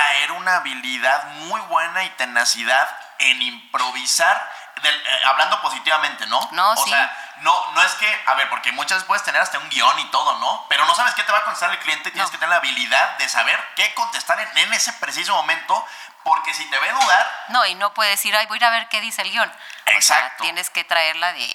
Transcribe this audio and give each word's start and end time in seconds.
traer 0.00 0.32
una 0.32 0.56
habilidad 0.56 1.26
muy 1.46 1.60
buena 1.62 2.02
y 2.04 2.08
tenacidad 2.10 2.88
en 3.18 3.42
improvisar, 3.42 4.50
del- 4.82 4.94
eh, 4.94 5.20
hablando 5.26 5.60
positivamente, 5.60 6.26
¿no? 6.26 6.40
No, 6.52 6.70
o 6.72 6.84
sí. 6.84 6.90
sea, 6.90 7.34
no, 7.42 7.54
no 7.72 7.82
es 7.82 7.92
que, 7.96 8.22
a 8.26 8.34
ver, 8.34 8.48
porque 8.48 8.72
muchas 8.72 8.96
veces 8.96 9.04
puedes 9.06 9.22
tener 9.24 9.42
hasta 9.42 9.58
un 9.58 9.68
guion 9.68 9.98
y 9.98 10.10
todo, 10.10 10.38
¿no? 10.38 10.64
Pero 10.70 10.86
no 10.86 10.94
sabes 10.94 11.12
qué 11.14 11.22
te 11.22 11.30
va 11.32 11.38
a 11.38 11.44
contestar 11.44 11.70
el 11.70 11.78
cliente, 11.80 12.10
tienes 12.10 12.28
No. 12.28 12.32
que 12.32 12.38
tener 12.38 12.48
la 12.48 12.56
habilidad 12.56 13.18
de 13.18 13.28
saber 13.28 13.60
qué 13.76 13.92
contestar 13.92 14.40
en, 14.40 14.56
en 14.58 14.72
ese 14.72 14.90
preciso 14.94 15.34
momento, 15.34 15.84
porque 16.24 16.54
si 16.54 16.64
te 16.70 16.78
ve 16.78 16.90
dudar, 16.92 17.30
No, 17.48 17.66
y 17.66 17.74
no 17.74 17.92
puedes 17.92 18.12
decir, 18.14 18.34
ay, 18.34 18.46
voy 18.46 18.56
a 18.56 18.60
ir 18.60 18.64
a 18.64 18.70
ver 18.70 18.88
qué 18.88 19.02
dice 19.02 19.20
el 19.20 19.30
guion. 19.30 19.50
O 19.50 19.52
sea, 19.84 19.94
Exacto. 19.96 20.44
tienes 20.44 20.70
que 20.70 20.82
traerla 20.84 21.34
de 21.34 21.46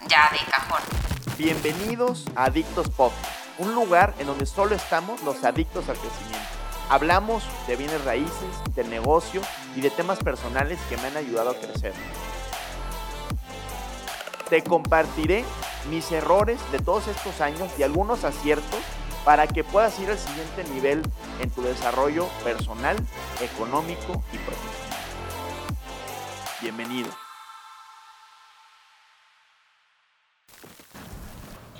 ya 0.00 0.30
de 0.30 0.38
cajón. 0.46 0.82
Bienvenidos 1.36 2.24
a 2.34 2.44
Adictos 2.44 2.88
Pop, 2.88 3.12
un 3.58 3.74
lugar 3.74 4.14
en 4.18 4.26
donde 4.28 4.46
solo 4.46 4.74
estamos 4.74 5.20
los 5.20 5.44
adictos 5.44 5.86
al 5.90 5.98
crecimiento. 5.98 6.53
Hablamos 6.90 7.42
de 7.66 7.76
bienes 7.76 8.04
raíces, 8.04 8.74
de 8.74 8.84
negocio 8.84 9.40
y 9.74 9.80
de 9.80 9.90
temas 9.90 10.18
personales 10.18 10.78
que 10.88 10.96
me 10.98 11.08
han 11.08 11.16
ayudado 11.16 11.50
a 11.50 11.54
crecer. 11.54 11.94
Te 14.50 14.62
compartiré 14.62 15.44
mis 15.88 16.12
errores 16.12 16.60
de 16.72 16.78
todos 16.78 17.08
estos 17.08 17.40
años 17.40 17.70
y 17.78 17.82
algunos 17.82 18.24
aciertos 18.24 18.80
para 19.24 19.46
que 19.46 19.64
puedas 19.64 19.98
ir 19.98 20.10
al 20.10 20.18
siguiente 20.18 20.64
nivel 20.64 21.02
en 21.40 21.50
tu 21.50 21.62
desarrollo 21.62 22.28
personal, 22.44 22.96
económico 23.40 24.22
y 24.32 24.38
profesional. 24.38 24.84
Bienvenido. 26.60 27.23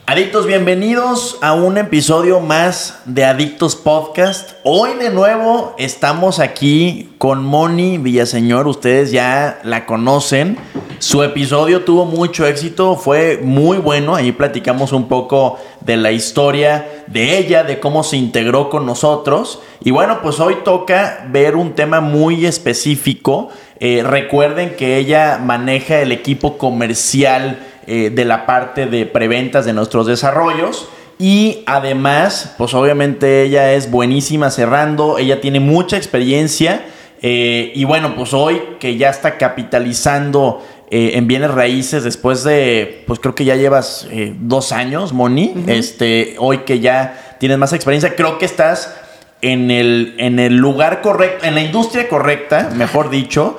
Adictos, 0.06 0.46
bienvenidos 0.46 1.38
a 1.40 1.54
un 1.54 1.78
episodio 1.78 2.38
más 2.38 3.00
de 3.06 3.24
Adictos 3.24 3.74
Podcast. 3.74 4.50
Hoy 4.62 4.98
de 4.98 5.08
nuevo 5.08 5.74
estamos 5.78 6.40
aquí 6.40 7.14
con 7.16 7.42
Moni 7.42 7.96
Villaseñor, 7.96 8.68
ustedes 8.68 9.12
ya 9.12 9.60
la 9.64 9.86
conocen. 9.86 10.58
Su 10.98 11.22
episodio 11.22 11.84
tuvo 11.84 12.04
mucho 12.04 12.46
éxito, 12.46 12.96
fue 12.96 13.40
muy 13.42 13.78
bueno, 13.78 14.14
ahí 14.14 14.32
platicamos 14.32 14.92
un 14.92 15.08
poco 15.08 15.58
de 15.80 15.96
la 15.96 16.12
historia 16.12 17.04
de 17.06 17.38
ella, 17.38 17.64
de 17.64 17.80
cómo 17.80 18.02
se 18.02 18.18
integró 18.18 18.68
con 18.68 18.84
nosotros. 18.84 19.62
Y 19.82 19.90
bueno, 19.90 20.20
pues 20.22 20.38
hoy 20.38 20.56
toca 20.64 21.26
ver 21.30 21.56
un 21.56 21.72
tema 21.72 22.02
muy 22.02 22.44
específico. 22.44 23.48
Eh, 23.80 24.02
recuerden 24.02 24.76
que 24.76 24.98
ella 24.98 25.38
maneja 25.42 26.00
el 26.00 26.12
equipo 26.12 26.58
comercial 26.58 27.58
eh, 27.86 28.10
de 28.10 28.24
la 28.24 28.46
parte 28.46 28.86
de 28.86 29.06
preventas 29.06 29.64
de 29.64 29.72
nuestros 29.72 30.06
desarrollos. 30.06 30.88
Y 31.18 31.62
además, 31.66 32.54
pues 32.58 32.74
obviamente 32.74 33.42
ella 33.42 33.72
es 33.72 33.90
buenísima 33.90 34.50
cerrando, 34.50 35.18
ella 35.18 35.40
tiene 35.40 35.60
mucha 35.60 35.96
experiencia. 35.96 36.84
eh, 37.22 37.72
y 37.74 37.84
bueno, 37.84 38.16
pues 38.16 38.34
hoy 38.34 38.60
que 38.80 38.96
ya 38.96 39.10
está 39.10 39.38
capitalizando 39.38 40.62
eh, 40.90 41.12
en 41.14 41.26
bienes 41.26 41.50
raíces 41.50 42.04
después 42.04 42.44
de, 42.44 43.04
pues 43.06 43.20
creo 43.20 43.34
que 43.34 43.44
ya 43.44 43.56
llevas 43.56 44.06
eh, 44.10 44.34
dos 44.38 44.72
años, 44.72 45.12
Moni. 45.12 45.54
Este, 45.66 46.34
hoy 46.38 46.58
que 46.58 46.80
ya 46.80 47.36
tienes 47.40 47.58
más 47.58 47.72
experiencia, 47.72 48.14
creo 48.16 48.38
que 48.38 48.44
estás 48.44 48.94
en 49.40 49.70
el, 49.70 50.16
en 50.18 50.38
el 50.38 50.56
lugar 50.56 51.00
correcto, 51.00 51.46
en 51.46 51.54
la 51.54 51.62
industria 51.62 52.08
correcta, 52.08 52.70
mejor 52.74 53.08
dicho. 53.10 53.58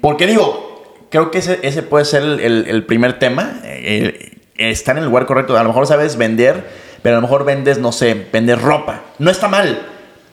porque 0.00 0.26
digo, 0.26 0.71
creo 1.12 1.30
que 1.30 1.38
ese, 1.38 1.60
ese 1.62 1.82
puede 1.84 2.04
ser 2.04 2.22
el, 2.24 2.40
el- 2.40 2.66
el 2.66 2.84
primer 2.84 3.20
tema. 3.20 3.60
eh, 3.62 4.38
estar 4.56 4.96
en 4.96 5.02
el 5.04 5.08
lugar 5.08 5.26
correcto. 5.26 5.56
A 5.56 5.62
lo 5.62 5.68
mejor 5.70 5.86
sabes 5.86 6.16
vender, 6.16 6.64
pero 7.02 7.16
a 7.16 7.20
lo 7.20 7.22
mejor 7.22 7.44
vendes, 7.44 7.78
no 7.78 7.90
sé, 7.92 8.26
vendes 8.32 8.60
ropa. 8.60 9.02
No 9.18 9.30
está 9.30 9.46
mal. 9.48 9.86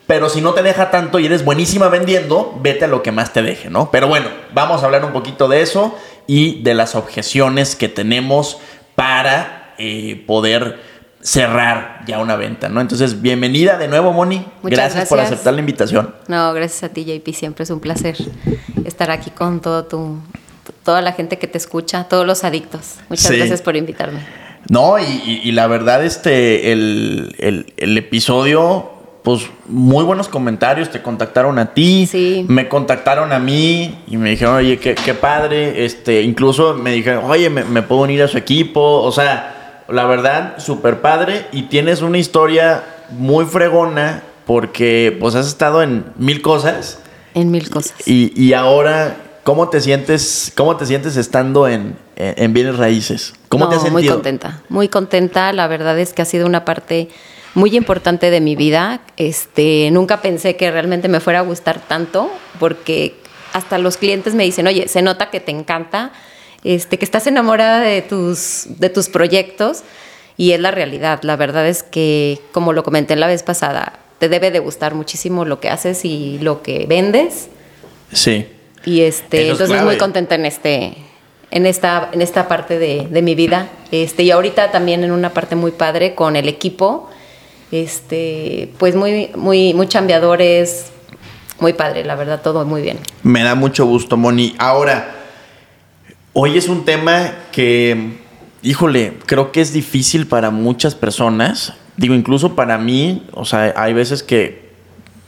Pero 0.07 0.27
si 0.29 0.41
no 0.41 0.53
te 0.53 0.61
deja 0.63 0.89
tanto 0.91 1.19
y 1.19 1.25
eres 1.27 1.45
buenísima 1.45 1.87
vendiendo, 1.87 2.57
vete 2.61 2.85
a 2.85 2.87
lo 2.87 3.01
que 3.03 3.11
más 3.11 3.31
te 3.31 3.41
deje, 3.43 3.69
¿no? 3.69 3.91
Pero 3.91 4.07
bueno, 4.07 4.27
vamos 4.53 4.81
a 4.81 4.85
hablar 4.87 5.05
un 5.05 5.13
poquito 5.13 5.47
de 5.47 5.61
eso 5.61 5.95
y 6.27 6.61
de 6.63 6.73
las 6.73 6.95
objeciones 6.95 7.75
que 7.75 7.89
tenemos 7.89 8.57
para 8.95 9.73
eh, 9.77 10.23
poder 10.27 10.79
cerrar 11.21 12.01
ya 12.07 12.19
una 12.19 12.35
venta, 12.35 12.69
¿no? 12.69 12.81
Entonces, 12.81 13.21
bienvenida 13.21 13.77
de 13.77 13.87
nuevo, 13.87 14.11
Moni. 14.13 14.45
Muchas 14.63 14.91
por 15.07 15.17
gracias. 15.17 15.19
aceptar 15.33 15.53
la 15.53 15.59
invitación. 15.59 16.15
No, 16.27 16.53
gracias 16.53 16.83
a 16.83 16.89
ti, 16.93 17.05
JP. 17.05 17.33
Siempre 17.33 17.63
es 17.63 17.69
un 17.69 17.79
placer 17.79 18.15
estar 18.85 19.11
aquí 19.11 19.29
con 19.31 19.59
todo 19.61 19.85
tu, 19.85 20.17
toda 20.89 21.03
la 21.03 21.11
gente 21.13 21.37
que 21.37 21.45
te 21.45 21.59
escucha, 21.59 22.05
todos 22.05 22.25
los 22.25 22.43
adictos. 22.43 22.95
Muchas 23.09 23.27
Sí. 23.27 23.37
gracias 23.37 23.61
por 23.61 23.75
invitarme. 23.75 24.21
No, 24.69 24.95
y, 24.97 25.51
la 25.51 25.67
verdad, 25.67 26.03
este, 26.03 26.71
el, 26.71 27.35
el- 27.37 27.73
el 27.77 27.95
episodio, 27.95 28.89
pues 29.23 29.41
muy 29.67 30.03
buenos 30.03 30.27
comentarios, 30.29 30.89
te 30.89 31.03
contactaron 31.03 31.59
a 31.59 31.75
ti, 31.75 32.07
Sí. 32.09 32.43
me 32.49 32.67
contactaron 32.67 33.31
a 33.33 33.37
mí 33.37 33.99
y 34.07 34.17
me 34.17 34.31
dijeron, 34.31 34.55
oye, 34.55 34.79
qué, 34.79 34.95
qué 34.95 35.13
padre, 35.13 35.85
este, 35.85 36.23
incluso 36.23 36.73
me 36.73 36.91
dijeron, 36.91 37.25
oye, 37.29 37.51
me, 37.51 37.63
me 37.65 37.83
puedo 37.83 38.01
unir 38.01 38.23
a 38.23 38.27
su 38.27 38.39
equipo, 38.39 38.81
o 39.03 39.11
sea, 39.11 39.83
la 39.89 40.05
verdad, 40.05 40.55
súper 40.57 41.01
padre 41.01 41.45
y 41.51 41.63
tienes 41.63 42.01
una 42.01 42.17
historia 42.17 42.83
muy 43.11 43.45
fregona 43.45 44.23
porque 44.47 45.15
pues 45.19 45.35
has 45.35 45.45
estado 45.45 45.83
en 45.83 46.05
mil 46.17 46.41
cosas 46.41 46.97
En 47.35 47.51
mil 47.51 47.69
cosas. 47.69 47.93
y, 48.07 48.31
y 48.35 48.53
ahora, 48.53 49.17
¿cómo 49.49 49.67
te 49.69 49.81
sientes, 49.81 50.51
cómo 50.55 50.77
te 50.77 50.85
sientes 50.85 51.17
estando 51.17 51.67
en, 51.67 51.97
en, 52.15 52.35
en 52.37 52.53
bienes 52.53 52.77
raíces? 52.77 53.33
¿Cómo 53.47 53.65
No, 53.65 53.71
te 53.71 53.77
has 53.77 53.81
sentido? 53.81 53.99
Muy 53.99 54.07
contenta, 54.07 54.61
muy 54.69 54.87
contenta. 54.89 55.51
La 55.53 55.65
verdad 55.65 55.97
es 55.97 56.13
que 56.13 56.21
ha 56.21 56.25
sido 56.25 56.45
una 56.45 56.65
parte 56.65 57.09
muy 57.55 57.75
importante 57.75 58.29
de 58.29 58.41
mi 58.41 58.55
vida. 58.55 59.01
Este, 59.17 59.89
nunca 59.91 60.21
pensé 60.21 60.55
que 60.55 60.69
realmente 60.69 61.07
me 61.07 61.19
fuera 61.19 61.39
a 61.39 61.41
gustar 61.41 61.79
tanto, 61.79 62.29
porque 62.59 63.15
hasta 63.51 63.79
los 63.79 63.97
clientes 63.97 64.35
me 64.35 64.43
dicen, 64.43 64.67
oye, 64.67 64.87
se 64.87 65.01
nota 65.01 65.31
que 65.31 65.39
te 65.39 65.49
encanta, 65.49 66.11
este, 66.63 66.99
que 66.99 67.05
estás 67.05 67.25
enamorada 67.25 67.79
de 67.79 68.03
tus, 68.03 68.67
de 68.77 68.91
tus 68.91 69.09
proyectos, 69.09 69.81
y 70.37 70.51
es 70.51 70.59
la 70.59 70.69
realidad. 70.69 71.21
La 71.23 71.37
verdad 71.37 71.67
es 71.67 71.81
que, 71.81 72.39
como 72.51 72.71
lo 72.71 72.83
comenté 72.83 73.15
la 73.15 73.25
vez 73.25 73.41
pasada, 73.41 73.97
te 74.19 74.29
debe 74.29 74.51
de 74.51 74.59
gustar 74.59 74.93
muchísimo 74.93 75.43
lo 75.43 75.59
que 75.59 75.71
haces 75.71 76.05
y 76.05 76.37
lo 76.37 76.61
que 76.61 76.85
vendes. 76.87 77.47
Sí. 78.13 78.45
Y 78.85 79.01
este, 79.01 79.43
Eso 79.43 79.63
entonces 79.63 79.83
muy 79.83 79.97
contenta 79.97 80.35
en 80.35 80.45
este, 80.45 80.97
en 81.51 81.65
esta, 81.65 82.09
en 82.11 82.21
esta 82.21 82.47
parte 82.47 82.79
de, 82.79 83.07
de 83.09 83.21
mi 83.21 83.35
vida. 83.35 83.69
Este, 83.91 84.23
y 84.23 84.31
ahorita 84.31 84.71
también 84.71 85.03
en 85.03 85.11
una 85.11 85.31
parte 85.31 85.55
muy 85.55 85.71
padre 85.71 86.15
con 86.15 86.35
el 86.35 86.47
equipo. 86.47 87.09
Este, 87.71 88.71
pues 88.77 88.95
muy, 88.95 89.29
muy, 89.35 89.73
muy 89.73 89.87
chambeadores, 89.87 90.87
muy 91.59 91.73
padre, 91.73 92.03
la 92.03 92.15
verdad, 92.15 92.41
todo 92.41 92.65
muy 92.65 92.81
bien. 92.81 92.97
Me 93.23 93.43
da 93.43 93.53
mucho 93.55 93.85
gusto, 93.85 94.17
Moni. 94.17 94.55
Ahora, 94.57 95.15
hoy 96.33 96.57
es 96.57 96.67
un 96.67 96.85
tema 96.85 97.31
que, 97.51 98.17
híjole, 98.63 99.13
creo 99.25 99.51
que 99.51 99.61
es 99.61 99.71
difícil 99.73 100.25
para 100.25 100.49
muchas 100.49 100.95
personas. 100.95 101.73
Digo, 101.97 102.15
incluso 102.15 102.55
para 102.55 102.77
mí, 102.77 103.27
o 103.33 103.45
sea, 103.45 103.73
hay 103.75 103.93
veces 103.93 104.23
que, 104.23 104.69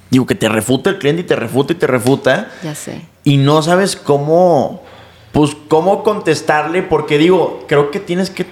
digo, 0.09 0.25
que 0.25 0.35
te 0.35 0.49
refuta 0.49 0.89
el 0.89 0.97
cliente 0.97 1.21
y 1.21 1.25
te 1.25 1.35
refuta 1.35 1.73
y 1.73 1.75
te 1.75 1.85
refuta. 1.85 2.49
Ya 2.63 2.73
sé. 2.73 3.01
Y 3.23 3.37
no 3.37 3.61
sabes 3.61 3.95
cómo, 3.95 4.81
pues, 5.31 5.51
cómo 5.67 6.03
contestarle, 6.03 6.81
porque 6.83 7.17
digo, 7.17 7.63
creo 7.67 7.91
que 7.91 7.99
tienes 7.99 8.29
que 8.29 8.45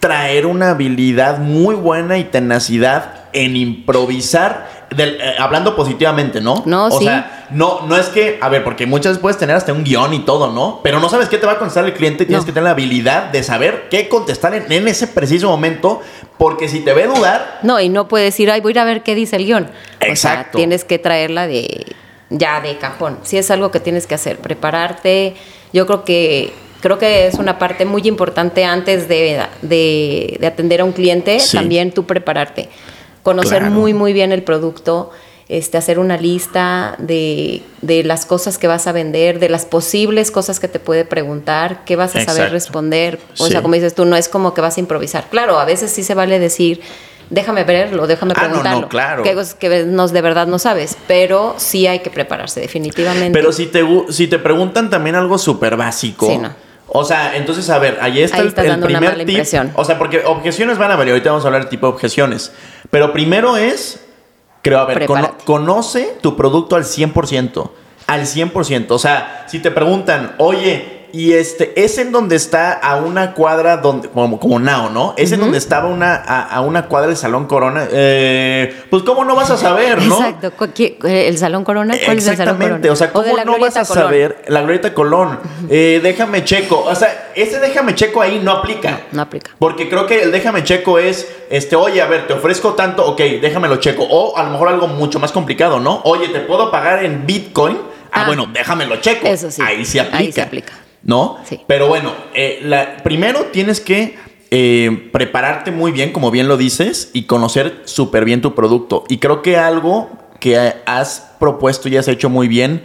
traer 0.00 0.46
una 0.46 0.70
habilidad 0.70 1.38
muy 1.38 1.74
buena 1.74 2.18
y 2.18 2.24
tenacidad 2.24 3.24
en 3.32 3.56
improvisar, 3.56 4.86
del- 4.90 5.20
eh, 5.20 5.34
hablando 5.38 5.74
positivamente, 5.74 6.40
¿no? 6.40 6.62
No, 6.64 6.86
o 6.86 6.98
sí. 6.98 7.04
sea, 7.04 7.46
no, 7.50 7.80
no 7.86 7.96
es 7.96 8.06
que, 8.06 8.38
a 8.40 8.48
ver, 8.48 8.62
porque 8.62 8.86
muchas 8.86 9.12
veces 9.12 9.20
puedes 9.22 9.36
tener 9.38 9.56
hasta 9.56 9.72
un 9.72 9.84
guion 9.84 10.14
y 10.14 10.20
todo, 10.20 10.52
¿no? 10.52 10.80
Pero 10.82 11.00
no 11.00 11.08
sabes 11.08 11.28
qué 11.28 11.38
te 11.38 11.46
va 11.46 11.52
a 11.52 11.58
contestar 11.58 11.84
el 11.86 11.92
cliente 11.92 12.24
tienes 12.24 12.42
No. 12.42 12.46
que 12.46 12.52
tener 12.52 12.64
la 12.64 12.70
habilidad 12.70 13.24
de 13.30 13.42
saber 13.42 13.88
qué 13.90 14.08
contestar 14.08 14.54
en, 14.54 14.70
en 14.70 14.86
ese 14.88 15.06
preciso 15.08 15.48
momento, 15.48 16.00
porque 16.38 16.68
si 16.68 16.80
te 16.80 16.92
ve 16.92 17.06
dudar, 17.08 17.60
No, 17.62 17.80
y 17.80 17.88
no 17.88 18.06
puedes 18.08 18.32
decir, 18.32 18.50
ay, 18.50 18.60
voy 18.60 18.70
a 18.70 18.72
ir 18.72 18.78
a 18.80 18.84
ver 18.84 19.02
qué 19.02 19.14
dice 19.14 19.36
el 19.36 19.44
guion. 19.44 19.64
O 19.64 19.68
sea, 20.00 20.08
Exacto. 20.08 20.56
tienes 20.58 20.84
que 20.84 20.98
traerla 20.98 21.46
de 21.46 21.84
ya 22.30 22.60
de 22.60 22.76
cajón. 22.78 23.18
Si 23.22 23.38
es 23.38 23.50
algo 23.50 23.70
que 23.70 23.80
tienes 23.80 24.06
que 24.06 24.14
hacer, 24.14 24.38
prepararte. 24.38 25.34
Yo 25.72 25.86
creo 25.86 26.04
que 26.04 26.52
creo 26.80 26.98
que 26.98 27.26
es 27.26 27.34
una 27.34 27.58
parte 27.58 27.84
muy 27.84 28.02
importante 28.06 28.64
antes 28.64 29.08
de, 29.08 29.40
de- 29.62 30.36
de 30.38 30.46
atender 30.46 30.80
a 30.80 30.84
un 30.84 30.92
cliente, 30.92 31.40
Sí. 31.40 31.56
también 31.56 31.90
tú 31.90 32.04
prepararte. 32.04 32.68
Conocer 33.22 33.58
Claro. 33.60 33.74
muy, 33.74 33.92
muy 33.94 34.12
bien 34.12 34.30
el 34.30 34.42
producto, 34.44 35.10
este, 35.48 35.78
hacer 35.78 35.98
una 35.98 36.16
lista 36.16 36.94
de, 36.98 37.62
de 37.82 38.04
las 38.04 38.26
cosas 38.26 38.58
que 38.58 38.66
vas 38.68 38.86
a 38.86 38.92
vender, 38.92 39.38
de 39.40 39.48
las 39.48 39.64
posibles 39.64 40.30
cosas 40.30 40.60
que 40.60 40.68
te 40.68 40.78
puede 40.78 41.04
preguntar, 41.04 41.84
qué 41.84 41.96
vas 41.96 42.14
a 42.14 42.24
saber 42.24 42.50
responder. 42.52 43.18
O 43.38 43.46
Sí. 43.46 43.52
sea, 43.52 43.62
como 43.62 43.74
dices 43.74 43.94
tú, 43.94 44.04
no 44.04 44.14
es 44.16 44.28
como 44.28 44.54
que 44.54 44.60
vas 44.60 44.76
a 44.76 44.80
improvisar. 44.80 45.28
Claro, 45.30 45.58
a 45.58 45.64
veces 45.64 45.90
sí 45.90 46.02
se 46.04 46.14
vale 46.14 46.38
decir, 46.38 46.80
déjame 47.30 47.64
verlo, 47.64 48.06
déjame 48.06 48.32
Ah, 48.36 48.42
no, 48.42 48.48
no, 48.48 48.52
preguntarlo. 48.54 48.88
claro. 48.88 49.22
Que, 49.22 49.34
cosas 49.34 49.54
que 49.54 49.84
nos, 49.84 50.12
de 50.12 50.20
verdad 50.22 50.46
no 50.46 50.58
sabes, 50.58 50.96
pero 51.06 51.54
sí 51.58 51.86
hay 51.86 52.00
que 52.00 52.10
prepararse, 52.10 52.60
definitivamente. 52.60 53.32
Pero 53.38 53.52
si 53.52 53.66
te, 53.66 53.84
si 54.10 54.26
te 54.28 54.38
preguntan 54.38 54.90
también 54.90 55.16
algo 55.16 55.38
súper 55.38 55.76
básico. 55.76 56.26
Sí, 56.28 56.38
no. 56.38 56.50
O 56.88 57.04
sea, 57.04 57.36
entonces, 57.36 57.68
a 57.68 57.78
ver, 57.78 57.98
ahí 58.00 58.22
está 58.22 58.38
Ahí 58.38 58.46
el, 58.46 58.80
primer 58.80 59.16
tip. 59.18 59.28
impresión. 59.28 59.72
O 59.74 59.84
sea, 59.84 59.98
porque 59.98 60.22
objeciones 60.24 60.78
van 60.78 60.92
a 60.92 61.04
y 61.04 61.10
ahorita 61.10 61.30
vamos 61.30 61.44
a 61.44 61.48
hablar 61.48 61.62
del 61.62 61.68
tipo 61.70 61.86
de 61.88 61.92
objeciones. 61.94 62.52
Pero 62.90 63.12
primero 63.12 63.56
es 63.56 64.00
Creo, 64.62 64.80
a 64.80 64.84
ver, 64.84 65.06
cono- 65.06 65.34
conoce 65.44 66.16
tu 66.22 66.36
producto 66.36 66.76
al 66.76 66.84
100%. 66.84 67.70
Al 68.06 68.26
100%. 68.26 68.94
O 68.94 68.98
sea, 68.98 69.44
si 69.48 69.58
te 69.58 69.70
preguntan, 69.70 70.34
oye, 70.38 70.95
y 71.12 71.32
este, 71.32 71.72
es 71.82 71.98
en 71.98 72.12
donde 72.12 72.36
está 72.36 72.72
a 72.72 72.96
una 72.96 73.32
cuadra, 73.34 73.76
donde, 73.78 74.08
como, 74.08 74.38
como 74.38 74.58
Nao, 74.58 74.90
¿no? 74.90 75.14
Es 75.16 75.32
en 75.32 75.40
donde 75.40 75.58
estaba 75.58 75.88
una, 75.88 76.14
a, 76.16 76.42
a 76.42 76.60
una 76.60 76.86
cuadra 76.86 77.08
del 77.08 77.16
Salón 77.16 77.46
Corona. 77.46 77.86
Eh, 77.90 78.74
pues, 78.90 79.02
¿cómo 79.02 79.24
no 79.24 79.34
vas 79.36 79.50
a 79.50 79.56
saber, 79.56 80.02
no? 80.02 80.16
Exacto. 80.18 80.52
¿cu- 80.52 80.68
qué- 80.74 80.98
¿El 81.28 81.38
Salón 81.38 81.64
Corona? 81.64 81.94
¿Cuál 82.04 82.18
es 82.18 82.26
el 82.26 82.36
Salón 82.36 82.56
Corona? 82.56 82.76
Exactamente, 82.76 82.90
o 82.90 82.96
sea, 82.96 83.12
¿cómo 83.12 83.36
la 83.36 83.44
no 83.44 83.58
vas 83.58 83.76
a 83.76 83.84
Colón. 83.84 84.04
saber 84.04 84.44
la 84.48 84.60
Glorieta 84.62 84.92
Colón? 84.94 85.38
Eh, 85.70 86.00
déjame 86.02 86.44
checo, 86.44 86.80
o 86.86 86.94
sea, 86.94 87.30
ese 87.34 87.58
déjame 87.60 87.94
checo 87.94 88.20
ahí 88.22 88.40
no 88.42 88.52
aplica. 88.52 89.00
No 89.12 89.22
aplica. 89.22 89.52
Porque 89.58 89.88
creo 89.88 90.06
que 90.06 90.22
el 90.22 90.32
déjame 90.32 90.64
checo 90.64 90.98
es, 90.98 91.26
este, 91.50 91.76
oye, 91.76 92.02
a 92.02 92.06
ver, 92.06 92.26
te 92.26 92.32
ofrezco 92.34 92.74
tanto, 92.74 93.06
ok, 93.06 93.18
déjamelo 93.40 93.76
checo. 93.76 94.04
O 94.08 94.36
a 94.36 94.42
lo 94.42 94.50
mejor 94.50 94.68
algo 94.68 94.86
mucho 94.88 95.18
más 95.18 95.32
complicado, 95.32 95.80
¿no? 95.80 96.00
Oye, 96.04 96.28
¿te 96.28 96.40
puedo 96.40 96.70
pagar 96.70 97.04
en 97.04 97.26
Bitcoin? 97.26 97.78
Ah, 98.12 98.22
Ah. 98.22 98.26
bueno, 98.26 98.46
déjamelo 98.52 98.96
checo. 98.96 99.26
Eso 99.26 99.50
sí. 99.50 99.60
Ahí 99.62 99.84
sí 99.84 99.98
aplica. 99.98 100.16
Ahí 100.18 100.32
se 100.32 100.40
aplica. 100.40 100.72
¿No? 101.06 101.38
Sí. 101.44 101.60
Pero 101.66 101.86
bueno, 101.88 102.12
eh, 102.34 102.58
la- 102.62 102.98
primero 102.98 103.46
tienes 103.52 103.80
que 103.80 104.16
eh, 104.50 105.08
prepararte 105.12 105.70
muy 105.70 105.90
bien, 105.92 106.12
como 106.12 106.30
bien 106.30 106.46
lo 106.48 106.56
dices, 106.56 107.10
y 107.12 107.22
conocer 107.24 107.82
súper 107.84 108.24
bien 108.24 108.40
tu 108.42 108.54
producto. 108.54 109.04
Y 109.08 109.18
creo 109.18 109.42
que 109.42 109.56
algo 109.56 110.08
que 110.40 110.72
has 110.86 111.32
propuesto 111.40 111.88
y 111.88 111.96
has 111.96 112.08
hecho 112.08 112.28
muy 112.30 112.46
bien 112.48 112.82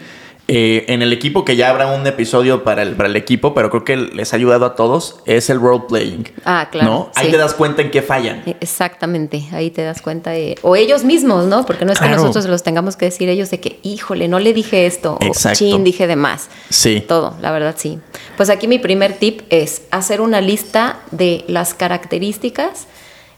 eh, 0.53 0.83
en 0.89 1.01
el 1.01 1.13
equipo, 1.13 1.45
que 1.45 1.55
ya 1.55 1.69
habrá 1.69 1.87
un 1.87 2.05
episodio 2.05 2.65
para 2.65 2.81
el, 2.83 2.93
para 2.97 3.07
el 3.07 3.15
equipo, 3.15 3.53
pero 3.53 3.69
creo 3.69 3.85
que 3.85 3.95
les 3.95 4.33
ha 4.33 4.35
ayudado 4.35 4.65
a 4.65 4.75
todos, 4.75 5.21
es 5.25 5.49
el 5.49 5.61
role 5.61 5.83
playing. 5.87 6.27
Ah, 6.43 6.67
claro, 6.69 6.89
¿no? 6.89 7.11
Ahí 7.15 7.27
sí. 7.27 7.31
te 7.31 7.37
das 7.37 7.53
cuenta 7.53 7.81
en 7.81 7.89
qué 7.89 8.01
fallan. 8.01 8.43
Eh, 8.45 8.57
Exactamente, 8.59 9.45
ahí 9.53 9.71
te 9.71 9.81
das 9.81 10.01
cuenta 10.01 10.31
de... 10.31 10.57
O 10.61 10.75
ellos 10.75 11.05
mismos, 11.05 11.45
¿no? 11.45 11.65
Porque 11.65 11.85
no 11.85 11.93
es 11.93 11.99
Claro. 11.99 12.15
que 12.17 12.21
nosotros 12.21 12.47
los 12.47 12.63
tengamos 12.63 12.97
que 12.97 13.05
decir 13.05 13.29
ellos 13.29 13.49
de 13.49 13.61
que, 13.61 13.79
híjole, 13.83 14.27
no 14.27 14.39
le 14.39 14.51
dije 14.51 14.85
esto, 14.87 15.17
Exacto. 15.21 15.63
o 15.65 15.69
chin, 15.71 15.83
dije 15.85 16.05
de 16.05 16.17
más. 16.17 16.49
Sí. 16.69 17.01
Todo, 17.07 17.33
la 17.39 17.51
verdad 17.53 17.75
sí. 17.77 17.99
Pues 18.35 18.49
aquí 18.49 18.67
mi 18.67 18.77
primer 18.77 19.13
tip 19.13 19.43
es 19.49 19.83
hacer 19.89 20.19
una 20.19 20.41
lista 20.41 20.99
de 21.11 21.45
las 21.47 21.73
características 21.73 22.87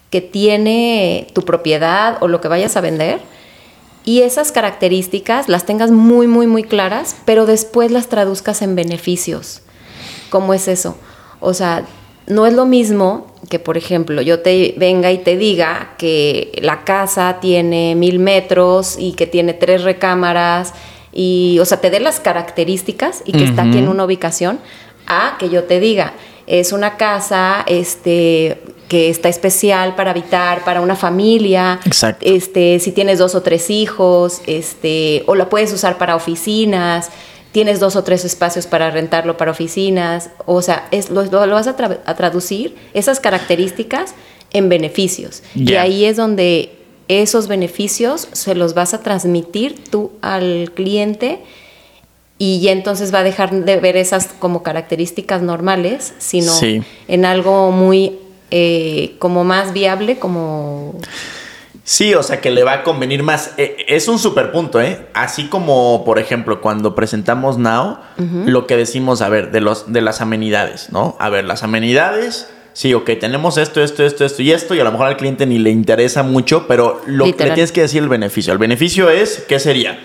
que 0.10 0.21
tiene 0.21 1.27
tu 1.33 1.44
propiedad 1.44 2.18
o 2.21 2.27
lo 2.27 2.42
que 2.42 2.48
vayas 2.48 2.75
a 2.75 2.81
vender 2.81 3.19
y 4.05 4.21
esas 4.21 4.51
características 4.51 5.50
las 5.50 5.65
tengas 5.65 5.91
muy, 5.91 6.27
muy, 6.27 6.47
muy 6.47 6.63
claras, 6.63 7.15
pero 7.25 7.45
después 7.45 7.91
las 7.91 8.09
traduzcas 8.09 8.61
en 8.61 8.75
beneficios. 8.75 9.61
¿Cómo 10.29 10.53
es 10.53 10.67
eso? 10.67 10.97
O 11.39 11.53
sea, 11.53 11.85
no 12.27 12.45
es 12.45 12.53
lo 12.53 12.65
mismo 12.65 13.27
que, 13.50 13.59
por 13.59 13.77
ejemplo, 13.77 14.21
yo 14.21 14.39
te 14.39 14.75
venga 14.77 15.11
y 15.11 15.19
te 15.19 15.38
diga 15.38 15.94
que 15.97 16.57
la 16.61 16.83
casa 16.83 17.38
tiene 17.41 17.95
mil 17.95 18.19
metros 18.19 18.95
y 18.97 19.13
que 19.13 19.27
tiene 19.27 19.53
tres 19.53 19.83
recámaras 19.83 20.73
y, 21.11 21.59
o 21.59 21.65
sea, 21.65 21.79
te 21.79 21.89
dé 21.89 22.00
las 22.00 22.19
características 22.19 23.21
y 23.25 23.33
que 23.33 23.44
está 23.44 23.63
aquí 23.63 23.77
en 23.77 23.88
una 23.88 24.05
ubicación, 24.05 24.59
a 25.05 25.35
que 25.38 25.50
yo 25.50 25.65
te 25.65 25.79
diga, 25.79 26.13
es 26.47 26.73
una 26.73 26.97
casa, 26.97 27.63
este 27.67 28.61
que 28.88 29.09
está 29.09 29.30
especial 29.30 29.95
para 29.95 30.12
habitar, 30.12 30.63
para 30.63 30.81
una 30.81 30.95
familia, 30.95 31.80
Exacto. 31.85 32.25
este, 32.27 32.80
si 32.80 32.91
tienes 32.91 33.18
dos 33.19 33.33
o 33.35 33.41
tres 33.41 33.69
hijos, 33.69 34.41
este, 34.45 35.24
o 35.27 35.35
la 35.35 35.50
puedes 35.50 35.71
usar 35.74 35.97
para 35.97 36.15
oficinas, 36.15 37.09
tienes 37.51 37.80
dos 37.80 37.95
o 37.95 38.03
tres 38.03 38.25
espacios 38.25 38.65
para 38.68 38.89
rentarlo 38.91 39.38
para 39.38 39.51
oficinas, 39.51 40.30
o 40.45 40.62
sea, 40.62 40.88
es, 40.91 41.09
lo, 41.09 41.24
lo- 41.24 41.45
lo 41.45 41.56
vas 41.56 41.68
a, 41.68 41.77
tra- 41.77 42.00
a 42.06 42.15
traducir 42.15 42.75
esas 42.94 43.19
características 43.19 44.15
en 44.51 44.69
beneficios. 44.69 45.44
Y 45.56 45.74
ahí 45.75 46.06
es 46.06 46.18
donde 46.18 46.71
esos 47.07 47.47
beneficios 47.47 48.27
se 48.31 48.56
los 48.56 48.74
vas 48.74 48.94
a 48.94 49.01
transmitir 49.01 49.83
tú 49.89 50.12
al 50.21 50.71
cliente 50.75 51.39
y 52.39 52.59
ya 52.62 52.71
entonces 52.71 53.13
va 53.13 53.19
a 53.19 53.24
dejar 53.24 53.51
de 53.51 53.77
ver 53.77 53.95
esas 53.97 54.27
como 54.39 54.63
características 54.63 55.41
normales, 55.41 56.13
sino 56.18 56.51
Sí. 56.53 56.81
en 57.07 57.25
algo 57.25 57.71
muy 57.71 58.18
eh, 58.55 59.15
como 59.17 59.44
más 59.44 59.73
viable, 59.73 60.19
como 60.19 60.95
Sí, 61.83 62.13
o 62.13 62.21
sea 62.21 62.39
que 62.39 62.51
le 62.51 62.63
va 62.63 62.73
a 62.73 62.83
convenir 62.83 63.23
más. 63.23 63.55
Eh, 63.57 63.77
es 63.88 64.07
un 64.07 64.19
super 64.19 64.51
punto, 64.51 64.79
¿eh? 64.79 65.07
Así 65.15 65.47
como, 65.47 66.03
por 66.05 66.19
ejemplo, 66.19 66.61
cuando 66.61 66.94
presentamos 66.94 67.57
Now, 67.57 67.97
lo 68.45 68.67
que 68.67 68.77
decimos, 68.77 69.23
a 69.23 69.29
ver, 69.29 69.51
de, 69.51 69.59
los, 69.59 69.91
de 69.91 70.01
las 70.01 70.21
amenidades, 70.21 70.91
¿no? 70.91 71.17
A 71.19 71.29
ver, 71.29 71.45
las 71.45 71.63
amenidades, 71.63 72.47
sí, 72.73 72.94
ok, 72.94 73.09
tenemos 73.19 73.57
esto, 73.57 73.83
esto, 73.83 74.05
esto, 74.05 74.23
esto 74.23 74.44
y 74.44 74.51
esto, 74.51 74.75
y 74.75 74.79
a 74.79 74.83
lo 74.83 74.91
mejor 74.91 75.07
al 75.07 75.17
cliente 75.17 75.47
ni 75.47 75.57
le 75.57 75.71
interesa 75.71 76.21
mucho, 76.21 76.67
pero 76.67 77.01
lo 77.07 77.25
que 77.25 77.44
le 77.44 77.51
tienes 77.51 77.71
que 77.71 77.81
decir 77.81 78.03
el 78.03 78.09
beneficio. 78.09 78.53
El 78.53 78.59
beneficio 78.59 79.09
es, 79.09 79.44
¿qué 79.50 79.59
sería? 79.59 80.00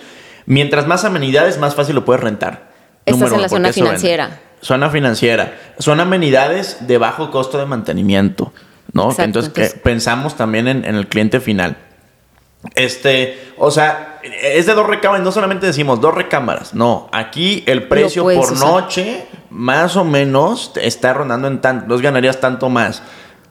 Mientras 0.46 0.86
más 0.86 1.04
amenidades, 1.04 1.58
más 1.58 1.74
fácil 1.74 1.94
lo 1.94 2.06
puedes 2.06 2.22
rentar. 2.22 2.72
Estás 3.04 3.20
Número 3.20 3.34
en 3.36 3.42
la 3.42 3.46
uno, 3.46 3.56
zona 3.56 3.72
financiera. 3.74 4.40
Zona 4.60 4.90
financiera. 4.90 5.56
Son 5.78 6.00
amenidades 6.00 6.86
de 6.86 6.98
bajo 6.98 7.30
costo 7.30 7.58
de 7.58 7.66
mantenimiento, 7.66 8.52
¿no? 8.92 9.04
Exacto, 9.04 9.22
entonces, 9.24 9.52
que 9.52 9.60
entonces- 9.62 9.82
pensamos 9.82 10.36
también 10.36 10.68
en, 10.68 10.84
en 10.84 10.94
el 10.96 11.06
cliente 11.06 11.40
final. 11.40 11.76
Este, 12.74 13.38
o 13.56 13.70
sea, 13.70 14.18
es 14.42 14.66
de 14.66 14.74
dos 14.74 14.86
recámaras, 14.86 15.24
no 15.24 15.30
solamente 15.30 15.66
decimos 15.66 16.00
dos 16.00 16.12
recámaras, 16.12 16.74
no, 16.74 17.08
aquí 17.12 17.62
el 17.66 17.84
precio 17.86 18.24
puedes 18.24 18.40
por 18.40 18.58
noche, 18.58 19.24
más 19.48 19.94
o 19.96 20.04
menos, 20.04 20.72
está 20.82 21.14
rondando 21.14 21.46
en 21.46 21.60
tanto, 21.60 21.86
dos 21.86 22.02
ganarías 22.02 22.40
tanto 22.40 22.68
más. 22.68 23.02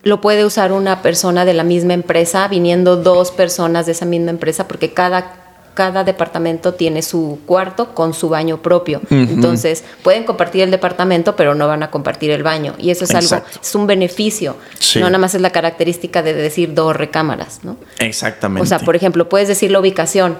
lo 0.04 0.19
puede 0.19 0.44
usar 0.44 0.74
una 0.74 1.01
persona 1.01 1.45
de 1.45 1.54
la 1.54 1.63
misma 1.63 1.94
empresa, 1.94 2.50
viniendo 2.50 2.98
dos 2.98 3.31
personas 3.31 3.86
de 3.86 3.94
esa 3.94 4.06
misma 4.06 4.31
empresa, 4.31 4.68
porque 4.68 4.94
cada, 4.94 5.46
cada 5.77 6.03
departamento 6.03 6.74
tiene 6.74 7.03
su 7.03 7.38
cuarto 7.45 7.94
con 7.94 8.15
su 8.15 8.29
baño 8.29 8.63
propio. 8.63 9.00
Entonces, 9.12 9.83
pueden 10.01 10.24
compartir 10.24 10.63
el 10.63 10.71
departamento, 10.71 11.35
pero 11.35 11.53
no 11.53 11.68
van 11.68 11.83
a 11.83 11.91
compartir 11.91 12.31
el 12.31 12.41
baño. 12.41 12.74
Y 12.79 12.89
eso 12.89 13.03
es 13.06 13.13
algo, 13.13 13.45
es 13.62 13.75
un 13.75 13.85
beneficio. 13.85 14.57
Sí. 14.79 14.97
No 14.97 15.06
nada 15.06 15.19
más 15.19 15.35
es 15.35 15.41
la 15.41 15.51
característica 15.51 16.24
de 16.24 16.33
decir 16.33 16.74
dos 16.74 16.95
recámaras, 16.95 17.59
¿no? 17.62 17.77
Exactamente. 18.00 18.63
O 18.63 18.65
sea, 18.65 18.79
por 18.79 18.95
ejemplo, 18.95 19.29
puedes 19.29 19.47
decir 19.47 19.69
la 19.69 19.79
ubicación 19.79 20.39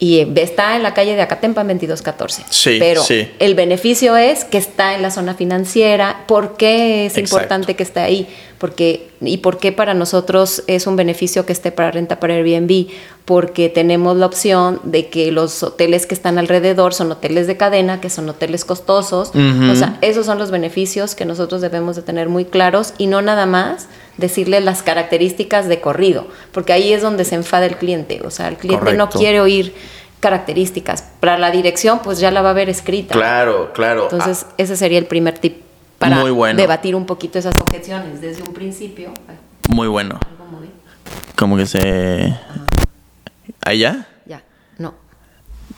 y 0.00 0.26
está 0.40 0.74
en 0.74 0.82
la 0.82 0.92
calle 0.92 1.14
de 1.14 1.22
Acatempa 1.22 1.62
2214. 1.62 2.42
Sí, 2.50 2.78
Pero 2.80 3.00
sí. 3.04 3.30
el 3.38 3.54
beneficio 3.54 4.16
es 4.16 4.44
que 4.44 4.58
está 4.58 4.96
en 4.96 5.02
la 5.02 5.12
zona 5.12 5.34
financiera. 5.34 6.24
¿Por 6.26 6.56
qué 6.56 7.06
es 7.06 7.16
Exacto. 7.16 7.36
importante 7.36 7.76
que 7.76 7.84
esté 7.84 8.00
ahí? 8.00 8.28
Porque, 8.64 9.10
¿Y 9.20 9.36
por 9.36 9.58
qué 9.58 9.72
para 9.72 9.92
nosotros 9.92 10.62
es 10.68 10.86
un 10.86 10.96
beneficio 10.96 11.44
que 11.44 11.52
esté 11.52 11.70
para 11.70 11.90
renta 11.90 12.18
para 12.18 12.32
Airbnb? 12.32 12.86
Porque 13.26 13.68
tenemos 13.68 14.16
la 14.16 14.24
opción 14.24 14.80
de 14.84 15.10
que 15.10 15.30
los 15.32 15.62
hoteles 15.62 16.06
que 16.06 16.14
están 16.14 16.38
alrededor 16.38 16.94
son 16.94 17.12
hoteles 17.12 17.46
de 17.46 17.58
cadena, 17.58 18.00
que 18.00 18.08
son 18.08 18.26
hoteles 18.26 18.64
costosos. 18.64 19.32
O 19.34 19.74
sea, 19.74 19.98
esos 20.00 20.24
son 20.24 20.38
los 20.38 20.50
beneficios 20.50 21.14
que 21.14 21.26
nosotros 21.26 21.60
debemos 21.60 21.94
de 21.94 22.00
tener 22.00 22.30
muy 22.30 22.46
claros 22.46 22.94
y 22.96 23.06
no 23.06 23.20
nada 23.20 23.44
más 23.44 23.86
decirle 24.16 24.62
las 24.62 24.82
características 24.82 25.68
de 25.68 25.82
corrido, 25.82 26.26
porque 26.50 26.72
ahí 26.72 26.94
es 26.94 27.02
donde 27.02 27.26
se 27.26 27.34
enfada 27.34 27.66
el 27.66 27.76
cliente. 27.76 28.22
O 28.24 28.30
sea, 28.30 28.48
el 28.48 28.56
cliente 28.56 28.94
no 28.94 29.10
quiere 29.10 29.42
oír 29.42 29.74
características. 30.20 31.04
Para 31.20 31.36
la 31.36 31.50
dirección, 31.50 32.00
pues 32.02 32.18
ya 32.18 32.30
la 32.30 32.40
va 32.40 32.48
a 32.48 32.54
ver 32.54 32.70
escrita. 32.70 33.12
Claro, 33.12 33.74
claro. 33.74 34.04
Entonces, 34.04 34.46
ese 34.56 34.74
sería 34.74 34.98
el 34.98 35.04
primer 35.04 35.38
tip 35.38 35.64
para 35.98 36.16
Muy 36.16 36.30
bueno. 36.30 36.56
debatir 36.60 36.94
un 36.94 37.06
poquito 37.06 37.38
esas 37.38 37.54
objeciones 37.60 38.20
desde 38.20 38.42
un 38.42 38.52
principio. 38.52 39.12
Muy 39.68 39.88
bueno. 39.88 40.18
algo. 40.22 40.34
Como 41.36 41.56
que 41.56 41.66
se... 41.66 42.36
¿Ahí 43.64 43.78
ya? 43.80 44.06
Ya, 44.26 44.42
no, 44.78 44.94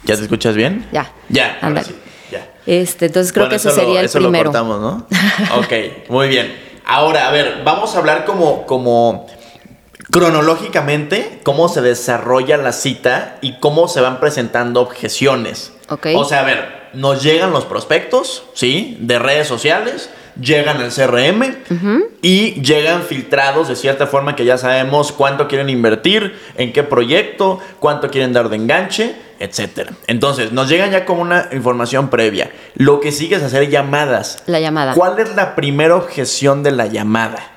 ¿Ya 0.05 0.17
te 0.17 0.23
escuchas 0.23 0.55
bien? 0.57 0.87
ya. 0.93 1.11
Ya, 1.29 1.59
Ándale. 1.63 1.87
sí, 1.87 1.95
ya. 2.31 2.47
Este, 2.67 3.07
entonces 3.07 3.33
creo 3.33 3.45
Bueno, 3.47 3.51
que 3.51 3.57
eso 3.57 3.69
lo- 3.71 3.75
sería 3.75 4.01
el 4.01 4.07
eso 4.07 4.19
primero. 4.19 4.45
lo 4.45 4.51
cortamos, 4.51 4.81
¿no? 4.81 5.07
ok, 5.59 6.09
muy 6.11 6.29
bien. 6.29 6.55
Ahora, 6.85 7.29
a 7.29 7.33
ver, 7.33 7.63
vamos 7.65 7.95
a 7.95 7.99
hablar 7.99 8.25
como, 8.25 8.67
como 8.67 9.27
cronológicamente 10.11 11.41
cómo 11.45 11.69
se 11.69 11.81
desarrolla 11.81 12.57
la 12.57 12.73
cita 12.73 13.39
y 13.41 13.59
cómo 13.59 13.89
se 13.89 14.01
van 14.01 14.21
presentando 14.21 14.81
objeciones. 14.81 15.73
Ok. 15.89 16.09
O 16.17 16.25
sea, 16.25 16.41
a 16.41 16.45
ver, 16.45 16.86
nos 16.97 17.23
llegan 17.23 17.53
los 17.53 17.65
prospectos, 17.65 18.45
¿sí? 18.55 18.97
De 19.01 19.19
redes 19.19 19.47
sociales, 19.47 20.11
llegan 20.41 20.81
al 20.81 20.93
CRM 20.93 21.57
y 22.23 22.61
llegan 22.63 23.03
filtrados 23.03 23.69
de 23.69 23.77
cierta 23.77 24.07
forma 24.07 24.35
que 24.35 24.45
ya 24.45 24.59
sabemos 24.59 25.13
cuánto 25.13 25.47
quieren 25.49 25.69
invertir, 25.71 26.35
en 26.57 26.73
qué 26.73 26.83
proyecto, 26.83 27.61
cuánto 27.81 28.11
quieren 28.11 28.33
dar 28.33 28.49
de 28.49 28.57
enganche, 28.57 29.15
etcétera. 29.39 29.93
Entonces, 30.07 30.53
nos 30.53 30.69
llegan 30.69 30.91
ya 30.91 31.05
con 31.05 31.19
una 31.19 31.49
información 31.53 32.09
previa. 32.09 32.51
Lo 32.75 33.01
que 33.01 33.13
sigue 33.13 33.37
es 33.37 33.43
hacer 33.43 33.69
llamadas. 33.69 34.43
La 34.47 34.61
llamada. 34.61 34.95
¿Cuál 34.95 35.19
es 35.19 35.35
la 35.37 35.55
primera 35.55 35.97
objeción 35.97 36.63
de 36.63 36.73
la 36.73 36.87
llamada? 36.87 37.56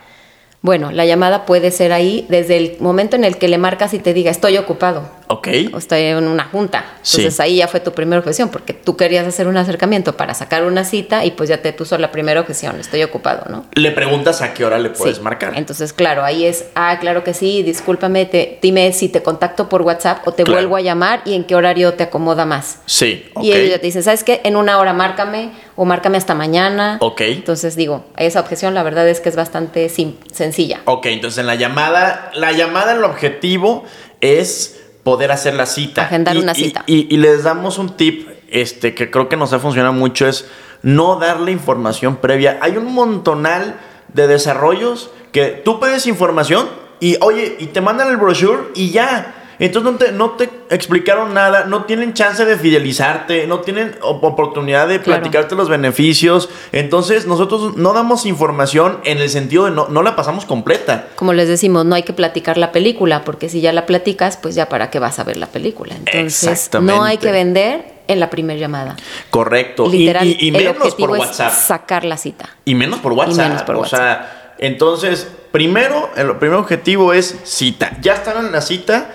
Bueno, 0.61 0.91
la 0.91 1.05
llamada 1.05 1.45
puede 1.45 1.71
ser 1.71 1.93
ahí 1.93 2.25
desde 2.29 2.57
el 2.57 2.77
momento 2.81 3.15
en 3.15 3.23
el 3.23 3.37
que 3.37 3.47
le 3.47 3.57
marcas 3.57 3.93
y 3.93 3.99
te 3.99 4.13
diga 4.13 4.29
estoy 4.29 4.57
ocupado. 4.57 5.17
Ok. 5.31 5.47
O 5.73 5.77
estoy 5.77 6.01
en 6.01 6.27
una 6.27 6.45
junta. 6.45 6.83
Entonces 6.97 7.35
Sí. 7.35 7.41
ahí 7.41 7.55
ya 7.57 7.67
fue 7.67 7.79
tu 7.79 7.93
primera 7.93 8.19
objeción, 8.19 8.49
porque 8.49 8.73
tú 8.73 8.97
querías 8.97 9.25
hacer 9.27 9.47
un 9.47 9.55
acercamiento 9.57 10.17
para 10.17 10.33
sacar 10.33 10.65
una 10.65 10.83
cita 10.83 11.23
y 11.23 11.31
pues 11.31 11.47
ya 11.49 11.61
te 11.61 11.71
puso 11.71 11.97
la 11.99 12.11
primera 12.11 12.41
objeción, 12.41 12.79
estoy 12.79 13.03
ocupado, 13.03 13.45
¿no? 13.49 13.65
Le 13.73 13.91
preguntas 13.91 14.41
a 14.41 14.53
qué 14.55 14.65
hora 14.65 14.79
le 14.79 14.89
puedes 14.89 15.17
Sí. 15.17 15.21
marcar. 15.23 15.53
Entonces, 15.55 15.93
claro, 15.93 16.23
ahí 16.25 16.45
es, 16.45 16.65
ah, 16.75 16.97
claro 16.99 17.23
que 17.23 17.33
sí, 17.35 17.61
discúlpame, 17.63 18.25
te, 18.25 18.57
dime 18.61 18.91
si 18.91 19.07
te 19.07 19.21
contacto 19.21 19.69
por 19.69 19.83
WhatsApp 19.83 20.27
o 20.27 20.33
te 20.33 20.43
Claro. 20.43 20.59
vuelvo 20.61 20.75
a 20.77 20.81
llamar 20.81 21.21
y 21.25 21.35
en 21.35 21.43
qué 21.45 21.55
horario 21.55 21.93
te 21.93 22.03
acomoda 22.03 22.45
más. 22.45 22.79
Sí, 22.87 23.25
ok. 23.35 23.43
Y 23.43 23.53
ellos 23.53 23.69
ya 23.69 23.77
te 23.79 23.85
dicen, 23.85 24.03
¿sabes 24.03 24.23
qué? 24.23 24.41
En 24.43 24.55
una 24.55 24.79
hora 24.79 24.93
márcame 24.93 25.51
o 25.75 25.85
márcame 25.85 26.17
hasta 26.17 26.33
mañana. 26.33 26.97
Ok. 27.01 27.21
Entonces 27.21 27.75
digo, 27.75 28.03
esa 28.17 28.39
objeción 28.41 28.73
la 28.73 28.81
verdad 28.83 29.07
es 29.07 29.21
que 29.21 29.29
es 29.29 29.35
bastante 29.35 29.87
sim- 29.89 30.15
sencilla. 30.51 30.81
Ok, 30.85 31.05
entonces 31.07 31.37
en 31.39 31.47
la 31.47 31.55
llamada, 31.55 32.31
la 32.33 32.51
llamada, 32.51 32.93
el 32.93 33.03
objetivo 33.03 33.83
es 34.21 34.79
poder 35.03 35.31
hacer 35.31 35.53
la 35.55 35.65
cita. 35.65 36.03
Agendar 36.03 36.35
Y- 36.35 36.39
una 36.39 36.53
cita. 36.53 36.83
Y, 36.87 37.13
y 37.13 37.17
les 37.17 37.43
damos 37.43 37.77
un 37.77 37.95
tip 37.95 38.27
este, 38.49 38.93
que 38.95 39.09
creo 39.11 39.29
que 39.29 39.37
nos 39.37 39.53
ha 39.53 39.59
funcionado 39.59 39.93
mucho, 39.93 40.27
es 40.27 40.45
no 40.81 41.17
darle 41.17 41.51
información 41.51 42.17
previa. 42.17 42.57
Hay 42.61 42.77
un 42.77 42.93
montonal 42.93 43.75
de 44.13 44.27
desarrollos 44.27 45.11
que 45.31 45.45
tú 45.63 45.79
pides 45.79 46.07
información 46.07 46.67
y, 46.99 47.17
oye, 47.21 47.55
y 47.59 47.67
te 47.67 47.81
mandan 47.81 48.09
el 48.09 48.17
brochure 48.17 48.69
y 48.75 48.89
ya. 48.91 49.35
Entonces 49.59 49.91
no 49.91 49.97
te, 49.97 50.11
no 50.13 50.31
te 50.31 50.49
explicaron 50.69 51.33
nada, 51.33 51.65
no 51.65 51.83
tienen 51.83 52.13
chance 52.13 52.45
de 52.45 52.55
fidelizarte, 52.57 53.45
no 53.45 53.59
tienen 53.59 53.95
op- 54.01 54.23
oportunidad 54.23 54.87
de 54.87 55.01
Claro. 55.01 55.21
platicarte 55.21 55.55
los 55.55 55.67
beneficios. 55.69 56.49
Entonces 56.71 57.27
nosotros 57.27 57.75
no 57.75 57.93
damos 57.93 58.25
información 58.25 58.99
en 59.03 59.17
el 59.19 59.29
sentido 59.29 59.65
de 59.65 59.71
no, 59.71 59.87
no 59.89 60.01
la 60.01 60.15
pasamos 60.15 60.45
completa. 60.45 61.07
Como 61.15 61.33
les 61.33 61.47
decimos, 61.47 61.85
no 61.85 61.95
hay 61.95 62.03
que 62.03 62.13
platicar 62.13 62.57
la 62.57 62.71
película, 62.71 63.23
porque 63.25 63.49
si 63.49 63.59
ya 63.61 63.73
la 63.73 63.85
platicas, 63.85 64.37
pues 64.37 64.55
ya 64.55 64.69
para 64.69 64.89
qué 64.89 64.99
vas 64.99 65.19
a 65.19 65.23
ver 65.23 65.37
la 65.37 65.47
película. 65.47 65.93
Entonces, 65.95 66.43
Exactamente. 66.43 66.97
no 66.97 67.03
hay 67.03 67.17
que 67.17 67.31
vender 67.31 67.99
en 68.07 68.19
la 68.19 68.29
primera 68.29 68.59
llamada. 68.59 68.95
Correcto. 69.29 69.87
Y- 69.87 69.97
Literal, 69.99 70.25
y, 70.25 70.37
y 70.39 70.47
el 70.47 70.53
menos 70.53 70.95
por 70.95 71.11
WhatsApp. 71.11 71.51
sacar 71.53 72.05
la 72.05 72.17
cita. 72.17 72.49
Y 72.65 72.75
menos 72.75 72.99
por 72.99 73.13
WhatsApp. 73.13 73.37
menos 73.49 73.63
por 73.63 73.75
O 73.75 73.85
sea, 73.85 74.53
entonces, 74.57 75.27
primero, 75.51 76.09
el 76.15 76.35
primer 76.37 76.57
objetivo 76.57 77.13
es 77.13 77.35
cita. 77.43 77.97
Ya 78.01 78.13
están 78.13 78.45
en 78.45 78.51
la 78.51 78.61
cita, 78.61 79.09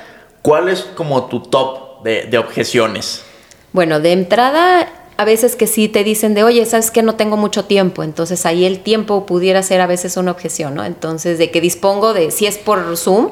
¿cuál 0.45 0.69
es 0.69 0.83
como 0.83 1.25
tu 1.25 1.41
top 1.41 2.03
de, 2.05 2.37
objeciones? 2.37 3.23
Bueno, 3.73 3.99
de 3.99 4.13
entrada, 4.13 4.93
a 5.17 5.25
veces 5.25 5.57
que 5.57 5.67
sí 5.67 5.89
te 5.89 6.05
dicen 6.05 6.35
de, 6.35 6.45
oye, 6.45 6.67
sabes 6.67 6.91
que 6.91 7.03
no 7.03 7.15
tengo 7.15 7.39
mucho 7.39 7.65
tiempo, 7.65 8.03
entonces 8.03 8.45
ahí 8.45 8.67
el 8.67 8.81
tiempo 8.81 9.25
pudiera 9.25 9.63
ser 9.63 9.81
a 9.81 9.87
veces 9.87 10.19
una 10.19 10.31
objeción, 10.31 10.75
¿no? 10.75 10.85
Entonces, 10.85 11.39
de 11.39 11.51
que 11.51 11.63
dispongo 11.63 12.13
de, 12.13 12.31
si 12.31 12.45
es 12.45 12.59
por 12.59 12.95
Zoom, 12.99 13.31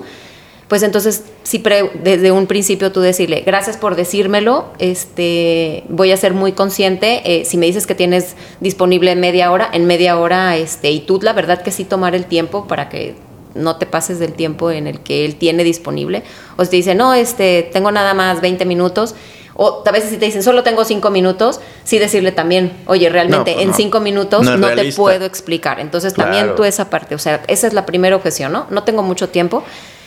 pues 0.69 0.83
entonces 0.83 1.25
pre- 1.63 1.91
desde 2.03 2.33
un 2.33 2.47
principio 2.47 2.93
tú 2.93 3.03
decirle, 3.03 3.43
gracias 3.45 3.77
por 3.77 3.95
decírmelo, 3.95 4.73
este, 4.79 5.85
voy 5.91 6.13
a 6.13 6.17
ser 6.17 6.33
muy 6.33 6.53
consciente, 6.53 7.21
eh, 7.27 7.45
si 7.45 7.59
me 7.59 7.67
dices 7.67 7.87
que 7.87 7.95
tienes 7.95 8.37
disponible 8.61 9.15
media 9.17 9.53
hora, 9.53 9.69
en 9.71 9.87
media 9.87 10.19
hora, 10.19 10.57
este, 10.57 10.91
y 10.91 11.01
tú 11.01 11.21
la 11.21 11.35
verdad 11.35 11.61
que 11.61 11.73
sí 11.73 11.85
tomar 11.85 12.15
el 12.15 12.25
tiempo 12.25 12.67
para 12.67 12.89
que 12.89 13.17
no 13.55 13.77
te 13.77 13.87
pases 13.87 14.19
del 14.19 14.33
tiempo 14.33 14.71
en 14.71 14.87
el 14.87 15.01
que 15.01 15.25
él 15.25 15.37
tiene 15.37 15.65
disponible, 15.65 16.23
o 16.57 16.65
si 16.65 16.71
te 16.71 16.77
dice, 16.77 16.95
no, 16.95 17.15
este, 17.15 17.69
tengo 17.73 17.91
nada 17.91 18.15
más 18.15 18.41
20 18.41 18.65
minutos, 18.65 19.15
o 19.55 19.83
a 19.87 19.91
veces 19.91 20.11
si 20.11 20.17
te 20.17 20.27
dicen, 20.27 20.43
solo 20.43 20.63
tengo 20.63 20.85
5 20.85 21.11
minutos, 21.11 21.61
sí 21.85 21.99
decirle 21.99 22.33
también, 22.33 22.73
oye, 22.87 23.09
realmente 23.09 23.51
No, 23.51 23.57
pues 23.57 23.65
en 23.65 23.69
no. 23.71 23.77
5 23.77 24.01
minutos 24.01 24.43
No 24.45 24.75
te 24.75 24.93
puedo 24.93 25.27
explicar. 25.27 25.79
Entonces 25.81 26.15
también 26.15 26.55
tú 26.57 26.65
esa 26.65 26.89
parte, 26.89 27.15
o 27.15 27.19
sea, 27.19 27.43
esa 27.49 27.67
es 27.67 27.75
la 27.75 27.85
primera 27.85 28.17
objeción, 28.17 28.53
¿no? 28.53 28.67
No 28.71 28.85
tengo 28.85 29.03
mucho 29.03 29.29
tiempo. 29.29 29.63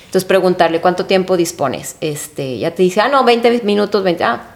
Entonces 0.06 0.26
preguntarle 0.26 0.82
cuánto 0.82 1.06
tiempo 1.06 1.36
dispones. 1.36 1.98
Este, 2.00 2.58
ya 2.58 2.72
te 2.72 2.84
dice, 2.84 3.02
ah, 3.02 3.10
no, 3.10 3.24
20 3.24 3.62
minutos, 3.64 4.04
20. 4.04 4.24
Ah, 4.24 4.55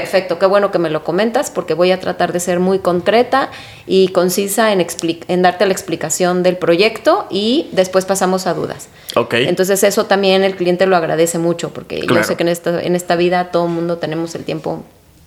perfecto, 0.00 0.38
qué 0.38 0.46
bueno 0.46 0.70
que 0.70 0.78
me 0.78 0.90
lo 0.90 1.04
comentas 1.04 1.50
porque 1.50 1.74
voy 1.74 1.90
a 1.92 2.00
tratar 2.00 2.32
de 2.32 2.40
ser 2.40 2.60
muy 2.60 2.78
concreta 2.78 3.50
y 3.86 4.08
concisa 4.08 4.72
en, 4.72 4.84
en 5.28 5.42
darte 5.42 5.66
la 5.66 5.72
explicación 5.72 6.42
del 6.42 6.56
proyecto 6.56 7.26
y 7.30 7.68
después 7.72 8.04
pasamos 8.04 8.46
a 8.46 8.54
dudas. 8.54 8.88
Ok. 9.16 9.34
Entonces 9.34 9.82
eso 9.84 10.06
también 10.06 10.42
el 10.44 10.56
cliente 10.56 10.86
lo 10.86 10.96
agradece 10.96 11.38
mucho 11.38 11.70
porque 11.70 12.00
Claro. 12.00 12.16
yo 12.22 12.24
sé 12.24 12.36
que 12.36 12.42
en 12.42 12.48
esta, 12.48 12.82
en 12.82 12.96
esta 12.96 13.16
vida 13.16 13.50
todo 13.50 13.66
el 13.66 13.72
mundo 13.72 13.98
tenemos 13.98 14.34
el 14.34 14.44
tiempo 14.44 14.82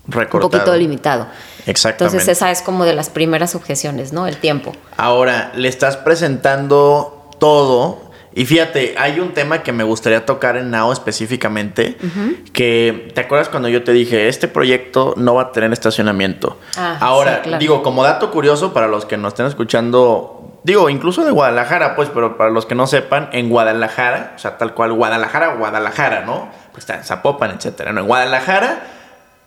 un 0.08 0.40
poquito 0.40 0.76
limitado. 0.76 1.28
Exactamente. 1.66 2.16
Entonces 2.18 2.38
esa 2.38 2.52
es 2.52 2.62
como 2.62 2.86
de 2.86 2.94
las 2.94 3.10
primeras 3.10 3.56
objeciones, 3.56 4.14
¿no? 4.14 4.28
El 4.28 4.38
tiempo. 4.38 4.74
Ahora, 4.96 5.52
le 5.56 5.68
estás 5.68 5.98
presentando 5.98 7.30
todo. 7.40 8.07
Y 8.38 8.46
fíjate, 8.46 8.94
hay 9.00 9.20
un 9.20 9.34
tema 9.34 9.64
que 9.64 9.72
me 9.72 9.84
gustaría 9.84 10.24
tocar 10.24 10.58
en 10.58 10.70
Now 10.70 10.92
específicamente. 10.92 11.98
Que, 12.54 13.12
¿te 13.16 13.22
acuerdas 13.22 13.50
cuando 13.50 13.68
yo 13.68 13.84
te 13.84 13.94
dije, 13.94 14.28
este 14.28 14.48
proyecto 14.48 15.16
no 15.18 15.34
va 15.34 15.42
a 15.42 15.52
tener 15.52 15.74
estacionamiento? 15.74 16.60
Ah, 16.76 16.98
Ahora, 17.00 17.38
sí, 17.38 17.42
claro. 17.46 17.58
digo, 17.58 17.82
como 17.82 18.04
dato 18.04 18.30
curioso 18.30 18.74
para 18.74 18.88
los 18.88 19.06
que 19.06 19.18
nos 19.18 19.30
estén 19.34 19.48
escuchando, 19.48 20.60
digo, 20.64 20.88
incluso 20.92 21.26
de 21.26 21.32
Guadalajara, 21.32 21.96
pues, 21.96 22.10
pero 22.14 22.38
para 22.38 22.52
los 22.52 22.68
que 22.68 22.76
no 22.76 22.86
sepan, 22.86 23.30
en 23.32 23.50
Guadalajara, 23.50 24.34
o 24.36 24.40
sea, 24.40 24.60
tal 24.60 24.76
cual, 24.76 24.94
Guadalajara, 24.94 25.56
Guadalajara, 25.56 26.24
¿no? 26.24 26.50
Pues 26.74 26.84
está 26.84 26.94
en 26.98 27.06
Zapopan, 27.06 27.50
etcétera. 27.50 27.92
¿no? 27.92 28.02
En 28.02 28.06
Guadalajara 28.06 28.84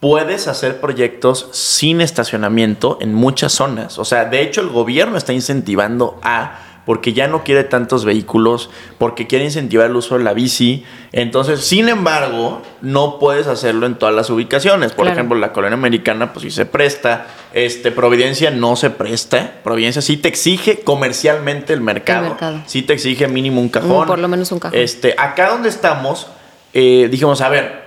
puedes 0.00 0.48
hacer 0.48 0.80
proyectos 0.80 1.48
sin 1.52 2.00
estacionamiento 2.00 2.98
en 3.00 3.14
muchas 3.14 3.52
zonas. 3.52 4.00
O 4.00 4.04
sea, 4.04 4.24
de 4.24 4.42
hecho, 4.42 4.62
el 4.62 4.70
gobierno 4.70 5.16
está 5.16 5.32
incentivando 5.32 6.18
a 6.24 6.58
porque 6.86 7.12
ya 7.12 7.28
no 7.28 7.44
quiere 7.44 7.62
tantos 7.64 8.04
vehículos, 8.04 8.70
porque 8.98 9.26
quiere 9.26 9.44
incentivar 9.44 9.86
el 9.86 9.96
uso 9.96 10.18
de 10.18 10.24
la 10.24 10.32
bici. 10.32 10.84
Entonces, 11.12 11.60
sin 11.60 11.88
embargo, 11.88 12.62
no 12.80 13.18
puedes 13.18 13.46
hacerlo 13.46 13.86
en 13.86 13.96
todas 13.96 14.14
las 14.14 14.30
ubicaciones. 14.30 14.92
Por 14.92 15.04
Claro. 15.04 15.12
ejemplo, 15.18 15.38
la 15.38 15.52
colonia 15.52 15.74
americana, 15.74 16.32
pues 16.32 16.42
sí 16.44 16.50
se 16.50 16.66
presta. 16.66 17.26
Este, 17.52 17.90
Providencia 17.92 18.50
no 18.50 18.76
se 18.76 18.90
presta. 18.90 19.52
Providencia 19.62 20.02
sí 20.02 20.16
te 20.16 20.28
exige 20.28 20.80
comercialmente 20.80 21.72
el 21.72 21.80
mercado. 21.80 22.22
mercado. 22.30 22.62
Sí 22.66 22.82
te 22.82 22.92
exige 22.94 23.28
mínimo 23.28 23.60
un 23.60 23.68
cajón. 23.68 24.04
Mm, 24.04 24.06
por 24.08 24.18
lo 24.18 24.28
menos 24.28 24.50
un 24.52 24.58
cajón. 24.58 24.78
Este, 24.78 25.14
acá 25.18 25.50
donde 25.50 25.68
estamos, 25.68 26.28
eh, 26.72 27.08
dijimos, 27.10 27.40
a 27.40 27.48
ver, 27.50 27.84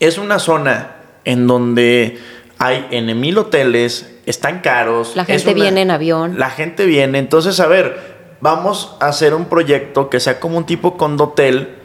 es 0.00 0.18
una 0.18 0.38
zona 0.38 0.92
en 1.24 1.46
donde 1.46 2.18
hay 2.58 2.86
en 2.90 3.18
mil 3.20 3.36
hoteles, 3.38 4.13
están 4.26 4.60
caros. 4.60 5.16
La 5.16 5.24
gente 5.24 5.50
una- 5.50 5.54
viene 5.54 5.82
en 5.82 5.90
avión. 5.90 6.38
La 6.38 6.50
gente 6.50 6.86
viene, 6.86 7.18
entonces, 7.18 7.60
a 7.60 7.66
ver, 7.66 8.36
vamos 8.40 8.96
a 9.00 9.06
hacer 9.06 9.34
un 9.34 9.46
proyecto 9.46 10.10
que 10.10 10.20
sea 10.20 10.40
como 10.40 10.58
un 10.58 10.66
tipo 10.66 10.96
condotel. 10.96 11.76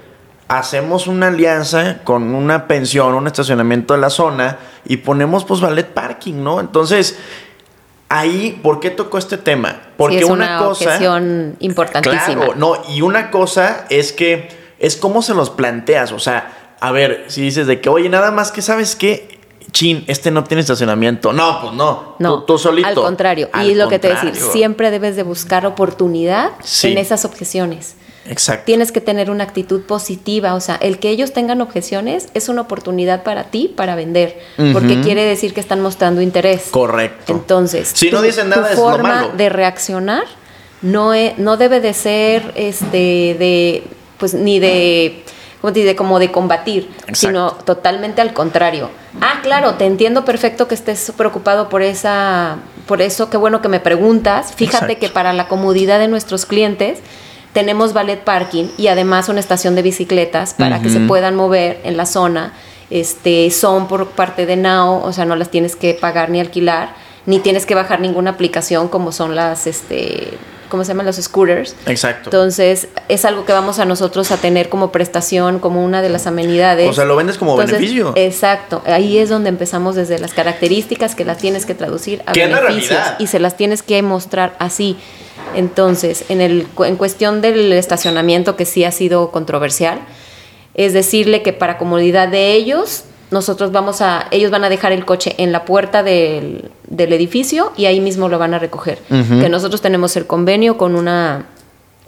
Hacemos 0.48 1.08
una 1.08 1.27
alianza 1.27 2.00
con 2.03 2.34
una 2.34 2.67
pensión, 2.67 3.13
un 3.13 3.27
estacionamiento 3.27 3.93
de 3.93 4.00
la 4.00 4.10
zona 4.10 4.58
y 4.86 4.98
ponemos 4.98 5.46
pues 5.46 5.62
ballet 5.62 5.88
parking, 5.88 6.43
¿no? 6.43 6.60
Entonces, 6.60 7.19
ahí, 8.10 8.60
¿por 8.63 8.79
qué 8.79 8.89
tocó 8.89 9.17
este 9.19 9.38
tema? 9.38 9.79
Porque 9.96 10.17
sí, 10.17 10.24
es 10.24 10.29
una, 10.29 10.58
una, 10.58 10.67
cosa... 10.67 11.22
importantísima. 11.60 12.46
Claro, 12.46 12.55
no, 12.55 12.81
y 12.89 13.01
una 13.01 13.29
cosa 13.29 13.86
es 13.89 14.12
que 14.12 14.50
es 14.79 14.96
cómo 14.96 15.22
se 15.22 15.36
los 15.36 15.50
planteas, 15.51 16.12
o 16.12 16.19
sea, 16.19 16.75
a 16.79 16.91
ver, 16.91 17.25
si 17.27 17.41
dices 17.41 17.67
de 17.67 17.81
que, 17.81 17.89
oye, 17.89 18.10
nada 18.10 18.31
más 18.31 18.51
que 18.51 18.62
sabes 18.62 18.96
que, 18.96 19.38
chin, 19.71 20.03
este 20.07 20.31
no 20.31 20.43
tiene 20.43 20.61
estacionamiento. 20.61 21.33
No, 21.33 21.61
pues 21.61 21.73
no, 21.73 22.15
No, 22.19 22.39
tú, 22.39 22.45
tú 22.53 22.57
solito. 22.59 22.88
al 22.88 22.95
contrario. 22.95 23.49
Al 23.53 23.67
y 23.67 23.71
es 23.71 23.77
lo 23.77 23.88
que 23.89 23.99
te 23.99 24.09
decir, 24.09 24.35
siempre 24.35 24.91
debes 24.91 25.15
de 25.15 25.23
buscar 25.23 25.65
oportunidad 25.65 26.51
Sí. 26.63 26.91
en 26.91 26.97
esas 26.97 27.25
objeciones. 27.25 27.95
Exacto. 28.27 28.65
Tienes 28.65 28.91
que 28.91 29.01
tener 29.01 29.31
una 29.31 29.43
actitud 29.43 29.81
positiva, 29.83 30.53
o 30.53 30.59
sea, 30.59 30.75
el 30.75 30.99
que 30.99 31.09
ellos 31.09 31.33
tengan 31.33 31.61
objeciones 31.61 32.27
es 32.35 32.47
una 32.47 32.61
oportunidad 32.61 33.23
para 33.23 33.45
ti 33.45 33.73
para 33.75 33.95
vender, 33.95 34.38
porque 34.73 35.01
quiere 35.01 35.23
decir 35.23 35.53
que 35.53 35.59
están 35.59 35.81
mostrando 35.81 36.21
interés. 36.21 36.67
Correcto. 36.69 37.33
Entonces, 37.33 37.89
Si 37.93 38.11
no 38.11 38.21
dicen 38.21 38.49
nada, 38.49 38.67
tu 38.67 38.73
es 38.73 38.77
lo 38.77 38.83
forma 38.83 39.09
malo. 39.21 39.31
de 39.35 39.49
reaccionar 39.49 40.23
no, 40.83 41.13
e- 41.15 41.33
no 41.38 41.57
debe 41.57 41.79
de 41.81 41.93
ser 41.93 42.53
este 42.55 43.35
de 43.39 43.83
pues 44.19 44.33
ni 44.33 44.59
de 44.59 45.23
¿cómo 45.61 45.73
te 45.73 45.81
dice? 45.81 45.95
como 45.95 46.19
de 46.19 46.31
combatir, 46.31 46.89
Exacto. 47.07 47.15
sino 47.15 47.51
totalmente 47.51 48.21
al 48.21 48.33
contrario. 48.33 48.89
Ah, 49.21 49.39
claro, 49.41 49.75
te 49.75 49.85
entiendo 49.85 50.25
perfecto 50.25 50.67
que 50.67 50.75
estés 50.75 51.11
preocupado 51.15 51.69
por 51.69 51.81
esa 51.81 52.57
por 52.87 53.03
eso, 53.03 53.29
qué 53.29 53.37
bueno 53.37 53.61
que 53.61 53.67
me 53.67 53.79
preguntas. 53.79 54.53
Fíjate 54.55 54.85
Exacto. 54.85 54.99
que 54.99 55.09
para 55.09 55.31
la 55.31 55.47
comodidad 55.47 55.99
de 55.99 56.07
nuestros 56.07 56.47
clientes 56.47 56.99
tenemos 57.53 57.93
ballet 57.93 58.23
parking 58.23 58.65
y 58.77 58.87
además 58.87 59.29
una 59.29 59.39
estación 59.39 59.75
de 59.75 59.83
bicicletas 59.83 60.55
para 60.55 60.81
que 60.81 60.89
se 60.89 60.99
puedan 60.99 61.35
mover 61.35 61.79
en 61.83 61.97
la 61.97 62.05
zona. 62.05 62.53
Este, 62.89 63.51
son 63.51 63.87
por 63.87 64.07
parte 64.07 64.47
de 64.47 64.55
Now, 64.55 65.03
o 65.03 65.13
sea, 65.13 65.25
no 65.25 65.35
las 65.35 65.49
tienes 65.51 65.75
que 65.75 65.93
pagar 65.93 66.31
ni 66.31 66.39
alquilar, 66.39 66.95
ni 67.27 67.37
tienes 67.39 67.67
que 67.67 67.75
bajar 67.75 68.01
ninguna 68.01 68.31
aplicación 68.31 68.87
como 68.87 69.11
son 69.11 69.35
las, 69.35 69.67
este, 69.67 70.29
¿cómo 70.69 70.83
se 70.83 70.89
llaman? 70.89 71.05
Los 71.05 71.17
scooters. 71.17 71.75
Exacto. 71.85 72.29
Entonces, 72.29 72.88
es 73.07 73.25
algo 73.25 73.45
que 73.45 73.51
vamos 73.51 73.79
a 73.79 73.85
nosotros 73.85 74.31
a 74.31 74.38
tener 74.38 74.69
como 74.69 74.91
prestación, 74.91 75.59
como 75.59 75.83
una 75.83 76.01
de 76.01 76.09
las 76.09 76.27
amenidades. 76.27 76.89
O 76.89 76.93
sea, 76.93 77.05
lo 77.05 77.15
vendes 77.15 77.38
como 77.38 77.51
Entonces, 77.51 77.79
beneficio. 77.79 78.13
Exacto. 78.15 78.81
Ahí 78.85 79.17
es 79.17 79.29
donde 79.29 79.49
empezamos 79.49 79.95
desde 79.95 80.19
las 80.19 80.33
características 80.33 81.15
que 81.15 81.25
las 81.25 81.38
tienes 81.38 81.65
que 81.65 81.75
traducir 81.75 82.21
a 82.25 82.33
beneficios 82.33 82.99
y 83.19 83.27
se 83.27 83.39
las 83.39 83.57
tienes 83.57 83.83
que 83.83 84.01
mostrar 84.01 84.55
así. 84.59 84.97
Entonces, 85.55 86.25
en, 86.29 86.41
el, 86.41 86.67
en 86.85 86.95
cuestión 86.95 87.41
del 87.41 87.73
estacionamiento, 87.73 88.55
que 88.55 88.65
sí 88.65 88.83
ha 88.83 88.91
sido 88.91 89.31
controversial, 89.31 89.99
es 90.75 90.93
decirle 90.93 91.41
que 91.41 91.53
para 91.53 91.77
comodidad 91.77 92.27
de 92.27 92.53
ellos, 92.53 93.03
nosotros 93.31 93.71
vamos 93.71 94.01
a, 94.01 94.27
ellos 94.31 94.50
van 94.51 94.63
a 94.63 94.69
dejar 94.69 94.91
el 94.91 95.05
coche 95.05 95.36
en 95.38 95.51
la 95.51 95.65
puerta 95.65 96.01
del, 96.03 96.71
del 96.88 97.13
edificio 97.13 97.71
y 97.77 97.86
ahí 97.86 98.00
mismo 98.00 98.27
lo 98.29 98.39
van 98.39 98.53
a 98.53 98.59
recoger. 98.59 99.00
Que 99.09 99.50
nosotros 99.50 99.81
tenemos 99.81 100.15
el 100.15 100.25
convenio 100.25 100.77
con 100.77 100.95
una 100.95 101.45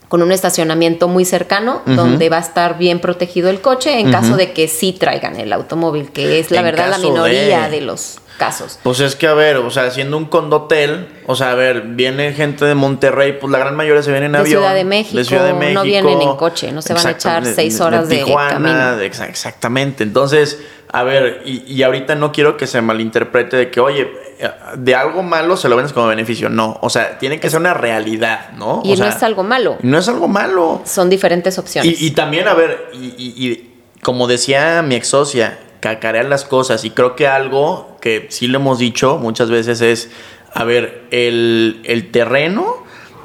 con 0.07 0.21
un 0.21 0.33
estacionamiento 0.33 1.07
muy 1.07 1.23
cercano 1.23 1.81
donde 1.85 2.27
va 2.27 2.35
a 2.35 2.41
estar 2.41 2.77
bien 2.77 2.99
protegido 2.99 3.49
el 3.49 3.61
coche 3.61 3.97
en 3.97 4.11
caso 4.11 4.35
de 4.35 4.51
que 4.51 4.67
sí 4.67 4.91
traigan 4.91 5.39
el 5.39 5.53
automóvil, 5.53 6.09
que 6.11 6.39
es 6.39 6.51
la 6.51 6.59
En 6.59 6.65
verdad 6.65 6.89
la 6.89 6.97
minoría 7.11 7.69
de- 7.69 7.79
de 7.79 7.81
los 7.85 8.19
casos. 8.45 8.79
Pues 8.83 8.99
es 8.99 9.15
que, 9.15 9.27
a 9.27 9.33
ver, 9.33 9.57
o 9.57 9.69
sea, 9.69 9.91
siendo 9.91 10.17
un 10.17 10.25
condotel, 10.25 11.07
o 11.27 11.35
sea, 11.35 11.51
a 11.51 11.55
ver, 11.55 11.81
viene 11.81 12.33
gente 12.33 12.65
de 12.65 12.75
Monterrey, 12.75 13.37
pues 13.39 13.51
la 13.51 13.59
gran 13.59 13.75
mayoría 13.75 14.01
se 14.03 14.11
viene 14.11 14.25
en 14.25 14.31
De 14.33 14.37
avión. 14.39 14.59
Ciudad 14.61 14.75
de 14.75 14.83
México, 14.83 15.23
Ciudad 15.23 15.45
de 15.45 15.53
no 15.53 15.59
México. 15.59 15.83
vienen 15.83 16.21
en 16.21 16.35
coche, 16.35 16.71
no 16.71 16.81
se 16.81 16.93
van 16.93 17.05
a 17.07 17.11
echar 17.11 17.45
seis 17.45 17.79
horas 17.79 18.09
de 18.09 18.17
Tijuana, 18.17 18.95
de- 18.97 19.11
exa- 19.11 19.29
exactamente. 19.29 20.03
Entonces, 20.03 20.59
a 20.91 21.03
ver, 21.03 21.41
y, 21.45 21.63
y 21.71 21.83
ahorita 21.83 22.15
no 22.15 22.31
quiero 22.31 22.57
que 22.57 22.67
se 22.67 22.81
malinterprete 22.81 23.55
de 23.55 23.71
que, 23.71 23.79
oye, 23.79 24.11
eh, 24.39 24.49
de 24.75 24.95
algo 24.95 25.23
malo 25.23 25.55
se 25.55 25.69
lo 25.69 25.75
vendes 25.77 25.93
como 25.93 26.07
beneficio. 26.07 26.49
No, 26.49 26.77
o 26.81 26.89
sea, 26.89 27.17
tiene 27.19 27.39
que 27.39 27.49
ser 27.49 27.59
una 27.59 27.73
realidad, 27.73 28.49
¿no? 28.57 28.81
Y 28.83 28.89
O 28.93 28.95
no 28.97 29.03
sea, 29.05 29.09
es 29.15 29.23
algo 29.23 29.43
malo, 29.43 29.77
No 29.83 29.97
es 29.99 30.07
algo 30.09 30.27
malo. 30.27 30.81
son 30.85 31.09
diferentes 31.09 31.57
opciones. 31.57 32.01
Y, 32.01 32.07
y 32.07 32.11
también, 32.11 32.47
a 32.47 32.53
ver, 32.55 32.89
y, 32.93 33.13
y- 33.17 33.47
y 33.47 33.67
como 34.01 34.27
decía 34.27 34.81
mi 34.81 34.95
ex 34.95 35.07
socia, 35.09 35.59
cacarear 35.81 36.25
las 36.25 36.45
cosas. 36.45 36.85
Y 36.85 36.91
creo 36.91 37.17
que 37.17 37.27
algo 37.27 37.97
que 37.99 38.27
sí 38.29 38.47
le 38.47 38.55
hemos 38.55 38.79
dicho 38.79 39.17
muchas 39.17 39.49
veces 39.49 39.81
es, 39.81 40.09
a 40.53 40.63
ver, 40.63 41.03
el, 41.11 41.81
el 41.83 42.09
terreno 42.11 42.77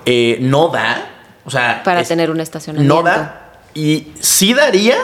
eh, 0.04 0.38
no 0.40 0.68
da. 0.68 1.10
O 1.44 1.50
sea, 1.50 1.82
para 1.84 2.00
es- 2.00 2.08
tener 2.08 2.30
un 2.30 2.40
estacionamiento. 2.40 2.94
no 2.96 3.02
da. 3.02 3.42
Y 3.74 4.08
sí 4.20 4.54
daría, 4.54 4.96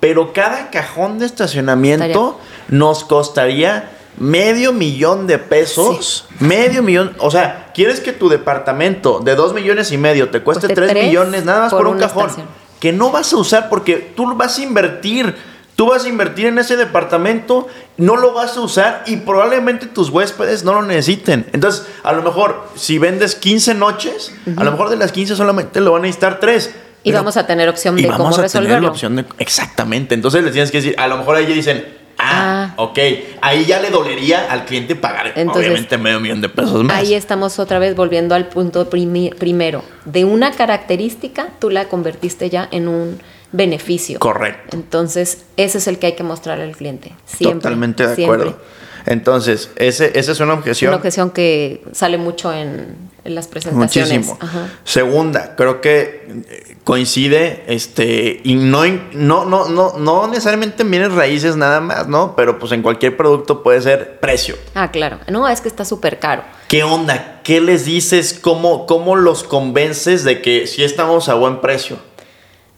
pero 0.00 0.32
cada 0.32 0.70
cajón 0.70 1.18
de 1.18 1.26
estacionamiento 1.26 2.40
nos 2.68 3.04
costaría 3.04 3.90
medio 4.16 4.72
millón 4.72 5.26
de 5.26 5.38
pesos. 5.38 6.26
Medio 6.38 6.82
millón. 6.82 7.14
O 7.18 7.30
sea, 7.30 7.72
¿quieres 7.74 8.00
que 8.00 8.12
tu 8.12 8.28
departamento 8.28 9.18
de 9.20 9.34
dos 9.34 9.52
millones 9.52 9.90
y 9.92 9.98
medio 9.98 10.30
te 10.30 10.40
cueste 10.40 10.68
tres 10.68 10.94
millones 10.94 11.44
nada 11.44 11.62
más 11.62 11.70
por, 11.70 11.84
por 11.84 11.94
un 11.94 11.98
cajón? 11.98 12.22
estación. 12.30 12.48
Que 12.80 12.92
no 12.92 13.10
vas 13.10 13.32
a 13.32 13.36
usar 13.38 13.68
porque 13.68 13.96
tú 14.16 14.34
vas 14.36 14.56
a 14.58 14.62
invertir. 14.62 15.34
Tú 15.76 15.86
vas 15.86 16.04
a 16.06 16.08
invertir 16.08 16.46
en 16.46 16.58
ese 16.58 16.76
departamento, 16.76 17.68
no 17.98 18.16
lo 18.16 18.32
vas 18.32 18.56
a 18.56 18.60
usar 18.62 19.02
y 19.06 19.16
probablemente 19.18 19.86
tus 19.86 20.08
huéspedes 20.08 20.64
no 20.64 20.72
lo 20.72 20.82
necesiten. 20.82 21.46
Entonces, 21.52 21.86
a 22.02 22.12
lo 22.14 22.22
mejor, 22.22 22.64
si 22.76 22.98
vendes 22.98 23.34
15 23.34 23.74
noches, 23.74 24.32
a 24.56 24.64
lo 24.64 24.72
mejor 24.72 24.88
de 24.88 24.96
las 24.96 25.12
15 25.12 25.36
solamente 25.36 25.80
lo 25.82 25.92
van 25.92 26.00
a 26.02 26.06
necesitar 26.06 26.40
3. 26.40 26.74
Y 27.02 27.12
vamos 27.12 27.36
a 27.36 27.46
tener 27.46 27.68
opción 27.68 27.98
Y 27.98 28.02
de 28.02 28.08
vamos 28.08 28.34
cómo 28.36 28.46
a 28.46 28.48
tener 28.48 28.82
la 28.82 28.88
opción 28.88 29.16
de... 29.16 29.24
Exactamente. 29.38 30.14
Entonces 30.14 30.42
les 30.42 30.52
tienes 30.52 30.70
que 30.70 30.78
decir, 30.78 30.94
a 30.98 31.06
lo 31.08 31.18
mejor 31.18 31.36
ahí 31.36 31.46
dicen, 31.46 31.84
ah, 32.18 32.70
Ah. 32.70 32.72
ok. 32.76 32.98
Ahí 33.42 33.64
ya 33.66 33.78
le 33.80 33.90
dolería 33.90 34.50
al 34.50 34.64
cliente 34.64 34.96
pagar, 34.96 35.32
Entonces, 35.36 35.66
obviamente, 35.66 35.98
medio 35.98 36.18
millón 36.20 36.40
de 36.40 36.48
pesos 36.48 36.82
más. 36.84 36.96
Ahí 36.96 37.12
estamos 37.14 37.58
otra 37.58 37.78
vez 37.78 37.94
volviendo 37.94 38.34
al 38.34 38.48
punto 38.48 38.88
primi- 38.90 39.34
primero. 39.34 39.84
De 40.06 40.24
una 40.24 40.50
característica, 40.52 41.48
tú 41.60 41.68
la 41.70 41.84
convertiste 41.88 42.48
ya 42.50 42.66
en 42.70 42.88
un 42.88 43.20
beneficio. 43.56 44.18
Correcto. 44.18 44.76
Entonces, 44.76 45.44
ese 45.56 45.78
es 45.78 45.86
el 45.86 45.98
que 45.98 46.06
hay 46.08 46.12
que 46.14 46.22
mostrarle 46.22 46.64
al 46.64 46.76
cliente. 46.76 47.14
Siempre, 47.26 47.60
Totalmente 47.60 48.06
de 48.06 48.14
siempre. 48.14 48.40
acuerdo. 48.42 48.58
Entonces, 49.06 49.70
ese, 49.76 50.18
esa 50.18 50.32
es 50.32 50.40
una 50.40 50.54
objeción. 50.54 50.88
Una 50.88 50.96
objeción 50.96 51.30
que 51.30 51.80
sale 51.92 52.18
mucho 52.18 52.52
en, 52.52 52.96
en 53.24 53.34
las 53.36 53.46
presentaciones. 53.46 54.10
Muchísimo. 54.12 54.36
Ajá. 54.40 54.68
Segunda, 54.82 55.54
creo 55.54 55.80
que 55.80 56.44
eh, 56.48 56.76
coincide, 56.82 57.62
este, 57.68 58.40
y 58.42 58.56
no, 58.56 58.84
no, 59.12 59.44
no, 59.44 59.68
no, 59.68 59.92
no 59.96 60.26
necesariamente 60.26 60.82
en 60.82 60.90
bienes 60.90 61.12
raíces 61.12 61.54
nada 61.56 61.80
más, 61.80 62.08
¿no? 62.08 62.34
Pero 62.34 62.58
pues 62.58 62.72
en 62.72 62.82
cualquier 62.82 63.16
producto 63.16 63.62
puede 63.62 63.80
ser 63.80 64.18
precio. 64.18 64.56
Ah, 64.74 64.90
claro. 64.90 65.20
No, 65.30 65.46
es 65.46 65.60
que 65.60 65.68
está 65.68 65.84
súper 65.84 66.18
caro. 66.18 66.42
¿Qué 66.66 66.82
onda? 66.82 67.40
¿Qué 67.44 67.60
les 67.60 67.84
dices? 67.84 68.36
¿Cómo, 68.40 68.86
cómo 68.86 69.14
los 69.14 69.44
convences 69.44 70.24
de 70.24 70.42
que 70.42 70.66
sí 70.66 70.82
estamos 70.82 71.28
a 71.28 71.34
buen 71.34 71.60
precio? 71.60 71.98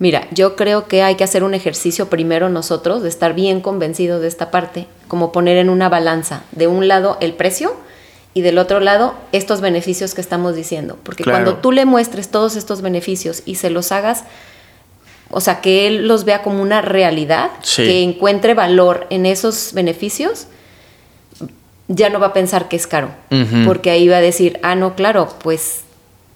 Mira, 0.01 0.29
yo 0.31 0.55
creo 0.55 0.87
que 0.87 1.03
hay 1.03 1.17
que 1.17 1.25
hacer 1.25 1.43
un 1.43 1.55
ejercicio 1.55 2.09
primero 2.09 2.49
nosotros 2.49 3.03
de 3.03 3.09
estar 3.09 3.35
bien 3.35 3.61
convencidos 3.61 4.21
de 4.23 4.29
esta 4.29 4.51
parte, 4.51 4.87
como 5.09 5.33
poner 5.33 5.57
en 5.57 5.69
una 5.71 5.89
balanza, 5.89 6.45
de 6.53 6.69
un 6.69 6.87
lado 6.87 7.17
el 7.21 7.35
precio 7.35 7.75
y 8.33 8.43
del 8.43 8.59
otro 8.59 8.79
lado 8.79 9.15
estos 9.33 9.61
beneficios 9.61 10.15
que 10.15 10.21
estamos 10.21 10.55
diciendo. 10.55 10.97
Porque 11.03 11.25
Claro. 11.25 11.39
cuando 11.45 11.61
tú 11.61 11.73
le 11.73 11.85
muestres 11.85 12.29
todos 12.29 12.55
estos 12.55 12.81
beneficios 12.81 13.43
y 13.45 13.57
se 13.57 13.71
los 13.71 13.91
hagas, 13.91 14.23
o 15.31 15.41
sea, 15.41 15.61
que 15.61 15.89
él 15.89 16.07
los 16.07 16.25
vea 16.25 16.43
como 16.43 16.63
una 16.63 16.81
realidad, 16.81 17.51
Sí. 17.63 17.83
que 17.83 18.03
encuentre 18.03 18.55
valor 18.55 19.07
en 19.11 19.27
esos 19.27 19.73
beneficios, 19.73 20.47
ya 21.89 22.09
no 22.11 22.21
va 22.21 22.29
a 22.29 22.33
pensar 22.33 22.69
que 22.69 22.77
es 22.77 22.87
caro, 22.87 23.09
porque 23.65 23.91
ahí 23.91 24.07
va 24.09 24.19
a 24.19 24.21
decir, 24.21 24.61
ah, 24.63 24.75
no, 24.75 24.95
claro, 24.95 25.29
pues 25.43 25.81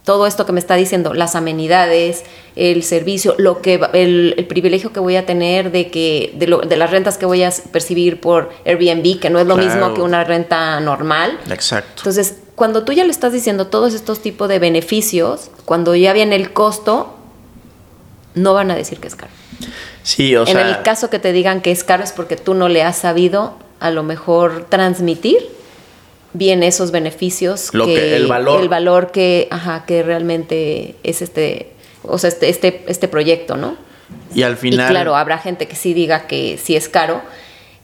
todo 0.04 0.26
esto 0.26 0.44
que 0.46 0.52
me 0.52 0.58
está 0.60 0.74
diciendo, 0.74 1.14
las 1.14 1.36
amenidades, 1.36 2.24
el 2.56 2.82
servicio, 2.82 3.34
lo 3.38 3.62
que 3.62 3.80
el, 3.92 4.34
el 4.36 4.46
privilegio 4.46 4.92
que 4.92 4.98
voy 5.00 5.14
a 5.16 5.24
tener 5.26 5.70
de 5.70 5.90
que 5.90 6.32
de, 6.36 6.48
lo- 6.48 6.58
de 6.60 6.76
las 6.76 6.90
rentas 6.90 7.18
que 7.18 7.26
voy 7.26 7.42
a 7.44 7.52
percibir 7.70 8.20
por 8.20 8.50
Airbnb, 8.66 9.20
que 9.20 9.30
no 9.30 9.38
es 9.38 9.46
lo 9.46 9.54
Claro. 9.54 9.68
mismo 9.70 9.94
que 9.94 10.02
una 10.02 10.24
renta 10.24 10.80
normal. 10.80 11.38
Exacto. 11.50 11.92
Entonces, 11.98 12.36
cuando 12.56 12.84
tú 12.84 12.92
ya 12.92 13.04
le 13.04 13.10
estás 13.10 13.32
diciendo 13.32 13.68
todos 13.68 13.94
estos 13.94 14.20
tipos 14.20 14.48
de 14.48 14.58
beneficios, 14.58 15.50
cuando 15.64 15.94
ya 15.94 16.12
viene 16.12 16.34
el 16.36 16.52
costo, 16.52 17.14
no 18.34 18.54
van 18.54 18.70
a 18.70 18.74
decir 18.74 18.98
que 18.98 19.08
es 19.08 19.14
caro. 19.14 19.32
Sí, 20.02 20.34
o 20.34 20.40
en 20.42 20.46
sea. 20.48 20.68
el 20.68 20.82
caso 20.82 21.10
que 21.10 21.18
te 21.20 21.32
digan 21.32 21.60
que 21.60 21.70
es 21.70 21.84
caro 21.84 22.02
es 22.02 22.12
porque 22.12 22.36
tú 22.36 22.54
no 22.54 22.68
le 22.68 22.82
has 22.82 22.96
sabido 22.98 23.54
a 23.78 23.90
lo 23.90 24.02
mejor 24.02 24.66
transmitir 24.68 25.38
bien 26.34 26.62
esos 26.62 26.90
beneficios 26.90 27.70
Lo 27.72 27.86
que- 27.86 28.16
el 28.16 28.26
valor. 28.26 28.60
el 28.62 28.68
valor 28.68 29.10
que 29.12 29.48
ajá, 29.50 29.84
que 29.86 30.02
realmente 30.02 30.96
es 31.02 31.22
este 31.22 31.72
o 32.02 32.18
sea 32.18 32.28
este 32.28 32.48
este, 32.48 32.82
este 32.86 33.08
proyecto 33.08 33.56
no 33.56 33.76
y 34.34 34.42
al 34.42 34.56
final. 34.56 34.86
y 34.86 34.90
claro 34.90 35.14
habrá 35.16 35.38
gente 35.38 35.68
que 35.68 35.76
sí 35.76 35.92
diga 35.94 36.26
que 36.26 36.58
sí 36.62 36.74
es 36.76 36.88
caro 36.88 37.20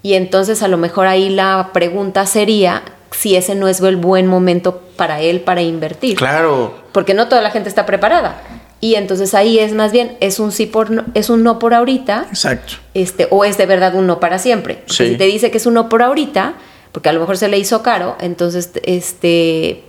y 0.02 0.14
entonces 0.14 0.62
a 0.62 0.68
lo 0.68 0.76
mejor 0.78 1.06
ahí 1.06 1.28
la 1.28 1.70
pregunta 1.72 2.24
sería 2.26 2.82
si 3.10 3.36
ese 3.36 3.54
no 3.54 3.68
es 3.68 3.80
el 3.80 3.96
buen 3.96 4.26
momento 4.26 4.80
para 4.96 5.20
él 5.20 5.40
para 5.40 5.60
invertir 5.62 6.16
Claro. 6.16 6.74
porque 6.92 7.14
no 7.14 7.28
toda 7.28 7.42
la 7.42 7.50
gente 7.50 7.68
está 7.68 7.84
preparada 7.86 8.40
y 8.80 8.94
entonces 8.94 9.34
ahí 9.34 9.58
es 9.58 9.72
más 9.72 9.90
bien 9.92 10.16
es 10.20 10.38
un 10.38 10.52
sí 10.52 10.64
por 10.66 10.90
no- 10.90 11.04
es 11.14 11.30
un 11.30 11.42
no 11.42 11.58
por 11.58 11.74
ahorita 11.74 12.26
Exacto. 12.30 12.74
este, 12.94 13.26
o 13.30 13.44
es 13.44 13.58
de 13.58 13.66
verdad 13.66 13.94
un 13.94 14.06
no 14.06 14.20
para 14.20 14.38
siempre. 14.38 14.82
Sí. 14.86 15.08
Si 15.08 15.16
te 15.16 15.24
dice 15.24 15.50
que 15.50 15.58
es 15.58 15.66
un 15.66 15.74
no 15.74 15.88
por 15.88 16.00
ahorita, 16.02 16.54
porque 16.92 17.08
a 17.08 17.12
lo 17.12 17.20
mejor 17.20 17.36
se 17.36 17.48
le 17.48 17.58
hizo 17.58 17.82
caro, 17.82 18.16
entonces 18.20 18.70
este, 18.84 19.82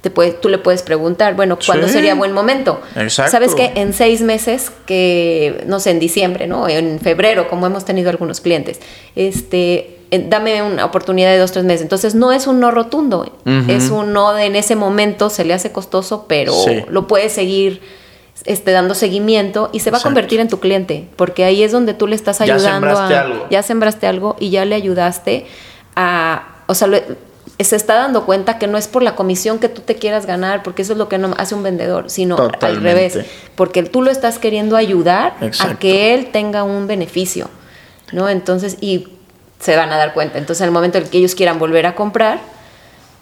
te 0.00 0.10
puede, 0.10 0.32
tú 0.32 0.48
le 0.48 0.58
puedes 0.58 0.82
preguntar, 0.82 1.34
bueno, 1.34 1.58
¿cuándo 1.64 1.86
Sí. 1.88 1.94
sería 1.94 2.14
buen 2.14 2.32
momento? 2.32 2.80
Exacto. 2.96 3.32
Sabes 3.32 3.54
que 3.54 3.72
en 3.74 3.92
seis 3.92 4.20
meses, 4.22 4.70
que 4.86 5.64
no 5.66 5.80
sé, 5.80 5.90
en 5.90 5.98
diciembre, 5.98 6.46
¿no? 6.46 6.68
En 6.68 7.00
febrero, 7.00 7.48
como 7.48 7.66
hemos 7.66 7.84
tenido 7.84 8.10
algunos 8.10 8.40
clientes, 8.40 8.80
este, 9.16 9.98
dame 10.28 10.62
una 10.62 10.84
oportunidad 10.84 11.30
de 11.30 11.38
dos, 11.38 11.50
tres 11.52 11.64
meses. 11.64 11.82
Entonces 11.82 12.14
no 12.14 12.30
es 12.32 12.46
un 12.46 12.60
no 12.60 12.70
rotundo, 12.70 13.32
es 13.68 13.90
un 13.90 14.12
no 14.12 14.32
de 14.32 14.44
en 14.44 14.54
ese 14.56 14.76
momento 14.76 15.28
se 15.30 15.44
le 15.44 15.52
hace 15.54 15.72
costoso, 15.72 16.26
pero 16.28 16.52
Sí. 16.52 16.84
lo 16.88 17.06
puedes 17.08 17.32
seguir 17.32 17.80
este, 18.44 18.70
dando 18.70 18.94
seguimiento 18.94 19.70
y 19.72 19.80
se 19.80 19.90
va 19.90 19.96
Exacto. 19.96 20.08
a 20.08 20.10
convertir 20.12 20.40
en 20.40 20.48
tu 20.48 20.60
cliente, 20.60 21.08
porque 21.16 21.42
ahí 21.44 21.62
es 21.64 21.72
donde 21.72 21.94
tú 21.94 22.06
le 22.06 22.14
estás 22.14 22.38
Ya 22.38 22.44
ayudando 22.54 22.86
sembraste 22.88 23.14
a, 23.14 23.20
algo. 23.22 23.46
ya 23.50 23.62
sembraste 23.62 24.06
algo 24.06 24.36
y 24.38 24.50
ya 24.50 24.64
le 24.64 24.74
ayudaste 24.76 25.46
a, 25.96 26.42
o 26.66 26.74
sea, 26.74 26.88
lo- 26.88 27.00
se 27.58 27.74
está 27.74 27.94
dando 27.94 28.26
cuenta 28.26 28.58
que 28.58 28.66
no 28.66 28.76
es 28.76 28.86
por 28.86 29.02
la 29.02 29.14
comisión 29.16 29.58
que 29.58 29.68
tú 29.70 29.80
te 29.80 29.94
quieras 29.94 30.26
ganar, 30.26 30.62
porque 30.62 30.82
eso 30.82 30.92
es 30.92 30.98
lo 30.98 31.08
que 31.08 31.16
no 31.16 31.34
hace 31.38 31.54
un 31.54 31.62
vendedor, 31.62 32.10
sino 32.10 32.36
al 32.60 32.82
revés, 32.82 33.18
porque 33.54 33.82
tú 33.82 34.02
lo 34.02 34.10
estás 34.10 34.38
queriendo 34.38 34.76
ayudar 34.76 35.34
Exacto. 35.40 35.72
a 35.74 35.78
que 35.78 36.12
él 36.14 36.30
tenga 36.32 36.64
un 36.64 36.86
beneficio, 36.86 37.48
¿no? 38.12 38.28
Entonces, 38.28 38.76
y 38.82 39.08
se 39.58 39.74
van 39.74 39.90
a 39.90 39.96
dar 39.96 40.12
cuenta. 40.12 40.36
Entonces, 40.36 40.60
en 40.60 40.66
el 40.66 40.72
momento 40.72 40.98
en 40.98 41.04
el 41.04 41.10
que 41.10 41.16
ellos 41.18 41.34
quieran 41.34 41.58
volver 41.58 41.86
a 41.86 41.94
comprar, 41.94 42.40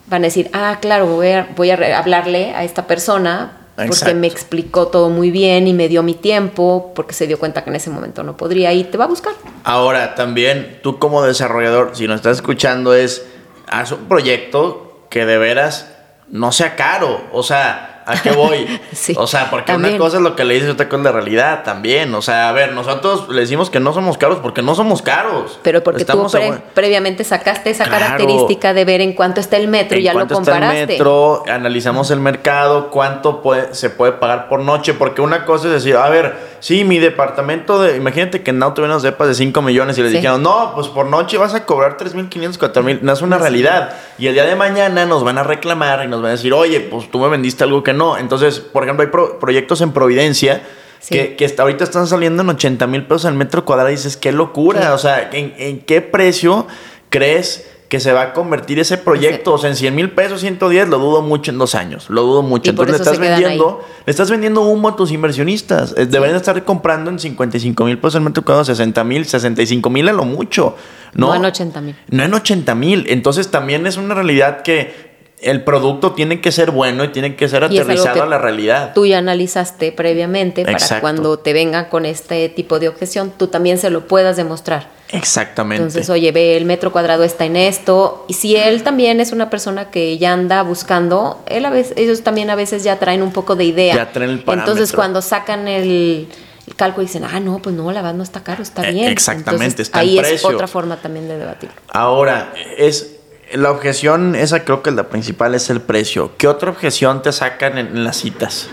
van 0.08 0.22
a 0.22 0.26
decir, 0.26 0.50
ah, 0.52 0.78
claro, 0.80 1.06
voy 1.06 1.28
a, 1.30 1.48
voy 1.54 1.70
a 1.70 1.98
hablarle 1.98 2.54
a 2.56 2.64
esta 2.64 2.88
persona 2.88 3.52
porque 3.76 4.14
me 4.14 4.26
explicó 4.26 4.88
todo 4.88 5.10
muy 5.10 5.30
bien 5.30 5.66
y 5.66 5.72
me 5.72 5.88
dio 5.88 6.02
mi 6.02 6.14
tiempo, 6.14 6.92
porque 6.94 7.14
se 7.14 7.26
dio 7.26 7.38
cuenta 7.38 7.64
que 7.64 7.70
en 7.70 7.76
ese 7.76 7.90
momento 7.90 8.22
no 8.22 8.36
podría 8.36 8.72
y 8.72 8.84
te 8.84 8.96
va 8.96 9.04
a 9.04 9.08
buscar. 9.08 9.34
Ahora, 9.64 10.14
también 10.14 10.78
tú 10.82 10.98
como 10.98 11.22
desarrollador, 11.22 11.90
si 11.94 12.06
nos 12.06 12.16
estás 12.16 12.36
escuchando, 12.36 12.94
es 12.94 13.26
haz 13.66 13.92
un 13.92 14.06
proyecto 14.06 15.06
que 15.10 15.26
de 15.26 15.38
veras 15.38 15.90
no 16.28 16.52
sea 16.52 16.76
caro. 16.76 17.20
O 17.32 17.42
sea, 17.42 17.93
¿a 18.06 18.20
qué 18.22 18.30
voy? 18.32 18.80
Sí, 18.92 19.14
o 19.18 19.26
sea, 19.26 19.50
porque 19.50 19.72
también. 19.72 19.94
una 19.94 19.98
cosa 20.04 20.16
es 20.18 20.22
lo 20.22 20.36
que 20.36 20.44
le 20.44 20.54
dices, 20.54 20.70
otra 20.70 20.88
cosa 20.88 20.98
es 21.00 21.04
la 21.04 21.12
realidad 21.12 21.62
también. 21.64 22.14
O 22.14 22.22
sea, 22.22 22.48
a 22.48 22.52
ver, 22.52 22.72
nosotros 22.72 23.28
le 23.28 23.40
decimos 23.42 23.70
que 23.70 23.80
no 23.80 23.92
somos 23.92 24.16
caros 24.18 24.38
porque 24.40 24.62
no 24.62 24.74
somos 24.74 25.02
caros. 25.02 25.58
Pero 25.62 25.82
porque 25.82 26.02
Estamos 26.02 26.30
tú 26.32 26.38
pre- 26.38 26.52
previamente 26.74 27.24
sacaste 27.24 27.70
esa 27.70 27.84
Claro. 27.84 28.04
característica 28.04 28.72
de 28.74 28.84
ver 28.84 29.00
en 29.00 29.12
cuánto 29.14 29.40
está 29.40 29.56
el 29.56 29.68
metro 29.68 29.98
y 29.98 30.02
ya 30.04 30.12
lo 30.12 30.20
cuánto 30.20 30.34
está 30.34 30.52
comparaste. 30.52 30.82
el 30.82 30.88
metro, 30.88 31.42
analizamos 31.48 32.10
el 32.10 32.20
mercado, 32.20 32.90
cuánto 32.90 33.42
puede- 33.42 33.74
se 33.74 33.90
puede 33.90 34.12
pagar 34.12 34.48
por 34.48 34.60
noche, 34.60 34.94
porque 34.94 35.20
una 35.20 35.44
cosa 35.44 35.66
es 35.66 35.72
decir, 35.74 35.96
a 35.96 36.08
ver, 36.08 36.53
sí, 36.64 36.82
mi 36.82 36.98
departamento 36.98 37.82
de, 37.82 37.96
imagínate 37.98 38.42
que 38.42 38.50
en 38.50 38.58
ven 38.60 38.72
unos 38.90 39.02
depas 39.02 39.28
de 39.28 39.34
5 39.34 39.60
millones 39.60 39.98
y 39.98 40.02
le 40.02 40.08
Sí. 40.08 40.16
dijeron, 40.16 40.42
no, 40.42 40.72
pues 40.74 40.88
por 40.88 41.04
noche 41.04 41.36
vas 41.36 41.52
a 41.54 41.66
cobrar 41.66 41.98
3.500, 41.98 42.58
4.000, 42.58 43.00
no 43.02 43.12
es 43.12 43.20
una 43.20 43.36
realidad. 43.36 43.92
Y 44.16 44.28
el 44.28 44.32
día 44.32 44.46
de 44.46 44.56
mañana 44.56 45.04
nos 45.04 45.22
van 45.24 45.36
a 45.36 45.42
reclamar 45.42 46.02
y 46.04 46.08
nos 46.08 46.22
van 46.22 46.28
a 46.30 46.32
decir, 46.32 46.54
oye, 46.54 46.80
pues 46.80 47.10
tú 47.10 47.18
me 47.18 47.28
vendiste 47.28 47.64
algo 47.64 47.82
que 47.82 47.92
no. 47.92 48.16
Entonces, 48.16 48.60
por 48.60 48.82
ejemplo, 48.84 49.04
hay 49.04 49.10
pro- 49.10 49.38
proyectos 49.38 49.82
en 49.82 49.92
Providencia. 49.92 50.62
Sí. 51.00 51.14
Que, 51.14 51.36
que 51.36 51.44
hasta 51.44 51.60
ahorita 51.64 51.84
están 51.84 52.06
saliendo 52.06 52.42
en 52.42 52.48
80 52.48 52.86
mil 52.86 53.02
pesos 53.04 53.26
al 53.26 53.34
metro 53.34 53.66
cuadrado 53.66 53.90
y 53.90 53.96
dices, 53.96 54.16
qué 54.16 54.32
locura. 54.32 54.80
Sí. 54.80 54.86
O 54.94 54.98
sea, 54.98 55.28
¿en, 55.32 55.54
en 55.58 55.80
qué 55.80 56.00
precio 56.00 56.66
crees 57.10 57.70
que 57.88 58.00
se 58.00 58.12
va 58.12 58.22
a 58.22 58.32
convertir 58.32 58.78
ese 58.78 58.98
proyecto? 58.98 59.52
O 59.54 59.58
sea, 59.58 59.70
en 59.70 59.76
100 59.76 59.94
mil 59.94 60.10
pesos, 60.10 60.40
110, 60.40 60.88
lo 60.88 60.98
dudo 60.98 61.22
mucho 61.22 61.50
en 61.50 61.58
dos 61.58 61.74
años. 61.74 62.10
Lo 62.10 62.22
dudo 62.22 62.42
mucho. 62.42 62.68
Y 62.68 62.70
Entonces 62.70 62.92
le 62.92 63.02
estás 63.02 63.18
vendiendo, 63.18 63.84
le 64.04 64.10
estás 64.10 64.30
vendiendo 64.30 64.62
humo 64.62 64.88
a 64.88 64.96
tus 64.96 65.12
inversionistas. 65.12 65.94
Eh, 65.96 66.06
Deberían 66.06 66.36
estar 66.36 66.62
comprando 66.64 67.10
en 67.10 67.18
55 67.18 67.84
mil 67.84 67.98
pesos 67.98 68.16
el 68.16 68.22
metro 68.22 68.44
cuadrado, 68.44 68.64
60 68.64 69.04
mil, 69.04 69.24
65 69.24 69.90
mil 69.90 70.08
a 70.08 70.12
lo 70.12 70.24
mucho. 70.24 70.76
No, 71.14 71.28
No 71.28 71.34
en 71.36 71.44
80 71.44 71.80
mil. 71.80 71.96
No 72.08 72.22
en 72.24 72.34
80 72.34 72.74
mil. 72.74 73.04
Entonces 73.08 73.50
también 73.50 73.86
es 73.86 73.96
una 73.96 74.14
realidad 74.14 74.62
que 74.62 75.13
el 75.40 75.62
producto 75.62 76.12
tiene 76.12 76.40
que 76.40 76.50
ser 76.52 76.70
bueno 76.70 77.04
y 77.04 77.08
tiene 77.08 77.36
que 77.36 77.48
ser 77.48 77.66
Y 77.70 77.76
es 77.76 77.82
aterrizado 77.82 78.22
a 78.22 78.26
la 78.26 78.38
realidad. 78.38 78.92
Tú 78.94 79.04
ya 79.04 79.18
analizaste 79.18 79.92
previamente 79.92 80.64
para 80.64 81.00
cuando 81.00 81.38
te 81.38 81.52
vengan 81.52 81.86
con 81.86 82.06
este 82.06 82.48
tipo 82.48 82.78
de 82.78 82.88
objeción, 82.88 83.32
tú 83.36 83.48
también 83.48 83.76
se 83.78 83.90
lo 83.90 84.06
puedas 84.06 84.36
demostrar. 84.36 84.88
Exactamente. 85.10 85.82
Entonces, 85.82 86.08
oye, 86.10 86.32
ve, 86.32 86.56
el 86.56 86.64
metro 86.64 86.90
cuadrado 86.92 87.22
está 87.24 87.44
en 87.44 87.56
esto. 87.56 88.24
Y 88.26 88.32
si 88.34 88.56
él 88.56 88.82
también 88.82 89.20
es 89.20 89.32
una 89.32 89.50
persona 89.50 89.90
que 89.90 90.18
ya 90.18 90.32
anda 90.32 90.62
buscando, 90.62 91.42
él 91.46 91.64
a 91.66 91.70
veces, 91.70 91.94
ellos 91.96 92.22
también 92.22 92.50
a 92.50 92.56
veces 92.56 92.82
ya 92.82 92.98
traen 92.98 93.22
un 93.22 93.30
poco 93.32 93.54
de 93.54 93.64
idea. 93.64 93.94
Ya 93.94 94.12
traen 94.12 94.30
el 94.30 94.40
parámetro. 94.40 94.72
Entonces, 94.72 94.94
cuando 94.96 95.20
sacan 95.22 95.68
el, 95.68 96.26
el 96.66 96.74
cálculo 96.74 97.06
dicen, 97.06 97.24
ah, 97.24 97.38
no, 97.38 97.60
pues 97.60 97.76
no, 97.76 97.92
la 97.92 98.00
verdad 98.02 98.14
no 98.16 98.22
está 98.24 98.42
caro, 98.42 98.62
está 98.62 98.88
Eh, 98.88 98.92
bien. 98.92 99.12
exactamente, 99.12 99.64
Entonces, 99.66 99.86
está 99.88 100.02
en 100.02 100.08
ahí 100.08 100.18
es 100.18 100.26
precio. 100.26 100.48
otra 100.48 100.66
forma 100.66 100.96
también 100.96 101.28
de 101.28 101.38
debatir. 101.38 101.70
Ahora, 101.92 102.52
es 102.78 103.13
la 103.52 103.70
objeción, 103.70 104.34
esa 104.34 104.64
creo 104.64 104.82
que 104.82 104.90
es 104.90 104.96
la 104.96 105.08
principal, 105.08 105.54
es 105.54 105.70
el 105.70 105.80
precio. 105.80 106.32
¿Qué 106.36 106.48
otra 106.48 106.70
objeción 106.70 107.22
te 107.22 107.32
sacan 107.32 107.78
en, 107.78 107.88
en 107.88 108.04
las 108.04 108.16
citas? 108.16 108.68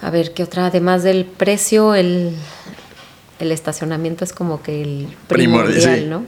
A 0.00 0.10
ver, 0.10 0.32
¿qué 0.32 0.42
otra? 0.42 0.66
Además 0.66 1.02
del 1.02 1.24
precio, 1.24 1.94
el, 1.94 2.34
el 3.38 3.52
estacionamiento 3.52 4.24
es 4.24 4.32
como 4.32 4.62
que 4.62 4.82
el 4.82 5.16
Primordial, 5.28 5.72
primordial, 5.74 6.00
sí. 6.00 6.06
¿no? 6.06 6.24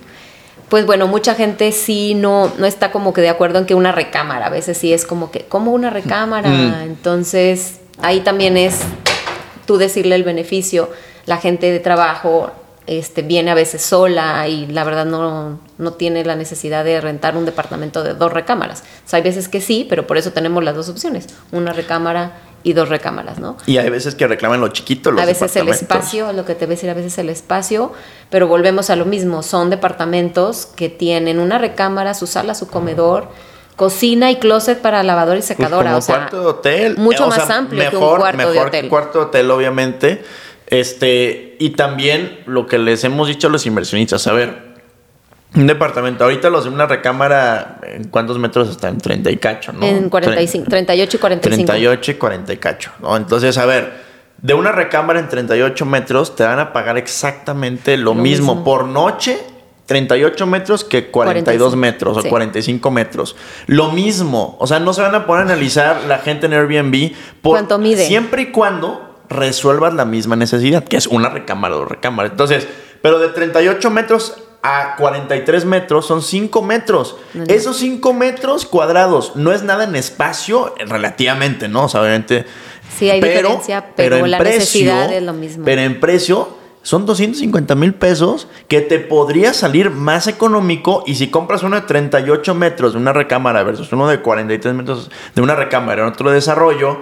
Pues 0.68 0.86
bueno, 0.86 1.06
mucha 1.06 1.34
gente 1.34 1.72
sí 1.72 2.14
no, 2.14 2.52
no 2.58 2.66
está 2.66 2.90
como 2.90 3.12
que 3.12 3.20
de 3.20 3.28
acuerdo 3.28 3.58
en 3.58 3.66
que 3.66 3.74
una 3.74 3.92
recámara, 3.92 4.46
a 4.46 4.50
veces 4.50 4.78
sí 4.78 4.92
es 4.92 5.04
como 5.04 5.30
que, 5.30 5.44
¿cómo 5.44 5.72
una 5.72 5.90
recámara? 5.90 6.48
Mm. 6.48 6.82
Entonces, 6.82 7.80
ahí 8.00 8.20
también 8.20 8.56
es 8.56 8.80
tú 9.66 9.76
decirle 9.76 10.14
el 10.14 10.24
beneficio. 10.24 10.90
La 11.26 11.38
gente 11.38 11.70
de 11.70 11.80
trabajo 11.80 12.52
este, 12.86 13.22
viene 13.22 13.50
a 13.50 13.54
veces 13.54 13.82
sola 13.82 14.46
y 14.48 14.66
la 14.66 14.84
verdad 14.84 15.06
no, 15.06 15.58
no 15.78 15.92
tiene 15.94 16.24
la 16.24 16.36
necesidad 16.36 16.84
de 16.84 17.00
rentar 17.00 17.36
un 17.36 17.44
departamento 17.46 18.02
de 18.02 18.14
dos 18.14 18.32
recámaras. 18.32 18.80
O 19.06 19.08
sea, 19.08 19.16
hay 19.18 19.22
veces 19.22 19.48
que 19.48 19.60
sí, 19.60 19.86
pero 19.88 20.06
por 20.06 20.18
eso 20.18 20.32
tenemos 20.32 20.62
las 20.62 20.74
dos 20.76 20.88
opciones, 20.88 21.28
una 21.52 21.72
recámara 21.72 22.32
y 22.62 22.72
dos 22.72 22.88
recámaras, 22.88 23.38
¿no? 23.38 23.56
Y 23.66 23.76
hay 23.78 23.90
veces 23.90 24.14
que 24.14 24.26
reclaman 24.26 24.60
lo 24.60 24.68
chiquito, 24.68 25.10
los 25.10 25.22
a 25.22 25.26
veces 25.26 25.54
el 25.56 25.68
espacio, 25.68 26.32
lo 26.32 26.44
que 26.46 26.54
te 26.54 26.64
voy 26.66 26.72
a 26.72 26.76
decir, 26.76 26.88
a 26.90 26.94
veces 26.94 27.16
el 27.18 27.28
espacio, 27.28 27.92
pero 28.30 28.48
volvemos 28.48 28.88
a 28.90 28.96
lo 28.96 29.04
mismo, 29.04 29.42
son 29.42 29.68
departamentos 29.70 30.66
que 30.66 30.88
tienen 30.88 31.38
una 31.38 31.58
recámara, 31.58 32.14
su 32.14 32.26
sala, 32.26 32.54
su 32.54 32.66
comedor, 32.68 33.28
cocina 33.76 34.30
y 34.30 34.36
closet 34.36 34.80
para 34.80 35.02
lavadora 35.02 35.36
y 35.36 35.40
Pues 35.40 35.46
secadora, 35.46 35.90
como 35.90 35.98
o 35.98 36.00
sea, 36.00 36.16
cuarto 36.16 36.40
de 36.40 36.46
hotel. 36.46 36.96
mucho 36.96 37.24
o 37.24 37.28
más 37.28 37.46
sea, 37.46 37.56
amplio 37.58 37.90
que 37.90 37.96
un 37.96 38.02
mejor- 38.02 38.20
cuarto 38.20 38.38
de 38.38 38.46
mejor 38.46 38.66
hotel. 38.68 38.82
que 38.82 38.88
cuarto 38.88 39.18
de 39.20 39.24
hotel, 39.26 39.50
obviamente. 39.50 40.24
Este, 40.80 41.56
y 41.60 41.70
también 41.70 42.40
lo 42.46 42.66
que 42.66 42.78
les 42.78 43.04
hemos 43.04 43.28
dicho 43.28 43.46
a 43.46 43.50
los 43.50 43.64
inversionistas, 43.66 44.26
a 44.26 44.32
ver, 44.32 44.74
un 45.54 45.68
departamento, 45.68 46.24
ahorita 46.24 46.50
los 46.50 46.64
de 46.64 46.70
una 46.70 46.86
recámara, 46.86 47.78
¿en 47.84 48.08
cuántos 48.08 48.38
metros 48.38 48.68
están? 48.68 48.98
30 48.98 49.30
y 49.30 49.36
cacho, 49.36 49.72
¿no? 49.72 49.86
en 49.86 50.08
45, 50.10 50.68
38 50.68 51.16
y 51.16 51.20
45. 51.20 51.66
38 51.66 52.10
y 52.10 52.14
40 52.14 52.52
y 52.52 52.56
cacho, 52.56 52.90
¿no? 53.00 53.16
Entonces, 53.16 53.56
a 53.56 53.66
ver, 53.66 53.92
de 54.42 54.52
una 54.54 54.72
recámara 54.72 55.20
en 55.20 55.28
38 55.28 55.86
metros 55.86 56.34
te 56.34 56.42
van 56.42 56.58
a 56.58 56.72
pagar 56.72 56.98
exactamente 56.98 57.96
lo, 57.96 58.14
Lo 58.14 58.14
mismo, 58.14 58.54
mismo. 58.54 58.64
por 58.64 58.86
noche. 58.86 59.38
38 59.86 60.46
metros 60.46 60.82
que 60.82 61.10
42 61.10 61.74
45, 61.74 61.76
metros 61.76 62.22
sí. 62.22 62.26
o 62.26 62.30
45 62.30 62.90
metros. 62.90 63.36
Lo 63.66 63.92
mismo. 63.92 64.56
O 64.58 64.66
sea, 64.66 64.80
no 64.80 64.94
se 64.94 65.02
van 65.02 65.14
a 65.14 65.26
poner 65.26 65.42
a 65.42 65.52
analizar 65.52 66.04
la 66.08 66.18
gente 66.18 66.46
en 66.46 66.54
Airbnb 66.54 67.12
por 67.42 67.52
¿Cuánto 67.52 67.78
mide? 67.78 68.06
siempre 68.06 68.42
y 68.42 68.46
cuando 68.46 69.13
resuelvas 69.34 69.94
la 69.94 70.04
misma 70.04 70.36
necesidad, 70.36 70.84
que 70.84 70.96
es 70.96 71.06
una 71.06 71.28
recámara 71.28 71.76
o 71.76 71.80
dos 71.80 71.88
recámaras. 71.88 72.32
Entonces, 72.32 72.66
pero 73.02 73.18
de 73.18 73.28
38 73.28 73.90
metros 73.90 74.34
a 74.62 74.96
43 74.96 75.66
metros 75.66 76.06
son 76.06 76.22
5 76.22 76.62
metros. 76.62 77.16
No, 77.34 77.44
no. 77.44 77.52
Esos 77.52 77.76
5 77.76 78.14
metros 78.14 78.64
cuadrados 78.64 79.36
no 79.36 79.52
es 79.52 79.62
nada 79.62 79.84
en 79.84 79.94
espacio, 79.94 80.74
relativamente, 80.78 81.68
¿no? 81.68 81.84
O 81.84 81.88
sea, 81.88 82.00
obviamente. 82.00 82.46
Sí, 82.96 83.10
hay 83.10 83.20
diferencia, 83.20 83.90
pero 83.94 84.26
la 84.26 84.38
necesidad 84.38 85.12
es 85.12 85.22
lo 85.22 85.34
mismo. 85.34 85.66
Pero 85.66 85.82
en 85.82 86.00
precio 86.00 86.56
son 86.84 87.06
250 87.06 87.74
mil 87.74 87.94
pesos 87.94 88.46
que 88.68 88.80
te 88.80 89.00
podría 89.00 89.52
salir 89.52 89.90
más 89.90 90.28
económico 90.28 91.02
y 91.06 91.16
si 91.16 91.28
compras 91.28 91.62
uno 91.62 91.76
de 91.76 91.82
38 91.82 92.54
metros 92.54 92.92
de 92.92 92.98
una 92.98 93.12
recámara 93.12 93.62
versus 93.64 93.90
uno 93.92 94.08
de 94.08 94.20
43 94.20 94.74
metros 94.74 95.10
de 95.34 95.42
una 95.42 95.56
recámara 95.56 96.02
en 96.02 96.08
otro 96.08 96.30
desarrollo, 96.30 96.98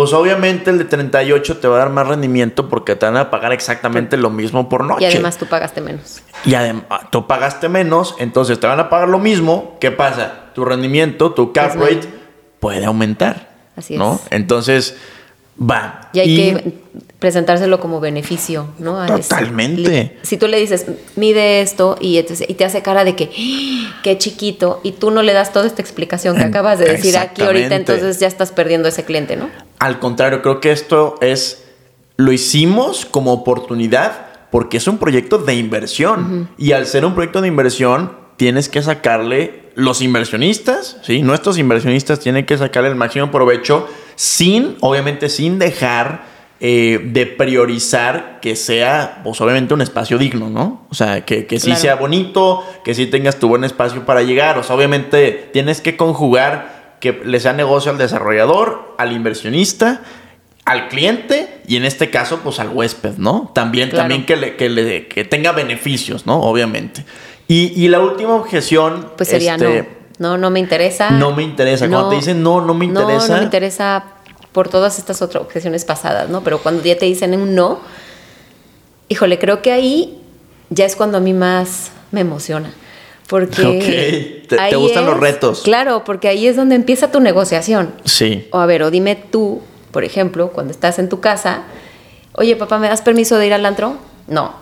pues 0.00 0.14
obviamente 0.14 0.70
el 0.70 0.78
de 0.78 0.86
38 0.86 1.58
te 1.58 1.68
va 1.68 1.76
a 1.76 1.78
dar 1.80 1.90
más 1.90 2.08
rendimiento 2.08 2.70
porque 2.70 2.96
te 2.96 3.04
van 3.04 3.18
a 3.18 3.30
pagar 3.30 3.52
exactamente 3.52 4.16
lo 4.16 4.30
mismo 4.30 4.66
por 4.66 4.82
noche. 4.82 5.02
Y 5.02 5.04
además 5.04 5.36
tú 5.36 5.44
pagaste 5.44 5.82
menos. 5.82 6.22
Y 6.46 6.54
además, 6.54 6.84
tú 7.10 7.26
pagaste 7.26 7.68
menos, 7.68 8.14
entonces 8.18 8.58
te 8.58 8.66
van 8.66 8.80
a 8.80 8.88
pagar 8.88 9.10
lo 9.10 9.18
mismo. 9.18 9.76
¿Qué 9.78 9.90
pasa? 9.90 10.46
Tu 10.54 10.64
rendimiento, 10.64 11.34
tu 11.34 11.52
cap 11.52 11.74
rate 11.74 12.08
puede 12.60 12.86
aumentar. 12.86 13.50
Así 13.76 13.98
¿no? 13.98 14.14
es. 14.14 14.20
Entonces, 14.30 14.96
va. 15.60 16.08
Y 16.14 16.20
hay 16.20 16.34
que 16.34 16.72
presentárselo 17.18 17.78
como 17.78 18.00
beneficio, 18.00 18.68
¿no? 18.78 18.98
A 18.98 19.04
ese- 19.04 19.28
Totalmente. 19.28 20.16
Si 20.22 20.38
tú 20.38 20.48
le 20.48 20.58
dices, 20.58 20.86
mide 21.16 21.60
esto 21.60 21.98
y, 22.00 22.16
entonces- 22.16 22.48
y 22.48 22.54
te 22.54 22.64
hace 22.64 22.80
cara 22.80 23.04
de 23.04 23.16
que, 23.16 23.24
¡Ah! 23.38 24.00
qué 24.02 24.16
chiquito, 24.16 24.80
y 24.82 24.92
tú 24.92 25.10
no 25.10 25.20
le 25.20 25.34
das 25.34 25.52
toda 25.52 25.66
esta 25.66 25.82
explicación 25.82 26.38
que 26.38 26.44
acabas 26.44 26.78
de 26.78 26.86
decir 26.86 27.18
aquí 27.18 27.42
ahorita, 27.42 27.74
entonces 27.74 28.18
ya 28.18 28.28
estás 28.28 28.50
perdiendo 28.50 28.88
ese 28.88 29.04
cliente, 29.04 29.36
¿no? 29.36 29.50
Al 29.80 29.98
contrario, 29.98 30.40
creo 30.42 30.60
que 30.60 30.70
esto 30.70 31.16
es. 31.20 31.64
Lo 32.16 32.30
hicimos 32.32 33.04
como 33.06 33.32
oportunidad 33.32 34.26
porque 34.50 34.76
es 34.76 34.86
un 34.86 34.98
proyecto 34.98 35.38
de 35.38 35.54
inversión. 35.54 36.48
Y 36.58 36.72
al 36.72 36.86
ser 36.86 37.04
un 37.04 37.14
proyecto 37.14 37.40
de 37.40 37.48
inversión, 37.48 38.12
tienes 38.36 38.68
que 38.68 38.82
sacarle. 38.82 39.58
Los 39.76 40.02
inversionistas, 40.02 40.98
¿sí? 41.02 41.22
Nuestros 41.22 41.56
inversionistas 41.56 42.18
tienen 42.20 42.44
que 42.44 42.58
sacarle 42.58 42.90
el 42.90 42.96
máximo 42.96 43.30
provecho 43.30 43.88
sin, 44.16 44.76
obviamente, 44.80 45.28
sin 45.28 45.58
dejar 45.60 46.24
eh, 46.58 47.00
de 47.12 47.24
priorizar 47.26 48.40
que 48.42 48.56
sea, 48.56 49.20
pues 49.24 49.40
obviamente, 49.40 49.72
un 49.72 49.80
espacio 49.80 50.18
digno, 50.18 50.50
¿no? 50.50 50.86
O 50.90 50.94
sea, 50.94 51.24
que, 51.24 51.46
que 51.46 51.58
sí 51.60 51.66
Claro. 51.66 51.80
sea 51.80 51.94
bonito, 51.94 52.62
que 52.84 52.94
sí 52.94 53.06
tengas 53.06 53.38
tu 53.38 53.48
buen 53.48 53.62
espacio 53.64 54.04
para 54.04 54.22
llegar. 54.22 54.58
O 54.58 54.62
sea, 54.64 54.74
obviamente 54.76 55.48
tienes 55.52 55.80
que 55.80 55.96
conjugar 55.96 56.79
que 57.00 57.20
le 57.24 57.40
sea 57.40 57.52
negocio 57.52 57.90
al 57.90 57.98
desarrollador, 57.98 58.94
al 58.98 59.12
inversionista, 59.12 60.02
al 60.64 60.88
cliente 60.88 61.62
y 61.66 61.76
en 61.76 61.84
este 61.84 62.10
caso, 62.10 62.40
pues 62.44 62.60
al 62.60 62.68
huésped, 62.68 63.14
¿no? 63.16 63.50
También, 63.54 63.88
Claro. 63.88 64.02
también 64.02 64.26
que, 64.26 64.36
le, 64.36 64.56
que, 64.56 64.68
le- 64.68 65.08
que 65.08 65.24
tenga 65.24 65.52
beneficios, 65.52 66.26
¿no? 66.26 66.40
Obviamente. 66.40 67.04
Y, 67.48 67.72
y 67.82 67.88
la 67.88 68.00
última 68.00 68.34
objeción. 68.34 69.10
Pues 69.16 69.28
sería 69.30 69.54
este, 69.54 69.82
no. 70.18 70.30
No, 70.32 70.38
no 70.38 70.50
me 70.50 70.60
interesa. 70.60 71.10
No 71.10 71.34
me 71.34 71.42
interesa. 71.42 71.88
Cuando 71.88 72.10
te 72.10 72.16
dicen 72.16 72.42
no, 72.42 72.60
no 72.60 72.74
me 72.74 72.86
No, 72.86 73.00
interesa. 73.00 73.28
no 73.28 73.38
me 73.38 73.44
interesa 73.44 74.04
por 74.52 74.68
todas 74.68 74.98
estas 74.98 75.22
otras 75.22 75.42
objeciones 75.42 75.84
pasadas, 75.86 76.28
¿no? 76.28 76.42
Pero 76.42 76.58
cuando 76.58 76.82
ya 76.84 76.98
te 76.98 77.06
dicen 77.06 77.34
un 77.34 77.54
no, 77.54 77.80
híjole, 79.08 79.38
creo 79.38 79.62
que 79.62 79.72
ahí 79.72 80.20
ya 80.68 80.84
es 80.84 80.94
cuando 80.96 81.18
a 81.18 81.20
mí 81.20 81.32
más 81.32 81.90
me 82.12 82.20
emociona. 82.20 82.70
Porque 83.30 84.42
Ok, 84.42 84.48
te- 84.48 84.76
gustan 84.76 85.06
los 85.06 85.18
retos. 85.18 85.62
Claro, 85.62 86.02
porque 86.04 86.26
ahí 86.26 86.48
es 86.48 86.56
donde 86.56 86.74
empieza 86.74 87.12
tu 87.12 87.20
negociación. 87.20 87.92
Sí. 88.04 88.48
O 88.50 88.58
a 88.58 88.66
ver, 88.66 88.82
o 88.82 88.90
dime 88.90 89.14
tú, 89.14 89.62
por 89.92 90.02
ejemplo, 90.02 90.48
cuando 90.50 90.72
estás 90.72 90.98
en 90.98 91.08
tu 91.08 91.20
casa, 91.20 91.62
oye, 92.32 92.56
papá, 92.56 92.78
¿me 92.80 92.88
das 92.88 93.02
permiso 93.02 93.38
de 93.38 93.46
ir 93.46 93.54
al 93.54 93.64
antro? 93.64 93.94
No. 94.26 94.52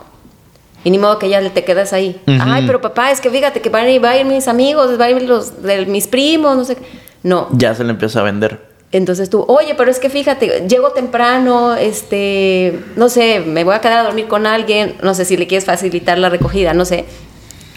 Y 0.83 0.91
ni 0.91 0.99
modo 0.99 1.17
que 1.17 1.27
ya 1.29 1.41
te 1.49 1.63
quedas 1.63 1.93
ahí. 1.93 2.21
Ay, 2.27 2.63
pero 2.67 2.79
papá, 2.79 3.11
es 3.11 3.19
que 3.19 3.29
fíjate 3.31 3.59
que 3.59 3.69
van 3.69 3.85
a 3.85 3.89
ir, 3.89 4.03
va 4.03 4.11
a 4.11 4.17
ir 4.19 4.25
mis 4.25 4.47
amigos, 4.47 4.99
va 5.01 5.05
a 5.05 5.09
ir 5.11 5.23
los 5.23 5.63
de 5.63 5.87
mis 5.87 6.05
primos, 6.07 6.55
no 6.55 6.63
sé. 6.63 6.75
qué. 6.75 6.83
No. 7.23 7.47
Ya 7.53 7.73
se 7.73 7.83
le 7.83 7.89
empieza 7.89 8.19
a 8.19 8.23
vender. 8.23 8.69
Entonces 8.91 9.29
tú, 9.29 9.43
oye, 9.47 9.73
pero 9.75 9.91
es 9.91 9.99
que 9.99 10.09
fíjate, 10.09 10.67
llego 10.67 10.91
temprano, 10.91 11.75
este, 11.75 12.79
no 12.95 13.09
sé, 13.09 13.39
me 13.39 13.63
voy 13.63 13.75
a 13.75 13.81
quedar 13.81 13.99
a 13.99 14.03
dormir 14.03 14.27
con 14.27 14.47
alguien, 14.47 14.95
no 15.03 15.13
sé 15.13 15.25
si 15.25 15.37
le 15.37 15.45
quieres 15.47 15.65
facilitar 15.65 16.17
la 16.17 16.29
recogida, 16.29 16.73
no 16.73 16.85
sé. 16.85 17.05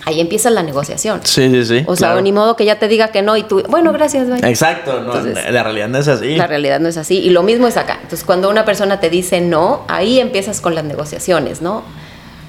Ahí 0.04 0.20
empieza 0.20 0.50
la 0.50 0.62
negociación. 0.62 1.20
Sí, 1.24 1.48
sí, 1.50 1.64
sí. 1.64 1.84
O 1.86 1.94
sea, 1.96 2.08
claro. 2.08 2.22
ni 2.22 2.32
modo 2.32 2.56
que 2.56 2.64
ya 2.64 2.78
te 2.78 2.88
diga 2.88 3.08
que 3.08 3.22
no 3.22 3.36
y 3.36 3.44
tú, 3.44 3.62
bueno, 3.68 3.92
gracias, 3.92 4.28
bye. 4.28 4.48
Exacto, 4.50 5.00
no, 5.00 5.14
Entonces, 5.16 5.52
la 5.52 5.62
realidad 5.62 5.88
no 5.88 5.98
es 5.98 6.08
así. 6.08 6.34
La 6.36 6.46
realidad 6.48 6.80
no 6.80 6.88
es 6.88 6.96
así. 6.96 7.18
Y 7.18 7.30
lo 7.30 7.42
mismo 7.42 7.66
es 7.68 7.76
acá. 7.76 7.94
Entonces, 8.02 8.24
cuando 8.24 8.50
una 8.50 8.64
persona 8.64 8.98
te 9.00 9.10
dice 9.10 9.40
no, 9.40 9.84
ahí 9.88 10.18
empiezas 10.18 10.60
con 10.60 10.74
las 10.74 10.84
negociaciones, 10.84 11.62
¿no? 11.62 11.84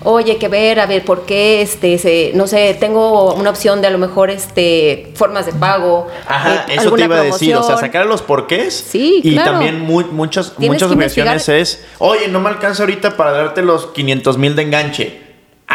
Oye, 0.06 0.38
que 0.38 0.50
ver, 0.50 0.82
a 0.82 0.86
ver, 0.86 1.06
¿por 1.06 1.26
qué, 1.26 1.62
este, 1.62 1.98
se- 1.98 2.32
no 2.36 2.46
sé, 2.46 2.76
tengo 2.78 3.34
una 3.36 3.50
opción 3.52 3.80
de 3.80 3.88
a 3.88 3.90
lo 3.90 3.98
mejor, 3.98 4.30
este, 4.30 5.14
formas 5.16 5.46
de 5.46 5.54
pago? 5.54 6.08
Ajá, 6.28 6.66
eh, 6.68 6.76
eso 6.78 6.92
te 6.92 7.04
iba 7.06 7.16
a 7.20 7.22
decir, 7.24 7.56
o 7.56 7.64
sea, 7.64 7.78
sacar 7.78 8.06
los 8.06 8.22
porqués. 8.22 8.74
Sí, 8.74 9.22
Y 9.24 9.32
claro. 9.32 9.52
también 9.52 9.80
mu- 9.80 10.02
muchas, 10.12 10.60
muchas 10.60 10.92
investigar. 10.92 11.38
es, 11.38 11.86
oye, 12.00 12.28
no 12.28 12.42
me 12.42 12.50
alcanza 12.50 12.84
ahorita 12.84 13.16
para 13.16 13.32
darte 13.32 13.62
los 13.62 13.88
500 13.94 14.38
mil 14.38 14.58
de 14.58 14.64
enganche. 14.64 15.23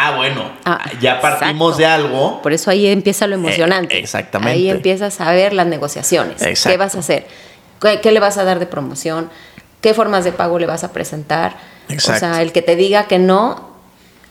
Ah, 0.01 0.17
bueno, 0.17 0.53
Ah, 0.65 0.81
ya 1.01 1.21
partimos 1.21 1.77
exacto. 1.77 1.77
de 1.79 1.87
algo. 1.87 2.41
Por 2.43 2.53
eso 2.53 2.71
ahí 2.71 2.87
empieza 2.87 3.27
lo 3.27 3.35
emocionante. 3.35 3.97
Eh, 3.97 4.01
exactamente. 4.01 4.53
Ahí 4.53 4.71
empiezas 4.71 5.21
a 5.21 5.33
ver 5.33 5.53
las 5.53 5.67
negociaciones. 5.67 6.41
Exacto. 6.41 6.71
¿Qué 6.71 6.77
vas 6.77 6.95
a 6.95 7.01
hacer? 7.01 7.27
¿Qué, 7.81 8.01
qué 8.01 8.13
le 8.13 8.21
vas 8.21 8.39
a 8.39 8.45
dar 8.45 8.61
de 8.61 8.67
promoción? 8.67 9.29
¿Qué 9.81 9.95
formas 9.95 10.23
de 10.25 10.31
pago 10.31 10.59
le 10.61 10.67
vas 10.67 10.85
a 10.85 10.93
presentar? 10.93 11.57
Exacto. 11.89 12.27
O 12.27 12.33
sea, 12.33 12.43
el 12.43 12.53
que 12.53 12.63
te 12.63 12.77
diga 12.77 13.09
que 13.09 13.19
no, 13.19 13.71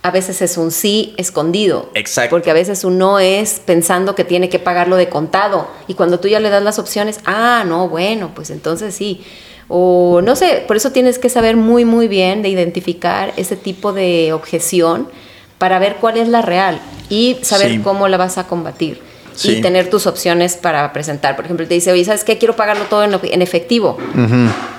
a 0.03 0.12
veces 0.12 0.41
es 0.41 0.58
un 0.58 0.71
sí 0.71 1.13
escondido. 1.17 1.89
Exacto. 1.95 2.30
Porque 2.30 2.49
a 2.49 2.53
veces 2.53 2.86
un 2.86 2.97
no 2.97 3.19
es 3.19 3.60
pensando 3.65 4.15
que 4.15 4.23
tiene 4.23 4.47
que 4.47 4.60
pagarlo 4.60 4.95
de 4.95 5.10
contado. 5.10 5.67
Y 5.88 5.95
cuando 5.95 6.21
tú 6.21 6.30
ya 6.30 6.39
le 6.39 6.49
das 6.49 6.63
las 6.63 6.80
opciones, 6.80 7.19
ah, 7.25 7.65
no, 7.67 7.89
bueno, 7.89 8.32
pues 8.34 8.51
entonces 8.51 8.95
sí. 8.95 9.21
O 9.67 10.21
no 10.23 10.38
sé, 10.38 10.63
por 10.65 10.77
eso 10.77 10.93
tienes 10.93 11.19
que 11.19 11.27
saber 11.27 11.58
muy, 11.58 11.84
muy 11.84 12.08
bien 12.08 12.41
de 12.41 12.47
identificar 12.47 13.34
ese 13.36 13.58
tipo 13.58 13.91
de 13.91 14.32
objeción 14.32 15.10
para 15.58 15.80
ver 15.80 15.98
cuál 16.00 16.17
es 16.17 16.28
la 16.28 16.41
real 16.41 16.80
y 17.10 17.38
saber 17.41 17.72
Sí. 17.72 17.80
cómo 17.80 18.08
la 18.08 18.17
vas 18.17 18.38
a 18.38 18.46
combatir. 18.48 19.02
Sí. 19.36 19.58
Y 19.58 19.62
tener 19.62 19.88
tus 19.88 20.08
opciones 20.08 20.56
para 20.56 20.91
presentar. 20.93 21.36
Por 21.36 21.46
ejemplo, 21.46 21.67
te 21.67 21.76
dice, 21.76 21.91
oye, 21.91 22.04
¿sabes 22.04 22.24
qué? 22.24 22.39
Quiero 22.39 22.56
pagarlo 22.56 22.86
todo 22.86 23.04
en, 23.04 23.20
en 23.22 23.41
efectivo. 23.43 23.96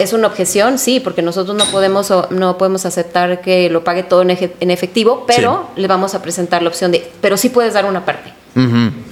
¿Es 0.01 0.13
una 0.13 0.27
objeción? 0.27 0.81
Sí, 0.81 0.99
porque 0.99 1.23
nosotros 1.23 1.57
no 1.57 1.65
podemos, 1.67 2.13
no 2.31 2.59
podemos 2.59 2.85
aceptar 2.85 3.41
que 3.41 3.71
lo 3.71 3.85
pague 3.85 4.03
todo 4.03 4.23
en, 4.23 4.31
efectivo, 4.71 5.25
pero 5.29 5.69
le 5.77 5.87
vamos 5.87 6.17
a 6.17 6.23
presentar 6.23 6.63
la 6.63 6.71
opción 6.71 6.91
de, 6.91 7.09
pero 7.21 7.37
sí 7.37 7.51
puedes 7.51 7.73
dar 7.75 7.85
una 7.85 8.05
parte. 8.05 8.33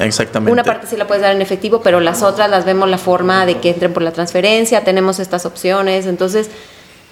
Exactamente. 0.01 0.51
Una 0.51 0.65
parte 0.65 0.89
sí 0.89 0.97
la 0.97 1.07
puedes 1.07 1.23
dar 1.23 1.33
en 1.37 1.41
efectivo, 1.43 1.81
pero 1.81 2.01
las 2.01 2.25
otras 2.25 2.51
las 2.51 2.65
vemos 2.65 2.89
la 2.89 2.99
forma 2.99 3.47
de 3.47 3.59
que 3.59 3.71
entren 3.71 3.93
por 3.93 4.03
la 4.03 4.11
transferencia, 4.11 4.83
tenemos 4.83 5.21
estas 5.21 5.47
opciones, 5.47 6.07
entonces 6.07 6.51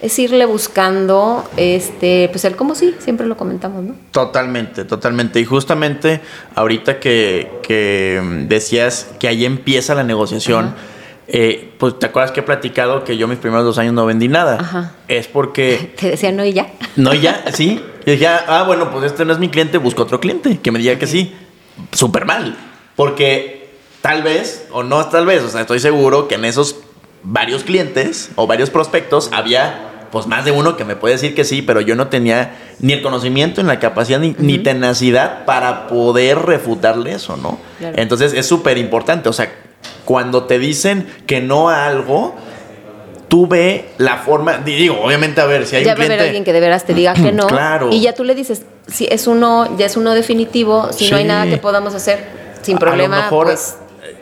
es 0.04 0.18
irle 0.18 0.44
buscando, 0.44 1.48
este, 1.56 2.28
pues 2.30 2.44
el 2.44 2.56
cómo 2.56 2.74
sí, 2.74 2.94
siempre 2.98 3.26
lo 3.26 3.38
comentamos, 3.38 3.82
¿no? 3.82 3.94
Totalmente, 4.10 4.84
totalmente. 4.84 5.40
Y 5.40 5.46
justamente 5.46 6.20
ahorita 6.54 7.00
que, 7.00 7.50
que 7.62 8.20
decías 8.46 9.14
que 9.18 9.28
ahí 9.28 9.46
empieza 9.46 9.94
la 9.94 10.04
negociación, 10.04 10.74
eh, 11.26 11.72
pues 11.78 11.98
te 11.98 12.04
acuerdas 12.04 12.32
que 12.32 12.40
he 12.40 12.42
platicado 12.42 13.02
que 13.02 13.16
yo 13.16 13.26
mis 13.26 13.38
primeros 13.38 13.64
dos 13.64 13.78
años 13.78 13.94
no 13.94 14.04
vendí 14.04 14.28
nada. 14.28 14.58
Ajá. 14.60 14.92
Es 15.08 15.26
porque 15.26 15.94
Te 15.98 16.10
decían 16.10 16.36
no 16.36 16.44
y 16.44 16.52
ya. 16.52 16.70
No, 16.96 17.14
ya, 17.14 17.42
sí. 17.54 17.82
Y 18.04 18.10
dije, 18.10 18.26
ah, 18.26 18.62
bueno, 18.66 18.90
pues 18.90 19.06
este 19.06 19.24
no 19.24 19.32
es 19.32 19.38
mi 19.38 19.48
cliente, 19.48 19.78
busco 19.78 20.02
otro 20.02 20.20
cliente 20.20 20.58
que 20.58 20.70
me 20.70 20.80
diga 20.80 20.98
que 20.98 21.06
sí. 21.06 21.34
Súper 21.92 22.26
mal. 22.26 22.58
Porque 22.94 23.70
tal 24.02 24.22
vez, 24.22 24.68
o 24.70 24.82
no 24.82 25.02
tal 25.06 25.24
vez, 25.24 25.42
o 25.42 25.48
sea, 25.48 25.62
estoy 25.62 25.80
seguro 25.80 26.28
que 26.28 26.34
en 26.34 26.44
esos 26.44 26.76
varios 27.22 27.64
clientes 27.64 28.32
o 28.36 28.46
varios 28.46 28.68
prospectos 28.68 29.30
había 29.32 29.93
pues 30.14 30.28
más 30.28 30.44
de 30.44 30.52
uno 30.52 30.76
que 30.76 30.84
me 30.84 30.94
puede 30.94 31.14
decir 31.14 31.34
que 31.34 31.42
sí, 31.42 31.60
pero 31.60 31.80
yo 31.80 31.96
no 31.96 32.06
tenía 32.06 32.56
ni 32.78 32.92
el 32.92 33.02
conocimiento, 33.02 33.60
ni 33.62 33.66
la 33.66 33.80
capacidad, 33.80 34.20
ni, 34.20 34.36
ni 34.38 34.58
tenacidad 34.58 35.44
para 35.44 35.88
poder 35.88 36.38
refutarle 36.38 37.12
eso, 37.12 37.36
¿no? 37.36 37.58
Claro. 37.80 37.96
Entonces 37.98 38.32
es 38.32 38.46
súper 38.46 38.78
importante, 38.78 39.28
o 39.28 39.32
sea, 39.32 39.52
cuando 40.04 40.44
te 40.44 40.60
dicen 40.60 41.08
que 41.26 41.40
no 41.40 41.68
a 41.68 41.86
algo, 41.86 42.36
tú 43.26 43.48
ve 43.48 43.90
la 43.98 44.18
forma, 44.18 44.58
digo, 44.58 45.00
obviamente, 45.02 45.40
a 45.40 45.46
ver, 45.46 45.66
si 45.66 45.74
hay 45.74 45.84
ya 45.84 45.90
un 45.90 45.90
va 45.90 45.92
a 45.92 45.96
cliente... 45.96 46.14
haber 46.14 46.26
alguien 46.26 46.44
que 46.44 46.52
de 46.52 46.60
veras 46.60 46.84
te 46.84 46.94
diga 46.94 47.14
que 47.14 47.32
no. 47.32 47.46
Claro. 47.48 47.90
Y 47.90 48.00
ya 48.00 48.14
tú 48.14 48.22
le 48.22 48.36
dices, 48.36 48.62
si 48.86 49.08
es 49.10 49.26
uno, 49.26 49.76
ya 49.76 49.86
es 49.86 49.96
uno 49.96 50.14
definitivo, 50.14 50.92
si 50.92 51.10
no 51.10 51.16
hay 51.16 51.24
nada 51.24 51.46
que 51.46 51.56
podamos 51.56 51.92
hacer 51.92 52.24
sin 52.62 52.76
A 52.76 52.78
problema, 52.78 53.16
lo 53.16 53.22
mejor, 53.24 53.46
pues 53.46 53.78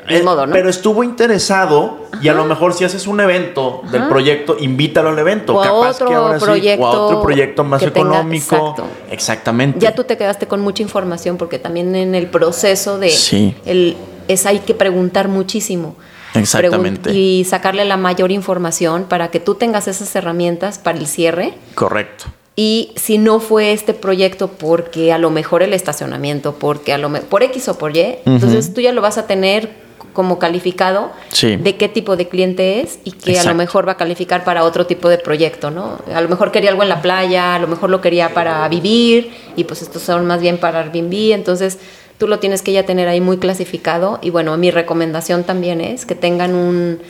eh, 0.09 0.19
ni 0.19 0.23
modo, 0.25 0.47
¿no? 0.47 0.53
Pero 0.53 0.69
estuvo 0.69 1.05
interesado 1.05 2.07
y 2.21 2.29
a 2.29 2.35
lo 2.35 2.45
mejor 2.45 2.75
si 2.75 2.85
haces 2.85 3.07
un 3.07 3.21
evento 3.21 3.83
del 3.91 4.09
proyecto, 4.09 4.57
invítalo 4.59 5.11
al 5.11 5.19
evento. 5.19 5.55
O 5.55 5.61
a 5.61 5.65
Capaz 5.65 5.91
otro 5.97 6.09
que 6.09 6.15
ahora 6.15 6.38
sí, 6.38 6.43
o 6.43 6.45
a 6.45 6.49
proyecto 6.49 6.91
otro 7.07 7.23
proyecto 7.23 7.65
más 7.65 7.81
tenga- 7.83 7.91
económico. 7.91 8.55
exacto. 8.57 8.85
Exactamente. 9.11 9.79
ya 9.81 9.95
tú 9.95 10.05
te 10.05 10.17
quedaste 10.17 10.47
con 10.49 10.61
mucha 10.61 10.83
información 10.83 11.37
porque 11.37 11.59
también 11.59 11.95
en 11.97 12.15
el 12.15 12.27
proceso 12.27 12.99
de 12.99 13.11
Sí. 13.11 13.55
el 13.67 13.97
es 14.29 14.47
hay 14.47 14.61
que 14.61 14.75
preguntar 14.75 15.29
muchísimo 15.29 15.97
Exactamente. 16.35 17.11
Pregun- 17.11 17.15
y 17.15 17.45
sacarle 17.45 17.85
la 17.85 17.97
mayor 17.97 18.31
información 18.33 19.05
para 19.05 19.29
que 19.31 19.41
tú 19.41 19.55
tengas 19.57 19.88
esas 19.88 20.15
herramientas 20.17 20.79
para 20.79 20.99
el 20.99 21.07
cierre 21.07 21.55
Correcto. 21.75 22.25
y 22.57 22.93
si 22.97 23.19
no 23.19 23.41
fue 23.41 23.73
este 23.73 23.95
proyecto 23.95 24.49
porque 24.49 25.12
a 25.12 25.19
lo 25.19 25.31
mejor 25.31 25.62
el 25.62 25.75
estacionamiento 25.75 26.55
porque 26.55 26.93
a 26.93 26.99
lo 26.99 27.09
me- 27.09 27.21
por 27.21 27.43
X 27.43 27.69
o 27.69 27.77
por 27.79 27.97
Y 27.97 28.17
entonces 28.25 28.73
tú 28.73 28.81
ya 28.81 28.93
lo 28.93 29.03
vas 29.03 29.19
a 29.19 29.27
tener 29.27 29.82
como 30.12 30.38
calificado 30.38 31.11
Sí. 31.31 31.57
de 31.57 31.77
qué 31.77 31.88
tipo 31.88 32.16
de 32.16 32.29
cliente 32.29 32.81
es 32.81 32.98
y 33.05 33.12
que 33.12 33.38
a 33.38 33.44
lo 33.44 33.55
mejor 33.55 33.87
va 33.87 33.92
a 33.92 33.96
calificar 33.96 34.44
para 34.44 34.64
otro 34.64 34.87
tipo 34.87 35.09
de 35.09 35.18
proyecto, 35.18 35.70
¿no? 35.70 35.98
A 36.14 36.20
lo 36.20 36.29
mejor 36.29 36.53
quería 36.53 36.70
algo 36.70 36.83
en 36.83 36.88
la 36.88 37.01
playa, 37.03 37.55
a 37.55 37.59
lo 37.59 37.66
mejor 37.68 37.90
lo 37.90 38.01
quería 38.01 38.35
para 38.35 38.68
vivir 38.68 39.33
y 39.57 39.64
pues 39.64 39.83
estos 39.83 40.03
son 40.03 40.27
más 40.27 40.40
bien 40.40 40.59
para 40.59 40.81
Airbnb, 40.81 41.33
entonces 41.33 41.79
tú 42.18 42.29
lo 42.29 42.38
tienes 42.38 42.62
que 42.62 42.72
ya 42.72 42.85
tener 42.85 43.09
ahí 43.09 43.20
muy 43.20 43.38
clasificado 43.38 44.18
y 44.22 44.31
bueno, 44.31 44.57
mi 44.57 44.70
recomendación 44.70 45.44
también 45.44 45.81
es 45.81 46.07
que 46.07 46.14
tengan 46.14 46.55
un, 46.55 47.01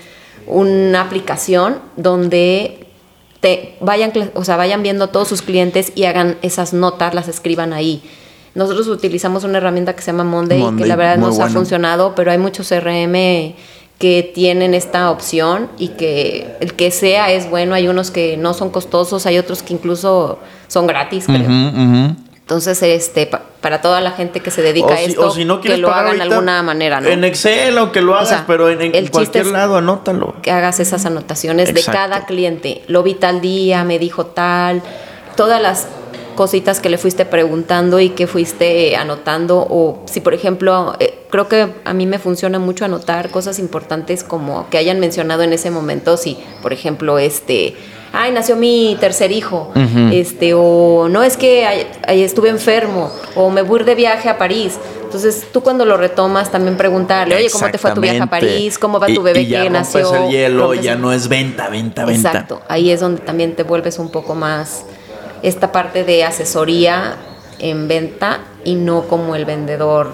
una 0.47 1.01
aplicación 1.03 1.81
donde 1.97 2.87
te 3.41 3.77
vayan, 3.81 4.13
o 4.35 4.45
sea, 4.45 4.57
vayan 4.57 4.83
viendo 4.83 5.09
todos 5.09 5.27
sus 5.29 5.43
clientes 5.43 5.93
y 5.97 6.05
hagan 6.05 6.39
esas 6.43 6.73
notas, 6.73 7.13
las 7.15 7.27
escriban 7.29 7.73
ahí. 7.73 8.03
Nosotros 8.55 8.87
utilizamos 8.89 9.45
una 9.45 9.59
herramienta 9.59 9.95
que 9.97 10.03
se 10.03 10.13
llama 10.13 10.25
Monday, 10.25 10.59
Monday, 10.61 10.83
que 10.83 10.89
la 10.89 10.97
verdad 10.97 11.17
nos 11.17 11.37
ha 11.37 11.45
bueno. 11.45 11.55
funcionado, 11.55 12.15
pero 12.15 12.31
hay 12.31 12.39
muchos 12.39 12.69
CRM 12.69 13.55
que 13.99 14.31
tienen 14.35 14.75
esta 14.75 15.11
opción 15.11 15.71
y 15.79 15.89
que 15.89 16.57
el 16.61 16.75
que 16.75 16.91
sea 16.91 17.31
es 17.31 17.49
bueno. 17.49 17.75
Hay 17.75 17.89
unos 17.89 18.11
que 18.11 18.37
no 18.37 18.53
son 18.53 18.71
costosos, 18.71 19.25
hay 19.27 19.39
otros 19.39 19.63
que 19.63 19.73
incluso 19.75 20.39
son 20.69 20.87
gratis, 20.87 21.25
creo. 21.27 21.49
Entonces, 22.41 22.83
este, 22.83 23.27
pa- 23.27 23.43
para 23.61 23.81
toda 23.81 24.01
la 24.01 24.11
gente 24.11 24.41
que 24.41 24.51
se 24.51 24.61
dedica 24.61 24.89
O 24.89 24.93
a 24.93 24.97
si- 24.97 25.05
esto, 25.05 25.29
o 25.29 25.31
si 25.31 25.45
no 25.45 25.61
que 25.61 25.77
lo 25.79 25.91
hagan 25.93 26.17
de 26.17 26.23
alguna 26.25 26.63
manera, 26.63 27.01
¿no? 27.01 27.09
En 27.09 27.23
Excel 27.25 27.79
o 27.79 27.93
que 27.93 28.03
lo 28.03 28.17
hagas, 28.17 28.29
sea, 28.29 28.45
pero 28.47 28.69
en, 28.69 28.83
en 28.83 28.95
el 28.95 29.05
chiste 29.05 29.11
cualquier 29.13 29.47
lado, 29.47 29.77
anótalo. 29.77 30.35
que 30.43 30.51
hagas 30.51 30.81
esas 30.81 31.07
anotaciones 31.07 31.71
Exacto. 31.71 31.91
de 31.93 31.97
cada 31.97 32.27
cliente. 32.27 32.83
Lo 32.89 33.03
vi 33.05 33.15
tal 33.15 33.41
día, 33.41 33.85
me 33.85 33.99
dijo 34.01 34.27
tal, 34.27 34.83
todas 35.37 35.63
las 35.63 35.87
cositas 36.35 36.81
que 36.81 36.89
le 36.89 36.99
fuiste 36.99 37.25
preguntando 37.25 38.01
y 38.01 38.11
que 38.11 38.27
fuiste 38.27 38.97
anotando 38.97 39.59
o 39.59 40.03
si 40.07 40.21
por 40.21 40.35
ejemplo 40.35 40.95
eh, 41.01 41.19
creo 41.31 41.49
que 41.49 41.69
a 41.85 41.93
mí 41.95 42.07
me 42.07 42.19
funciona 42.19 42.59
mucho 42.59 42.85
anotar 42.85 43.31
cosas 43.31 43.59
importantes 43.59 44.23
como 44.25 44.69
que 44.71 44.79
hayan 44.79 45.01
mencionado 45.01 45.43
en 45.43 45.53
ese 45.53 45.71
momento 45.71 46.17
si 46.17 46.37
por 46.63 46.73
ejemplo 46.73 47.19
este 47.19 47.75
ay 48.13 48.31
nació 48.33 48.57
mi 48.57 48.97
tercer 49.01 49.33
hijo 49.33 49.73
este 50.13 50.53
o 50.55 51.09
no 51.09 51.23
es 51.23 51.37
que 51.37 51.65
ay- 51.67 51.87
ay, 52.07 52.23
estuve 52.23 52.49
enfermo 52.51 53.11
o 53.35 53.49
me 53.51 53.63
voy 53.63 53.83
de 53.85 53.95
viaje 53.95 54.29
a 54.29 54.37
París 54.39 54.79
entonces 55.05 55.47
tú 55.53 55.63
cuando 55.63 55.85
lo 55.85 55.97
retomas 55.99 56.51
también 56.51 56.77
preguntarle 56.77 57.37
oye 57.37 57.51
cómo 57.51 57.71
te 57.71 57.77
fue 57.79 57.93
tu 57.93 58.01
viaje 58.01 58.21
a. 58.21 58.27
París 58.27 58.79
cómo 58.79 58.99
va 59.01 59.11
Y- 59.11 59.15
tu 59.15 59.23
bebé 59.23 59.43
y 59.43 59.47
ya 59.49 59.63
que 59.65 59.71
nació 59.71 60.15
el 60.27 60.31
hielo, 60.31 60.63
rompes 60.69 60.83
ya 60.85 60.95
no 60.97 61.13
es 61.13 61.29
venta, 61.29 61.69
venta, 61.69 62.05
venta. 62.07 62.29
Exacto, 62.31 62.63
ahí 62.69 62.91
es 62.91 63.01
donde 63.01 63.21
también 63.23 63.55
te 63.55 63.63
vuelves 63.63 63.99
un 63.99 64.11
poco 64.11 64.35
más 64.35 64.85
esta 65.43 65.73
parte 65.73 66.05
de 66.05 66.25
asesoría 66.25 67.17
en 67.59 67.89
venta 67.89 68.41
y 68.65 68.75
no 68.75 69.03
como 69.09 69.35
el 69.37 69.45
vendedor 69.45 70.11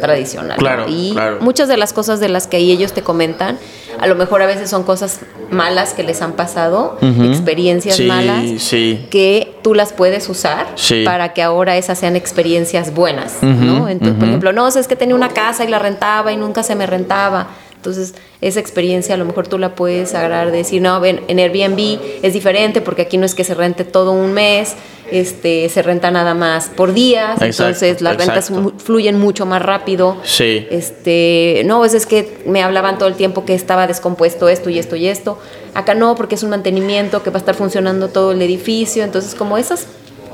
tradicional. 0.00 0.58
Claro, 0.58 0.84
y 0.88 1.10
claro. 1.12 1.38
muchas 1.40 1.68
de 1.68 1.76
las 1.76 1.92
cosas 1.92 2.20
de 2.20 2.28
las 2.28 2.46
que 2.46 2.56
ahí 2.58 2.70
ellos 2.70 2.92
te 2.92 3.02
comentan, 3.02 3.58
a 3.98 4.06
lo 4.06 4.14
mejor 4.14 4.42
a 4.42 4.46
veces 4.46 4.70
son 4.70 4.84
cosas 4.84 5.20
malas 5.50 5.92
que 5.92 6.04
les 6.04 6.22
han 6.22 6.32
pasado, 6.34 6.98
experiencias 7.02 7.96
Sí, 7.96 8.04
malas, 8.04 8.44
sí. 8.62 9.06
que 9.10 9.56
tú 9.62 9.74
las 9.74 9.92
puedes 9.92 10.28
usar 10.28 10.66
Sí. 10.76 11.02
para 11.04 11.32
que 11.32 11.42
ahora 11.42 11.76
esas 11.76 11.98
sean 11.98 12.14
experiencias 12.14 12.94
buenas, 12.94 13.42
¿no? 13.42 13.88
Entonces, 13.88 14.16
por 14.18 14.28
ejemplo, 14.28 14.52
no, 14.52 14.66
o 14.66 14.70
sea, 14.70 14.80
es 14.80 14.86
que 14.88 14.94
tenía 14.96 15.16
una 15.16 15.30
casa 15.30 15.64
y 15.64 15.68
la 15.68 15.78
rentaba 15.80 16.30
y 16.32 16.36
nunca 16.36 16.62
se 16.62 16.76
me 16.76 16.86
rentaba. 16.86 17.48
Entonces, 17.78 18.14
esa 18.40 18.58
experiencia 18.58 19.14
a 19.14 19.18
lo 19.18 19.24
mejor 19.24 19.46
tú 19.46 19.56
la 19.56 19.76
puedes 19.76 20.12
agarrar 20.12 20.50
de 20.50 20.58
decir, 20.58 20.82
no, 20.82 20.98
ven, 20.98 21.20
en 21.28 21.38
Airbnb 21.38 22.00
es 22.22 22.32
diferente 22.32 22.80
porque 22.80 23.02
aquí 23.02 23.16
no 23.18 23.24
es 23.24 23.36
que 23.36 23.44
se 23.44 23.54
rente 23.54 23.84
todo 23.84 24.10
un 24.10 24.32
mes, 24.32 24.74
este, 25.12 25.68
se 25.68 25.80
renta 25.82 26.10
nada 26.10 26.34
más 26.34 26.70
por 26.70 26.92
días, 26.92 27.40
Exacto, 27.40 27.62
entonces 27.62 28.02
las 28.02 28.16
rentas 28.16 28.50
exacto. 28.50 28.74
fluyen 28.78 29.16
mucho 29.16 29.46
más 29.46 29.62
rápido. 29.62 30.16
Sí. 30.24 30.66
Este, 30.72 31.62
no, 31.66 31.78
pues 31.78 31.94
es 31.94 32.04
que 32.04 32.42
me 32.46 32.64
hablaban 32.64 32.98
todo 32.98 33.08
el 33.08 33.14
tiempo 33.14 33.44
que 33.44 33.54
estaba 33.54 33.86
descompuesto 33.86 34.48
esto 34.48 34.70
y 34.70 34.80
esto 34.80 34.96
y 34.96 35.06
esto. 35.06 35.38
Acá 35.74 35.94
no, 35.94 36.16
porque 36.16 36.34
es 36.34 36.42
un 36.42 36.50
mantenimiento 36.50 37.22
que 37.22 37.30
va 37.30 37.36
a 37.36 37.38
estar 37.38 37.54
funcionando 37.54 38.08
todo 38.08 38.32
el 38.32 38.42
edificio. 38.42 39.04
Entonces, 39.04 39.36
como 39.36 39.56
esas 39.56 39.86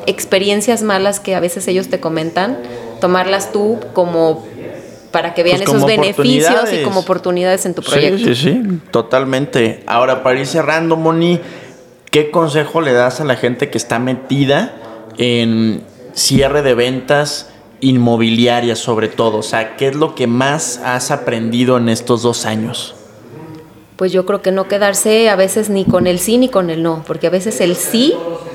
experiencias 0.06 0.82
malas 0.82 1.20
que 1.20 1.34
a 1.34 1.40
veces 1.40 1.68
ellos 1.68 1.88
te 1.88 2.00
comentan, 2.00 2.58
tomarlas 3.00 3.52
tú 3.52 3.78
como 3.92 4.46
para 5.14 5.32
que 5.32 5.44
vean 5.44 5.58
Pues 5.58 5.68
esos 5.68 5.86
beneficios 5.86 6.72
y 6.72 6.82
como 6.82 6.98
oportunidades 6.98 7.64
en 7.66 7.74
tu 7.74 7.82
proyecto. 7.82 8.18
Sí, 8.18 8.34
sí, 8.34 8.52
sí, 8.52 8.80
totalmente. 8.90 9.84
Ahora, 9.86 10.24
para 10.24 10.40
ir 10.40 10.46
cerrando, 10.48 10.96
Moni, 10.96 11.38
¿qué 12.10 12.32
consejo 12.32 12.80
le 12.80 12.92
das 12.92 13.20
a 13.20 13.24
la 13.24 13.36
gente 13.36 13.70
que 13.70 13.78
está 13.78 14.00
metida 14.00 14.74
en 15.16 15.84
cierre 16.14 16.62
de 16.62 16.74
ventas 16.74 17.50
inmobiliarias 17.80 18.80
sobre 18.80 19.06
todo? 19.06 19.38
O 19.38 19.42
sea, 19.44 19.76
¿qué 19.76 19.86
es 19.86 19.94
lo 19.94 20.16
que 20.16 20.26
más 20.26 20.80
has 20.84 21.12
aprendido 21.12 21.76
en 21.76 21.88
estos 21.88 22.22
dos 22.22 22.44
años? 22.44 22.96
Pues 23.94 24.10
yo 24.10 24.26
creo 24.26 24.42
que 24.42 24.50
no 24.50 24.66
quedarse 24.66 25.30
a 25.30 25.36
veces 25.36 25.70
ni 25.70 25.84
con 25.84 26.08
el 26.08 26.18
sí 26.18 26.38
ni 26.38 26.48
con 26.48 26.70
el 26.70 26.82
no, 26.82 27.04
porque 27.06 27.28
a 27.28 27.30
veces 27.30 27.60
el 27.60 27.76
sí 27.76 28.14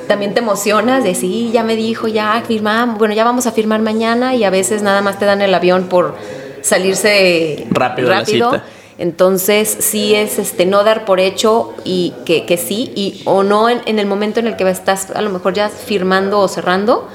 también 0.10 0.34
te 0.34 0.42
emocionas 0.42 1.06
de 1.06 1.16
sí, 1.16 1.52
ya 1.54 1.64
me 1.64 1.78
dijo, 1.78 2.10
ya 2.10 2.44
firmamos, 2.46 2.98
bueno, 2.98 3.14
ya 3.14 3.24
vamos 3.24 3.48
a 3.48 3.54
firmar 3.54 3.80
mañana 3.80 4.36
y 4.36 4.44
a 4.44 4.50
veces 4.50 4.82
nada 4.82 5.02
más 5.02 5.20
te 5.20 5.24
dan 5.24 5.42
el 5.42 5.54
avión 5.54 5.86
por 5.86 6.16
salirse 6.62 7.68
Rápido 7.72 8.10
la 8.10 8.26
cita. 8.26 8.64
Entonces 8.98 9.78
sí 9.80 10.14
es 10.14 10.40
este 10.40 10.66
no 10.66 10.84
dar 10.84 11.06
por 11.06 11.22
hecho 11.22 11.74
y 11.86 12.14
que, 12.26 12.46
que 12.46 12.58
sí, 12.58 12.92
y 12.96 13.22
o 13.26 13.44
no 13.44 13.70
en, 13.70 13.82
en 13.86 13.98
el 13.98 14.06
momento 14.06 14.42
en 14.42 14.48
el 14.48 14.58
que 14.58 14.70
estás 14.70 15.12
a 15.12 15.22
lo 15.22 15.30
mejor 15.30 15.54
ya 15.54 15.70
firmando 15.70 16.40
o 16.42 16.48
cerrando, 16.50 17.08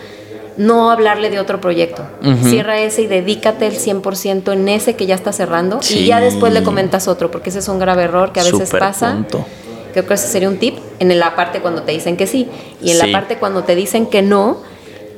no 0.56 0.90
hablarle 0.90 1.28
de 1.28 1.40
otro 1.40 1.60
proyecto. 1.60 2.02
Cierra 2.44 2.78
ese 2.80 3.02
y 3.02 3.06
dedícate 3.06 3.66
el 3.66 3.74
100% 3.74 4.52
en 4.52 4.68
ese 4.68 4.96
que 4.96 5.04
ya 5.04 5.14
está 5.14 5.32
cerrando 5.32 5.82
Sí. 5.82 5.98
y 6.00 6.06
ya 6.06 6.20
después 6.20 6.54
le 6.54 6.62
comentas 6.62 7.06
otro, 7.06 7.30
porque 7.30 7.50
ese 7.50 7.58
es 7.58 7.68
un 7.68 7.78
grave 7.78 8.04
error 8.04 8.32
que 8.32 8.40
a 8.40 8.44
veces 8.44 8.70
pasa. 8.70 9.12
punto. 9.12 9.44
Creo 9.92 10.06
que 10.06 10.14
ese 10.14 10.26
sería 10.26 10.48
un 10.48 10.56
tip 10.58 10.78
en 11.00 11.16
la 11.18 11.36
parte 11.36 11.60
cuando 11.60 11.82
te 11.82 11.92
dicen 11.92 12.16
que 12.16 12.26
sí 12.26 12.48
y 12.82 12.92
en 12.92 12.96
Sí. 12.98 13.06
la 13.06 13.12
parte 13.12 13.36
cuando 13.36 13.62
te 13.64 13.74
dicen 13.74 14.06
que 14.06 14.22
no, 14.22 14.62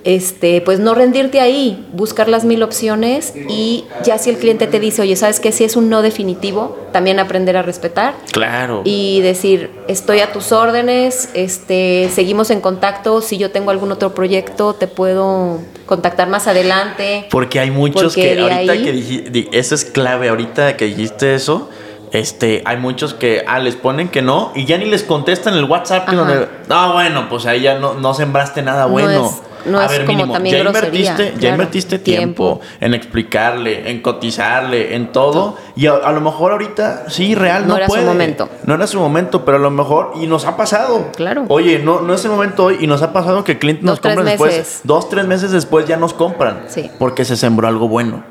este, 0.07 0.61
pues 0.61 0.79
no 0.79 0.95
rendirte 0.95 1.40
ahí, 1.40 1.85
buscar 1.92 2.29
las 2.29 2.45
mil 2.45 2.62
opciones 2.62 3.35
y 3.49 3.85
ya 4.05 4.19
si 4.19 4.31
el 4.31 4.38
cliente 4.38 4.69
te 4.69 4.79
dice, 4.79 5.03
oye, 5.03 5.16
¿sabes 5.16 5.40
qué? 5.40 5.51
Si 5.51 5.64
es 5.64 5.75
un 5.75 5.90
no 5.90 6.01
definitivo, 6.01 6.79
también 6.92 7.19
aprender 7.19 7.57
a 7.57 7.62
respetar 7.62 8.14
Claro. 8.31 8.83
y 8.85 9.21
decir, 9.23 9.69
estoy 9.88 10.21
a 10.21 10.33
tus 10.33 10.53
órdenes, 10.53 11.29
este, 11.35 12.09
seguimos 12.14 12.51
en 12.51 12.61
contacto, 12.61 13.21
si 13.21 13.37
yo 13.37 13.51
tengo 13.51 13.73
algún 13.73 13.90
otro 13.90 14.14
proyecto, 14.14 14.75
te 14.75 14.87
puedo 14.87 15.59
contactar 15.87 16.29
más 16.29 16.47
adelante. 16.47 17.27
Porque 17.31 17.59
hay 17.59 17.73
muchos 17.73 18.14
Porque 18.14 18.35
que 18.37 18.40
ahorita 18.40 18.73
ahí- 18.73 18.85
que 18.85 18.92
dijiste, 18.92 19.31
di- 19.31 19.49
eso 19.51 19.75
es 19.75 19.85
clave, 19.85 20.29
ahorita 20.29 20.77
que 20.77 20.85
dijiste 20.85 21.35
eso, 21.35 21.69
este, 22.12 22.62
hay 22.64 22.77
muchos 22.77 23.12
que 23.12 23.42
ah, 23.49 23.59
les 23.59 23.75
ponen 23.75 24.09
que 24.09 24.23
no 24.23 24.53
y 24.55 24.64
ya 24.66 24.79
ni 24.79 24.85
les 24.85 25.03
contestan 25.03 25.55
el 25.55 25.64
WhatsApp. 25.64 26.09
que 26.09 26.14
donde- 26.14 26.47
no, 26.69 26.92
bueno, 26.92 27.29
pues 27.29 27.45
ahí 27.47 27.62
ya 27.62 27.79
no, 27.81 27.95
no 27.95 28.14
sembraste 28.14 28.62
nada 28.62 28.85
No 28.87 28.90
bueno. 28.92 29.27
es- 29.27 29.42
no 29.67 29.79
a 29.81 29.85
es 29.87 29.91
ver, 29.91 30.05
como 30.07 30.17
mínimo, 30.19 30.33
también 30.33 30.57
ya 30.57 30.63
grosería, 30.63 31.11
invertiste, 31.13 31.41
ya 31.41 31.49
invertiste 31.51 31.99
tiempo, 31.99 32.61
Tiempo. 32.61 32.61
en 32.81 32.95
explicarle, 32.95 33.91
en 33.91 34.01
cotizarle, 34.01 34.95
en 34.95 35.13
todo. 35.13 35.57
Y 35.77 35.87
a, 35.87 35.95
a 35.95 36.13
lo 36.13 36.21
mejor 36.21 36.53
ahorita, 36.53 37.05
sí, 37.09 37.35
real, 37.35 37.63
no, 37.67 37.75
No 37.75 37.77
era 37.77 37.89
su 37.89 38.01
momento. 38.03 38.49
No 38.65 38.75
era 38.75 38.87
su 38.87 39.01
momento, 39.01 39.45
pero 39.45 39.57
a 39.59 39.61
lo 39.61 39.71
mejor, 39.71 40.13
y 40.21 40.27
nos 40.27 40.45
ha 40.47 40.57
pasado. 40.57 41.11
Claro. 41.17 41.45
Oye, 41.49 41.79
no, 41.79 42.01
no 42.01 42.15
es 42.15 42.25
el 42.25 42.31
momento 42.31 42.65
hoy, 42.65 42.79
y 42.81 42.87
nos 42.87 43.03
ha 43.03 43.13
pasado 43.13 43.45
que 43.45 43.53
el 43.53 43.59
cliente 43.59 43.83
nos 43.83 43.97
Dos, 43.97 44.01
tres 44.03 44.15
compra 44.15 44.31
después. 44.33 44.57
meses. 44.57 44.81
Dos, 44.85 45.09
tres 45.09 45.27
meses 45.27 45.51
después 45.51 45.87
ya 45.87 45.97
nos 45.97 46.15
compran. 46.15 46.65
Sí. 46.69 46.91
Porque 46.99 47.25
se 47.25 47.37
sembró 47.37 47.69
algo 47.69 47.89
bueno. 47.89 48.25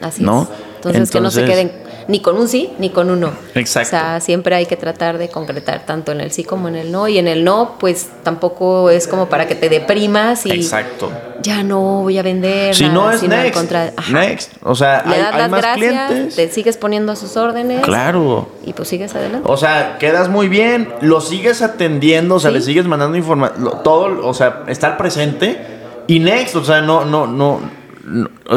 Así 0.00 0.22
¿No? 0.22 0.42
es. 0.42 0.48
Entonces, 0.76 1.10
que 1.10 1.20
no 1.20 1.30
se 1.30 1.40
Entonces- 1.40 1.70
queden 1.70 1.91
ni 2.08 2.20
con 2.20 2.36
un 2.36 2.48
sí 2.48 2.70
ni 2.78 2.90
con 2.90 3.10
un 3.10 3.20
no. 3.20 3.32
Exacto. 3.54 3.88
O 3.88 3.90
sea, 3.90 4.20
siempre 4.20 4.54
hay 4.54 4.66
que 4.66 4.76
tratar 4.76 5.18
de 5.18 5.28
concretar 5.28 5.84
tanto 5.86 6.12
en 6.12 6.20
el 6.20 6.32
sí 6.32 6.44
como 6.44 6.68
en 6.68 6.76
el 6.76 6.90
no. 6.92 7.08
Y 7.08 7.18
en 7.18 7.28
el 7.28 7.44
no, 7.44 7.76
pues 7.78 8.08
tampoco 8.22 8.90
es 8.90 9.06
como 9.08 9.28
para 9.28 9.46
que 9.46 9.54
te 9.54 9.68
deprimas 9.68 10.46
y 10.46 10.50
Exacto. 10.52 11.10
ya 11.42 11.62
no 11.62 12.02
voy 12.02 12.18
a 12.18 12.22
vender. 12.22 12.74
Si 12.74 12.88
no 12.88 13.10
es 13.10 13.20
sino 13.20 13.36
next. 13.36 13.54
contra-. 13.54 13.92
Next. 14.10 14.52
O 14.62 14.74
sea, 14.74 15.02
Le 15.06 15.14
hay, 15.14 15.20
das 15.22 15.32
hay 15.34 15.38
las 15.40 15.50
más 15.50 15.60
gracias, 15.62 16.06
clientes. 16.10 16.36
te 16.36 16.50
sigues 16.50 16.76
poniendo 16.76 17.12
a 17.12 17.16
sus 17.16 17.36
órdenes 17.36 17.82
Claro. 17.82 18.48
y 18.64 18.72
pues 18.72 18.88
sigues 18.88 19.14
adelante. 19.14 19.48
O 19.50 19.56
sea, 19.56 19.96
quedas 19.98 20.28
muy 20.28 20.48
bien, 20.48 20.92
lo 21.00 21.20
sigues 21.20 21.62
atendiendo, 21.62 22.36
o 22.36 22.40
sea, 22.40 22.50
Sí. 22.50 22.56
le 22.58 22.62
sigues 22.62 22.86
mandando 22.86 23.16
información, 23.16 23.70
todo, 23.84 24.26
o 24.26 24.34
sea, 24.34 24.62
estar 24.68 24.96
presente 24.96 25.58
y 26.06 26.18
next, 26.20 26.56
o 26.56 26.64
sea, 26.64 26.80
no, 26.80 27.04
no, 27.04 27.26
no, 27.26 27.60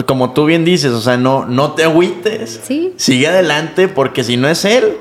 como 0.06 0.34
tú 0.34 0.46
bien 0.46 0.66
dices, 0.66 0.92
o 0.92 1.02
sea, 1.02 1.18
no, 1.18 1.46
no 1.46 1.74
te 1.74 1.84
agüites, 1.84 2.60
Sí. 2.64 2.94
sigue 2.98 3.28
adelante 3.28 3.88
porque 3.88 4.24
si 4.24 4.38
no 4.38 4.48
es 4.48 4.66
él, 4.66 4.98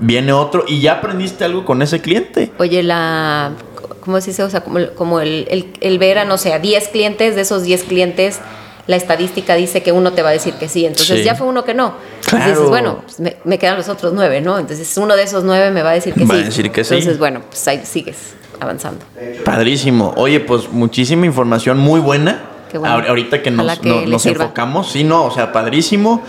viene 0.00 0.32
otro 0.32 0.64
y 0.66 0.80
ya 0.80 0.94
aprendiste 0.94 1.44
algo 1.44 1.64
con 1.64 1.82
ese 1.82 2.00
cliente. 2.00 2.50
Oye, 2.58 2.82
la. 2.82 3.52
¿Cómo 4.00 4.20
se 4.20 4.30
dice? 4.30 4.42
O 4.42 4.50
sea, 4.50 4.62
como, 4.62 4.80
como 4.96 5.20
el, 5.20 5.46
el, 5.48 5.72
el 5.80 5.98
ver 6.00 6.18
a, 6.18 6.24
no 6.24 6.36
sé, 6.38 6.52
a 6.52 6.58
10 6.58 6.88
clientes, 6.88 7.36
de 7.36 7.42
esos 7.42 7.62
10 7.62 7.84
clientes, 7.84 8.40
la 8.88 8.96
estadística 8.96 9.54
dice 9.54 9.80
que 9.84 9.92
uno 9.92 10.12
te 10.12 10.22
va 10.22 10.30
a 10.30 10.32
decir 10.32 10.54
que 10.54 10.68
sí. 10.68 10.84
Entonces 10.86 11.18
Sí. 11.20 11.24
ya 11.24 11.36
fue 11.36 11.46
uno 11.46 11.64
que 11.64 11.72
no. 11.72 11.94
Claro. 11.94 12.44
Entonces 12.46 12.48
dices, 12.56 12.68
bueno, 12.68 13.02
pues 13.04 13.20
me, 13.20 13.36
me 13.44 13.58
quedan 13.60 13.76
los 13.76 13.88
otros 13.88 14.12
9, 14.12 14.40
¿no? 14.40 14.58
Entonces 14.58 14.96
uno 14.96 15.14
de 15.14 15.22
esos 15.22 15.44
9 15.44 15.70
me 15.70 15.82
va 15.84 15.90
a 15.90 15.94
decir 15.94 16.14
que 16.14 16.24
Va 16.24 16.34
a 16.34 16.38
sí. 16.38 16.44
decir 16.44 16.70
que 16.72 16.82
sí. 16.82 16.94
Entonces, 16.94 17.18
bueno, 17.20 17.42
pues 17.48 17.68
ahí 17.68 17.82
sigues 17.84 18.16
avanzando. 18.58 19.04
Padrísimo. 19.44 20.14
Oye, 20.16 20.40
pues 20.40 20.68
muchísima 20.72 21.24
información 21.26 21.78
muy 21.78 22.00
buena. 22.00 22.42
Bueno. 22.78 22.94
Ahorita 23.08 23.42
que 23.42 23.50
nos, 23.50 23.78
que 23.80 23.88
no- 23.88 23.94
nos 24.06 24.22
enfocamos, 24.42 24.90
sí, 24.90 25.04
no, 25.04 25.24
o 25.24 25.30
sea, 25.30 25.52
padrísimo. 25.52 26.22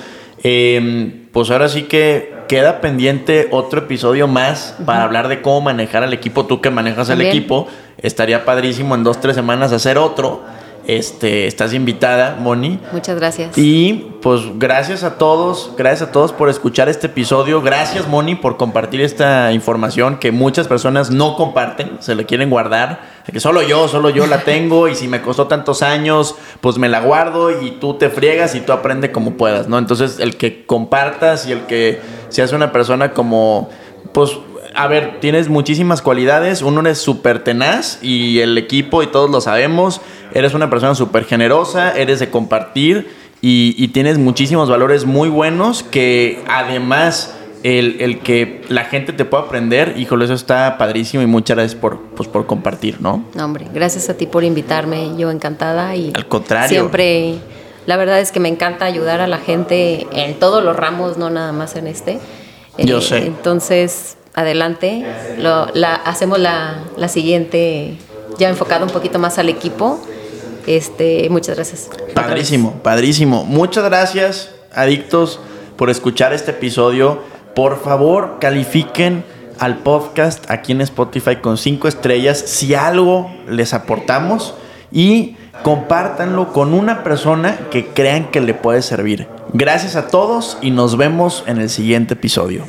Eh, 0.43 1.25
pues 1.31 1.49
ahora 1.51 1.69
sí 1.69 1.83
que 1.83 2.33
queda 2.47 2.81
pendiente 2.81 3.47
otro 3.51 3.79
episodio 3.79 4.27
más 4.27 4.75
para 4.85 5.03
hablar 5.03 5.27
de 5.29 5.41
cómo 5.41 5.61
manejar 5.61 6.03
al 6.03 6.13
equipo. 6.13 6.45
Tú 6.45 6.59
que 6.61 6.69
manejas 6.69 7.09
el 7.09 7.19
equipo, 7.29 7.67
estaría 7.97 8.43
padrísimo 8.45 8.93
en 8.95 9.03
dos, 9.03 9.19
tres 9.21 9.35
semanas 9.35 9.71
hacer 9.71 9.97
otro. 9.97 10.41
Este, 10.85 11.47
estás 11.47 11.73
invitada, 11.73 12.37
Moni. 12.39 12.79
Muchas 12.91 13.15
gracias. 13.15 13.57
Y 13.57 14.11
pues 14.21 14.41
gracias 14.55 15.03
a 15.03 15.17
todos, 15.17 15.71
gracias 15.77 16.09
a 16.09 16.11
todos 16.11 16.33
por 16.33 16.49
escuchar 16.49 16.89
este 16.89 17.07
episodio. 17.07 17.61
Gracias 17.61 18.07
Moni 18.07 18.35
por 18.35 18.57
compartir 18.57 19.01
esta 19.01 19.51
información 19.53 20.17
que 20.17 20.31
muchas 20.31 20.67
personas 20.67 21.09
no 21.09 21.35
comparten, 21.35 21.97
se 21.99 22.15
la 22.15 22.23
quieren 22.23 22.49
guardar. 22.49 23.13
Que 23.31 23.39
solo 23.39 23.61
yo, 23.61 23.87
solo 23.87 24.09
yo 24.09 24.27
la 24.27 24.39
tengo 24.39 24.89
y 24.89 24.95
si 24.95 25.07
me 25.07 25.21
costó 25.21 25.47
tantos 25.47 25.81
años, 25.81 26.35
pues 26.59 26.77
me 26.77 26.89
la 26.89 26.99
guardo 26.99 27.61
y 27.61 27.71
tú 27.71 27.93
te 27.93 28.09
friegas 28.09 28.53
y 28.55 28.59
tú 28.59 28.73
aprende 28.73 29.11
como 29.11 29.37
puedas, 29.37 29.69
¿no? 29.69 29.77
Entonces 29.77 30.19
el 30.19 30.35
que 30.35 30.65
compartas 30.65 31.47
y 31.47 31.53
el 31.53 31.61
que 31.61 32.01
seas 32.27 32.51
una 32.51 32.73
persona 32.73 33.11
como, 33.11 33.69
pues 34.11 34.31
a 34.75 34.87
ver, 34.87 35.19
tienes 35.19 35.49
muchísimas 35.49 36.01
cualidades. 36.01 36.61
Uno 36.61 36.81
eres 36.81 36.99
súper 36.99 37.43
tenaz 37.43 37.99
y 38.01 38.39
el 38.39 38.57
equipo 38.57 39.03
y 39.03 39.07
todos 39.07 39.29
lo 39.29 39.41
sabemos. 39.41 40.01
Eres 40.33 40.53
una 40.53 40.69
persona 40.69 40.95
súper 40.95 41.25
generosa, 41.25 41.91
eres 41.91 42.19
de 42.19 42.29
compartir 42.29 43.09
y, 43.41 43.75
y 43.77 43.89
tienes 43.89 44.17
muchísimos 44.17 44.69
valores 44.69 45.05
muy 45.05 45.29
buenos 45.29 45.83
que 45.83 46.41
además 46.47 47.35
el, 47.63 47.97
el 48.01 48.19
que 48.19 48.61
la 48.67 48.85
gente 48.85 49.13
te 49.13 49.25
pueda 49.25 49.43
aprender, 49.43 49.95
híjole, 49.97 50.25
eso 50.25 50.33
está 50.33 50.77
padrísimo 50.77 51.23
y 51.23 51.27
muchas 51.27 51.55
gracias 51.55 51.79
por, 51.79 51.99
pues, 52.15 52.27
por 52.27 52.45
compartir, 52.45 53.01
¿no? 53.01 53.23
No, 53.33 53.45
hombre, 53.45 53.67
gracias 53.73 54.09
a 54.09 54.15
ti 54.15 54.27
por 54.27 54.43
invitarme. 54.43 55.17
Yo 55.17 55.31
encantada 55.31 55.95
y. 55.95 56.11
Al 56.13 56.27
contrario. 56.27 56.69
Siempre. 56.69 57.35
La 57.85 57.97
verdad 57.97 58.21
es 58.21 58.31
que 58.31 58.39
me 58.39 58.47
encanta 58.47 58.85
ayudar 58.85 59.19
a 59.19 59.27
la 59.27 59.39
gente 59.39 60.07
en 60.13 60.39
todos 60.39 60.63
los 60.63 60.75
ramos, 60.75 61.17
no 61.17 61.29
nada 61.29 61.51
más 61.51 61.75
en 61.75 61.87
este. 61.87 62.19
Yo 62.77 63.01
sé. 63.01 63.25
Entonces, 63.25 64.17
adelante. 64.33 65.05
Lo- 65.37 65.67
la, 65.73 65.95
hacemos 65.95 66.39
la, 66.39 66.79
la 66.97 67.07
siguiente, 67.07 67.97
ya 68.37 68.49
enfocado 68.49 68.85
un 68.85 68.91
poquito 68.91 69.19
más 69.19 69.37
al 69.39 69.49
equipo. 69.49 69.99
Este, 70.67 71.27
muchas 71.29 71.55
gracias. 71.55 71.89
Padrísimo, 72.13 72.73
padrísimo. 72.83 73.43
Muchas 73.45 73.83
gracias, 73.83 74.51
adictos, 74.73 75.39
por 75.77 75.89
escuchar 75.89 76.33
este 76.33 76.51
episodio. 76.51 77.19
Por 77.55 77.81
favor, 77.83 78.37
califiquen 78.39 79.23
al 79.59 79.77
podcast 79.79 80.49
aquí 80.49 80.71
en 80.71 80.81
Spotify 80.81 81.35
con 81.37 81.57
cinco 81.57 81.87
estrellas 81.87 82.39
si 82.39 82.73
algo 82.73 83.29
les 83.47 83.73
aportamos 83.73 84.55
y 84.91 85.35
compártanlo 85.63 86.51
con 86.51 86.73
una 86.73 87.03
persona 87.03 87.59
que 87.69 87.87
crean 87.87 88.31
que 88.31 88.41
le 88.41 88.53
puede 88.53 88.81
servir. 88.81 89.27
Gracias 89.53 89.95
a 89.95 90.07
todos 90.07 90.57
y 90.61 90.71
nos 90.71 90.97
vemos 90.97 91.43
en 91.45 91.59
el 91.61 91.69
siguiente 91.69 92.15
episodio. 92.15 92.65